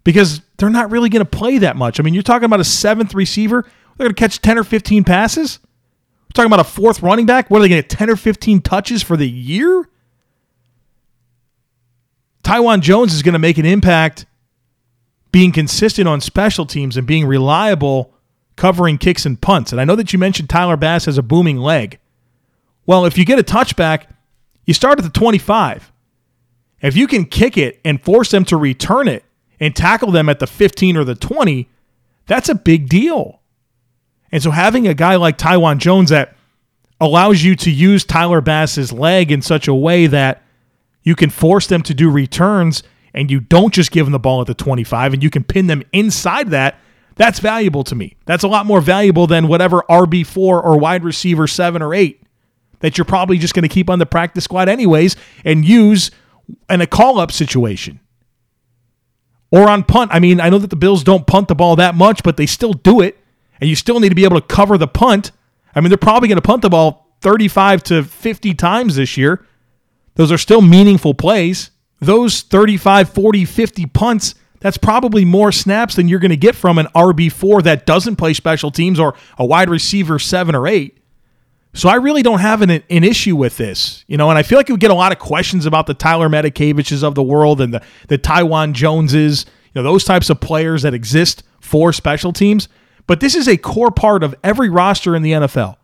because 0.04 0.42
they're 0.58 0.70
not 0.70 0.92
really 0.92 1.10
going 1.10 1.26
to 1.26 1.38
play 1.38 1.58
that 1.58 1.76
much. 1.76 2.00
I 2.00 2.04
mean, 2.04 2.14
you're 2.14 2.22
talking 2.22 2.46
about 2.46 2.60
a 2.60 2.64
seventh 2.64 3.16
receiver, 3.16 3.64
they're 3.98 4.06
going 4.06 4.14
to 4.14 4.20
catch 4.20 4.40
10 4.40 4.60
or 4.60 4.64
15 4.64 5.04
passes. 5.04 5.58
We're 5.64 6.34
talking 6.36 6.54
about 6.54 6.60
a 6.60 6.70
fourth 6.70 7.02
running 7.02 7.26
back. 7.26 7.50
What 7.50 7.58
are 7.58 7.62
they 7.64 7.70
going 7.70 7.82
to 7.82 7.88
get 7.88 7.98
10 7.98 8.12
or 8.12 8.16
15 8.16 8.62
touches 8.62 9.02
for 9.02 9.18
the 9.18 9.28
year? 9.28 9.90
Taiwan 12.44 12.82
Jones 12.82 13.16
is 13.16 13.24
going 13.24 13.34
to 13.34 13.40
make 13.40 13.58
an 13.58 13.66
impact 13.66 14.28
being 15.32 15.52
consistent 15.52 16.08
on 16.08 16.22
special 16.22 16.68
teams 16.68 16.98
and 16.98 17.08
being 17.08 17.26
reliable 17.26 18.14
covering 18.62 19.00
kicks 19.00 19.26
and 19.26 19.42
punts. 19.42 19.72
And 19.72 19.82
I 19.82 19.86
know 19.86 19.96
that 19.96 20.14
you 20.14 20.20
mentioned 20.20 20.48
Tyler 20.48 20.78
Bass 20.78 21.06
has 21.06 21.18
a 21.18 21.24
booming 21.24 21.58
leg. 21.58 21.98
Well, 22.86 23.06
if 23.06 23.18
you 23.18 23.26
get 23.26 23.40
a 23.40 23.44
touchback, 23.44 24.06
you 24.68 24.76
start 24.76 25.00
at 25.00 25.04
the 25.04 25.10
25. 25.10 25.92
If 26.80 26.96
you 26.96 27.08
can 27.08 27.26
kick 27.26 27.58
it 27.58 27.80
and 27.84 28.00
force 28.00 28.30
them 28.30 28.46
to 28.46 28.58
return 28.58 29.08
it 29.08 29.24
and 29.60 29.76
tackle 29.76 30.12
them 30.12 30.30
at 30.30 30.38
the 30.38 30.46
15 30.46 30.96
or 30.96 31.04
the 31.04 31.16
20, 31.16 31.70
that's 32.28 32.50
a 32.50 32.54
big 32.56 32.88
deal. 32.88 33.40
And 34.32 34.44
so 34.44 34.52
having 34.52 34.88
a 34.88 34.94
guy 34.94 35.16
like 35.16 35.40
Taiwan 35.40 35.80
Jones 35.80 36.12
that 36.12 36.36
allows 37.00 37.44
you 37.44 37.56
to 37.56 37.72
use 37.72 38.04
Tyler 38.04 38.42
Bass's 38.42 38.94
leg 38.94 39.32
in 39.32 39.42
such 39.42 39.68
a 39.68 39.74
way 39.74 40.06
that 40.06 40.44
you 41.02 41.16
can 41.16 41.32
force 41.32 41.66
them 41.66 41.82
to 41.82 41.96
do 41.96 42.12
returns 42.12 42.84
and 43.12 43.32
you 43.32 43.40
don't 43.40 43.74
just 43.74 43.90
give 43.90 44.06
them 44.06 44.12
the 44.12 44.20
ball 44.20 44.40
at 44.40 44.46
the 44.46 44.54
25 44.54 45.14
and 45.14 45.24
you 45.24 45.32
can 45.32 45.44
pin 45.44 45.66
them 45.66 45.82
inside 45.92 46.52
that, 46.52 46.78
that's 47.22 47.40
valuable 47.40 47.84
to 47.86 47.96
me. 47.96 48.16
That's 48.26 48.44
a 48.44 48.48
lot 48.48 48.66
more 48.66 48.82
valuable 48.82 49.28
than 49.28 49.48
whatever 49.48 49.84
RB4 49.90 50.38
or 50.38 50.78
wide 50.80 51.04
receiver 51.04 51.48
7 51.48 51.82
or 51.82 51.94
8 51.94 52.22
that 52.80 52.98
you're 52.98 53.06
probably 53.06 53.38
just 53.38 53.54
going 53.54 53.64
to 53.64 53.70
keep 53.70 53.90
on 53.90 54.00
the 54.00 54.06
practice 54.06 54.44
squad 54.44 54.68
anyways 54.68 55.16
and 55.46 55.64
use 55.64 56.12
in 56.70 56.82
a 56.82 56.88
call 56.88 57.20
up 57.20 57.32
situation. 57.32 58.00
Or 59.52 59.70
on 59.70 59.84
punt. 59.84 60.12
I 60.14 60.20
mean, 60.20 60.40
I 60.40 60.50
know 60.50 60.58
that 60.58 60.70
the 60.70 60.76
Bills 60.76 61.04
don't 61.04 61.28
punt 61.28 61.48
the 61.48 61.56
ball 61.56 61.76
that 61.76 61.94
much, 61.94 62.24
but 62.24 62.38
they 62.38 62.46
still 62.46 62.74
do 62.74 63.02
it. 63.02 63.18
And 63.60 63.70
you 63.70 63.76
still 63.76 64.00
need 64.00 64.10
to 64.10 64.16
be 64.16 64.24
able 64.24 64.40
to 64.40 64.48
cover 64.48 64.78
the 64.78 64.88
punt. 64.88 65.32
I 65.76 65.82
mean, 65.82 65.90
they're 65.90 65.98
probably 65.98 66.30
going 66.30 66.38
to 66.38 66.42
punt 66.42 66.62
the 66.62 66.70
ball 66.70 67.16
35 67.22 67.84
to 67.84 68.04
50 68.04 68.54
times 68.56 68.96
this 68.96 69.18
year. 69.18 69.46
Those 70.16 70.32
are 70.32 70.38
still 70.38 70.62
meaningful 70.62 71.14
plays. 71.14 71.72
Those 72.00 72.42
35, 72.42 73.10
40, 73.14 73.46
50 73.46 73.86
punts, 73.88 74.36
that's 74.62 74.78
probably 74.78 75.26
more 75.26 75.52
snaps 75.52 75.96
than 75.96 76.08
you're 76.08 76.20
going 76.20 76.30
to 76.30 76.38
get 76.38 76.56
from 76.56 76.78
an 76.78 76.88
RB4 76.96 77.64
that 77.64 77.86
doesn't 77.86 78.16
play 78.16 78.34
special 78.34 78.72
teams 78.72 79.00
or 79.00 79.16
a 79.38 79.46
wide 79.46 79.70
receiver 79.70 80.18
7 80.18 80.56
or 80.56 80.68
8. 80.68 80.98
So 81.74 81.90
I 81.90 81.96
really 81.96 82.22
don't 82.22 82.40
have 82.40 82.62
an, 82.62 82.70
an 82.70 83.04
issue 83.04 83.36
with 83.36 83.58
this, 83.58 84.04
you 84.08 84.18
know, 84.18 84.30
and 84.30 84.38
I 84.38 84.44
feel 84.44 84.58
like 84.58 84.70
we 84.70 84.78
get 84.78 84.92
a 84.92 84.96
lot 84.96 85.12
of 85.12 85.20
questions 85.20 85.66
about 85.66 85.88
the 85.88 85.94
Tyler 85.94 86.30
Matakeviches 86.30 87.02
of 87.04 87.16
the 87.16 87.24
world 87.24 87.60
and 87.60 87.74
the, 87.74 87.82
the 88.08 88.18
Taiwan 88.18 88.74
Joneses, 88.74 89.46
you 89.74 89.82
know, 89.82 89.84
those 89.84 90.04
types 90.04 90.30
of 90.30 90.40
players 90.42 90.84
that 90.84 90.94
exist 90.94 91.44
for 91.60 91.92
special 91.92 92.34
teams. 92.34 92.68
But 93.08 93.20
this 93.20 93.36
is 93.36 93.48
a 93.48 93.58
core 93.58 93.92
part 93.92 94.22
of 94.22 94.36
every 94.44 94.70
roster 94.70 95.16
in 95.16 95.24
the 95.24 95.32
NFL. 95.32 95.78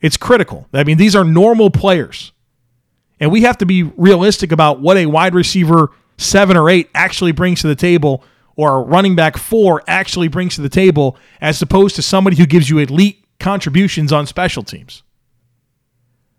It's 0.00 0.16
critical. 0.16 0.68
I 0.72 0.84
mean, 0.84 0.98
these 0.98 1.16
are 1.16 1.24
normal 1.24 1.70
players. 1.70 2.32
And 3.18 3.32
we 3.32 3.42
have 3.42 3.58
to 3.58 3.66
be 3.66 3.82
realistic 3.82 4.52
about 4.52 4.80
what 4.80 4.98
a 4.98 5.06
wide 5.06 5.34
receiver 5.34 5.90
seven 6.16 6.56
or 6.56 6.70
eight 6.70 6.88
actually 6.94 7.32
brings 7.32 7.60
to 7.60 7.68
the 7.68 7.74
table 7.74 8.24
or 8.56 8.82
running 8.82 9.14
back 9.14 9.36
four 9.36 9.82
actually 9.86 10.28
brings 10.28 10.54
to 10.54 10.62
the 10.62 10.68
table 10.68 11.16
as 11.40 11.60
opposed 11.60 11.94
to 11.96 12.02
somebody 12.02 12.36
who 12.36 12.46
gives 12.46 12.70
you 12.70 12.78
elite 12.78 13.24
contributions 13.38 14.12
on 14.12 14.26
special 14.26 14.62
teams. 14.62 15.02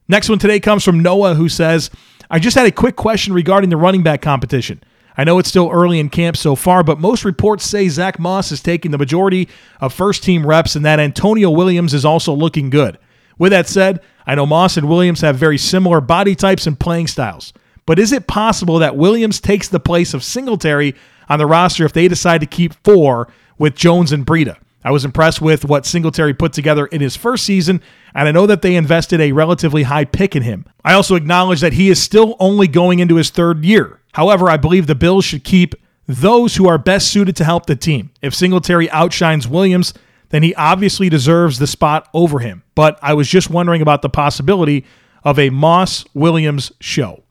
Next 0.07 0.29
one 0.29 0.39
today 0.39 0.59
comes 0.59 0.83
from 0.83 1.01
Noah, 1.01 1.35
who 1.35 1.49
says, 1.49 1.91
I 2.29 2.39
just 2.39 2.57
had 2.57 2.65
a 2.65 2.71
quick 2.71 2.95
question 2.95 3.33
regarding 3.33 3.69
the 3.69 3.77
running 3.77 4.03
back 4.03 4.21
competition. 4.21 4.81
I 5.17 5.23
know 5.23 5.39
it's 5.39 5.49
still 5.49 5.69
early 5.71 5.99
in 5.99 6.09
camp 6.09 6.37
so 6.37 6.55
far, 6.55 6.83
but 6.83 6.99
most 6.99 7.25
reports 7.25 7.65
say 7.65 7.89
Zach 7.89 8.19
Moss 8.19 8.51
is 8.51 8.61
taking 8.61 8.91
the 8.91 8.97
majority 8.97 9.49
of 9.81 9.93
first 9.93 10.23
team 10.23 10.45
reps 10.45 10.75
and 10.75 10.85
that 10.85 10.99
Antonio 10.99 11.49
Williams 11.49 11.93
is 11.93 12.05
also 12.05 12.33
looking 12.33 12.69
good. 12.69 12.97
With 13.37 13.51
that 13.51 13.67
said, 13.67 14.01
I 14.25 14.35
know 14.35 14.45
Moss 14.45 14.77
and 14.77 14.87
Williams 14.87 15.21
have 15.21 15.35
very 15.35 15.57
similar 15.57 16.01
body 16.01 16.35
types 16.35 16.67
and 16.67 16.79
playing 16.79 17.07
styles. 17.07 17.51
But 17.87 17.97
is 17.97 18.11
it 18.11 18.27
possible 18.27 18.77
that 18.79 18.97
Williams 18.97 19.39
takes 19.39 19.69
the 19.69 19.79
place 19.79 20.13
of 20.13 20.23
Singletary 20.23 20.93
on 21.29 21.39
the 21.39 21.47
roster 21.47 21.85
if 21.85 21.93
they 21.93 22.07
decide 22.07 22.41
to 22.41 22.45
keep 22.45 22.75
four 22.83 23.29
with 23.57 23.75
Jones 23.75 24.11
and 24.11 24.27
Breida? 24.27 24.57
I 24.83 24.91
was 24.91 25.05
impressed 25.05 25.41
with 25.41 25.65
what 25.65 25.85
Singletary 25.85 26.33
put 26.33 26.53
together 26.53 26.85
in 26.85 27.01
his 27.01 27.15
first 27.15 27.45
season, 27.45 27.81
and 28.13 28.27
I 28.27 28.31
know 28.31 28.45
that 28.45 28.61
they 28.61 28.75
invested 28.75 29.19
a 29.19 29.31
relatively 29.31 29.83
high 29.83 30.05
pick 30.05 30.35
in 30.35 30.43
him. 30.43 30.65
I 30.83 30.93
also 30.93 31.15
acknowledge 31.15 31.61
that 31.61 31.73
he 31.73 31.89
is 31.89 32.01
still 32.01 32.35
only 32.39 32.67
going 32.67 32.99
into 32.99 33.15
his 33.15 33.29
third 33.29 33.65
year. 33.65 34.01
However, 34.13 34.49
I 34.49 34.57
believe 34.57 34.85
the 34.85 34.93
Bills 34.93 35.25
should 35.25 35.43
keep 35.43 35.73
those 36.07 36.57
who 36.57 36.67
are 36.67 36.77
best 36.77 37.09
suited 37.09 37.35
to 37.37 37.45
help 37.45 37.65
the 37.65 37.75
team. 37.75 38.11
If 38.21 38.35
Singletary 38.35 38.89
outshines 38.91 39.47
Williams, 39.47 39.93
then 40.29 40.43
he 40.43 40.53
obviously 40.55 41.09
deserves 41.09 41.57
the 41.57 41.67
spot 41.67 42.09
over 42.13 42.39
him. 42.39 42.63
But 42.75 42.99
I 43.01 43.13
was 43.13 43.29
just 43.29 43.49
wondering 43.49 43.81
about 43.81 44.01
the 44.01 44.09
possibility 44.09 44.85
of 45.23 45.39
a 45.39 45.49
Moss 45.49 46.05
Williams 46.13 46.71
show. 46.79 47.23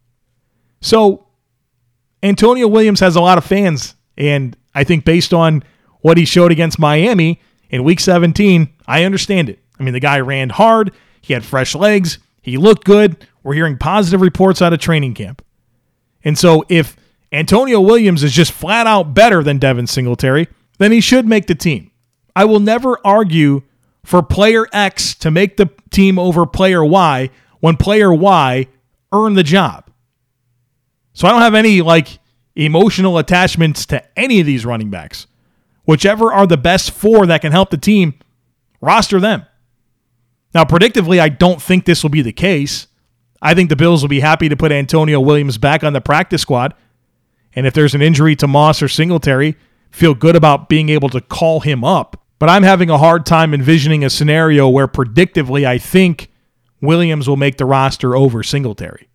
So, 0.87 1.26
Antonio 2.22 2.68
Williams 2.68 3.01
has 3.01 3.16
a 3.16 3.20
lot 3.20 3.39
of 3.39 3.45
fans, 3.45 3.97
and 4.16 4.57
I 4.72 4.84
think 4.84 5.05
based 5.05 5.34
on 5.34 5.64
what 6.01 6.16
he 6.16 6.24
showed 6.24 6.53
against 6.53 6.78
Miami 6.78 7.41
in 7.70 7.82
week 7.82 7.99
17, 7.99 8.72
I 8.87 9.03
understand 9.03 9.49
it. 9.49 9.59
I 9.80 9.82
mean, 9.82 9.95
the 9.95 10.01
guy 10.01 10.20
ran 10.20 10.49
hard, 10.49 10.93
he 11.20 11.32
had 11.32 11.45
fresh 11.45 11.74
legs, 11.74 12.20
he 12.41 12.57
looked 12.57 12.84
good. 12.84 13.26
We're 13.43 13.55
hearing 13.55 13.78
positive 13.78 14.20
reports 14.20 14.62
out 14.62 14.72
of 14.72 14.78
training 14.78 15.14
camp. 15.14 15.45
And 16.22 16.39
so, 16.39 16.64
if 16.68 16.97
Antonio 17.32 17.80
Williams 17.80 18.22
is 18.22 18.30
just 18.30 18.53
flat 18.53 18.87
out 18.87 19.12
better 19.12 19.43
than 19.43 19.59
Devin 19.59 19.89
Singletary, 19.89 20.47
then 20.78 20.93
he 20.93 21.01
should 21.01 21.26
make 21.26 21.49
the 21.49 21.57
team. 21.57 21.91
I 22.37 22.45
will 22.45 22.61
never 22.61 22.97
argue 23.05 23.62
for 24.05 24.22
player 24.22 24.68
X 24.72 25.16
to 25.16 25.32
make 25.32 25.57
the 25.57 25.68
team 25.91 26.16
over 26.16 26.47
player 26.47 26.84
Y 26.84 27.30
when 27.59 27.76
player 27.76 28.14
Y 28.14 28.68
earned 29.12 29.37
the 29.37 29.43
job. 29.43 29.86
So 31.17 31.27
I 31.27 31.31
don't 31.31 31.41
have 31.41 31.55
any 31.55 31.81
like 31.81 32.19
emotional 32.57 33.17
attachments 33.17 33.87
to 33.87 34.05
any 34.19 34.39
of 34.39 34.45
these 34.45 34.67
running 34.67 34.91
backs. 34.91 35.27
Whichever 35.87 36.31
are 36.31 36.47
the 36.47 36.59
best 36.59 36.91
four 36.91 37.25
that 37.25 37.41
can 37.41 37.53
help 37.53 37.71
the 37.71 37.79
team, 37.79 38.19
roster 38.83 39.19
them. 39.19 39.47
Now, 40.53 40.64
predictively, 40.64 41.19
I 41.19 41.31
don't 41.31 41.62
think 41.62 41.87
this 41.87 42.03
will 42.03 42.11
be 42.11 42.21
the 42.21 42.33
case. 42.33 42.87
I 43.41 43.55
think 43.55 43.71
the 43.71 43.77
Bills 43.77 44.03
will 44.03 44.11
be 44.11 44.21
happy 44.21 44.51
to 44.51 44.57
put 44.57 44.73
Antonio 44.73 45.19
Williams 45.19 45.57
back 45.57 45.83
on 45.83 45.95
the 45.95 46.03
practice 46.03 46.43
squad. 46.43 46.75
And 47.55 47.67
if 47.67 47.73
there's 47.73 47.95
an 47.95 48.03
injury 48.03 48.37
to 48.37 48.47
Moss 48.47 48.83
or 48.83 48.89
Singletary, 48.89 49.57
feel 49.91 50.12
good 50.12 50.37
about 50.37 50.69
being 50.69 50.91
able 50.91 51.09
to 51.09 51.23
call 51.23 51.61
him 51.61 51.83
up. 51.83 52.23
But 52.39 52.51
I'm 52.51 52.62
having 52.62 52.91
a 52.91 52.99
hard 52.99 53.25
time 53.25 53.55
envisioning 53.55 54.05
a 54.05 54.11
scenario 54.11 54.69
where 54.69 54.87
predictively 54.87 55.67
I 55.67 55.79
think 55.79 56.31
Williams 56.83 57.27
will 57.27 57.39
make 57.39 57.57
the 57.57 57.64
roster 57.64 58.14
over 58.14 58.43
Singletary. 58.43 59.09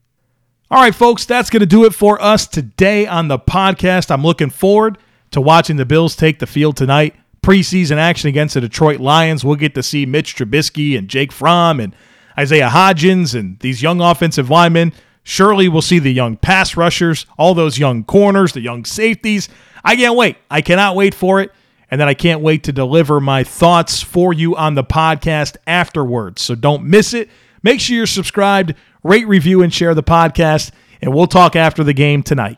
All 0.71 0.79
right, 0.79 0.95
folks, 0.95 1.25
that's 1.25 1.49
going 1.49 1.59
to 1.59 1.65
do 1.65 1.83
it 1.83 1.93
for 1.93 2.21
us 2.21 2.47
today 2.47 3.05
on 3.05 3.27
the 3.27 3.37
podcast. 3.37 4.09
I'm 4.09 4.23
looking 4.23 4.49
forward 4.49 4.97
to 5.31 5.41
watching 5.41 5.75
the 5.75 5.85
Bills 5.85 6.15
take 6.15 6.39
the 6.39 6.47
field 6.47 6.77
tonight. 6.77 7.13
Preseason 7.43 7.97
action 7.97 8.29
against 8.29 8.53
the 8.53 8.61
Detroit 8.61 9.01
Lions. 9.01 9.43
We'll 9.43 9.57
get 9.57 9.75
to 9.75 9.83
see 9.83 10.05
Mitch 10.05 10.33
Trubisky 10.33 10.97
and 10.97 11.09
Jake 11.09 11.33
Fromm 11.33 11.81
and 11.81 11.93
Isaiah 12.39 12.69
Hodgins 12.69 13.37
and 13.37 13.59
these 13.59 13.81
young 13.81 13.99
offensive 13.99 14.49
linemen. 14.49 14.93
Surely 15.23 15.67
we'll 15.67 15.81
see 15.81 15.99
the 15.99 16.13
young 16.13 16.37
pass 16.37 16.77
rushers, 16.77 17.25
all 17.37 17.53
those 17.53 17.77
young 17.77 18.05
corners, 18.05 18.53
the 18.53 18.61
young 18.61 18.85
safeties. 18.85 19.49
I 19.83 19.97
can't 19.97 20.15
wait. 20.15 20.37
I 20.49 20.61
cannot 20.61 20.95
wait 20.95 21.13
for 21.13 21.41
it 21.41 21.51
and 21.89 21.99
then 21.99 22.07
I 22.07 22.13
can't 22.13 22.39
wait 22.39 22.63
to 22.63 22.71
deliver 22.71 23.19
my 23.19 23.43
thoughts 23.43 24.01
for 24.01 24.31
you 24.31 24.55
on 24.55 24.75
the 24.75 24.85
podcast 24.85 25.57
afterwards. 25.67 26.41
So 26.41 26.55
don't 26.55 26.85
miss 26.85 27.13
it. 27.13 27.27
Make 27.63 27.79
sure 27.79 27.95
you're 27.95 28.05
subscribed, 28.05 28.75
rate, 29.03 29.27
review, 29.27 29.61
and 29.61 29.73
share 29.73 29.93
the 29.93 30.03
podcast, 30.03 30.71
and 31.01 31.13
we'll 31.13 31.27
talk 31.27 31.55
after 31.55 31.83
the 31.83 31.93
game 31.93 32.23
tonight. 32.23 32.57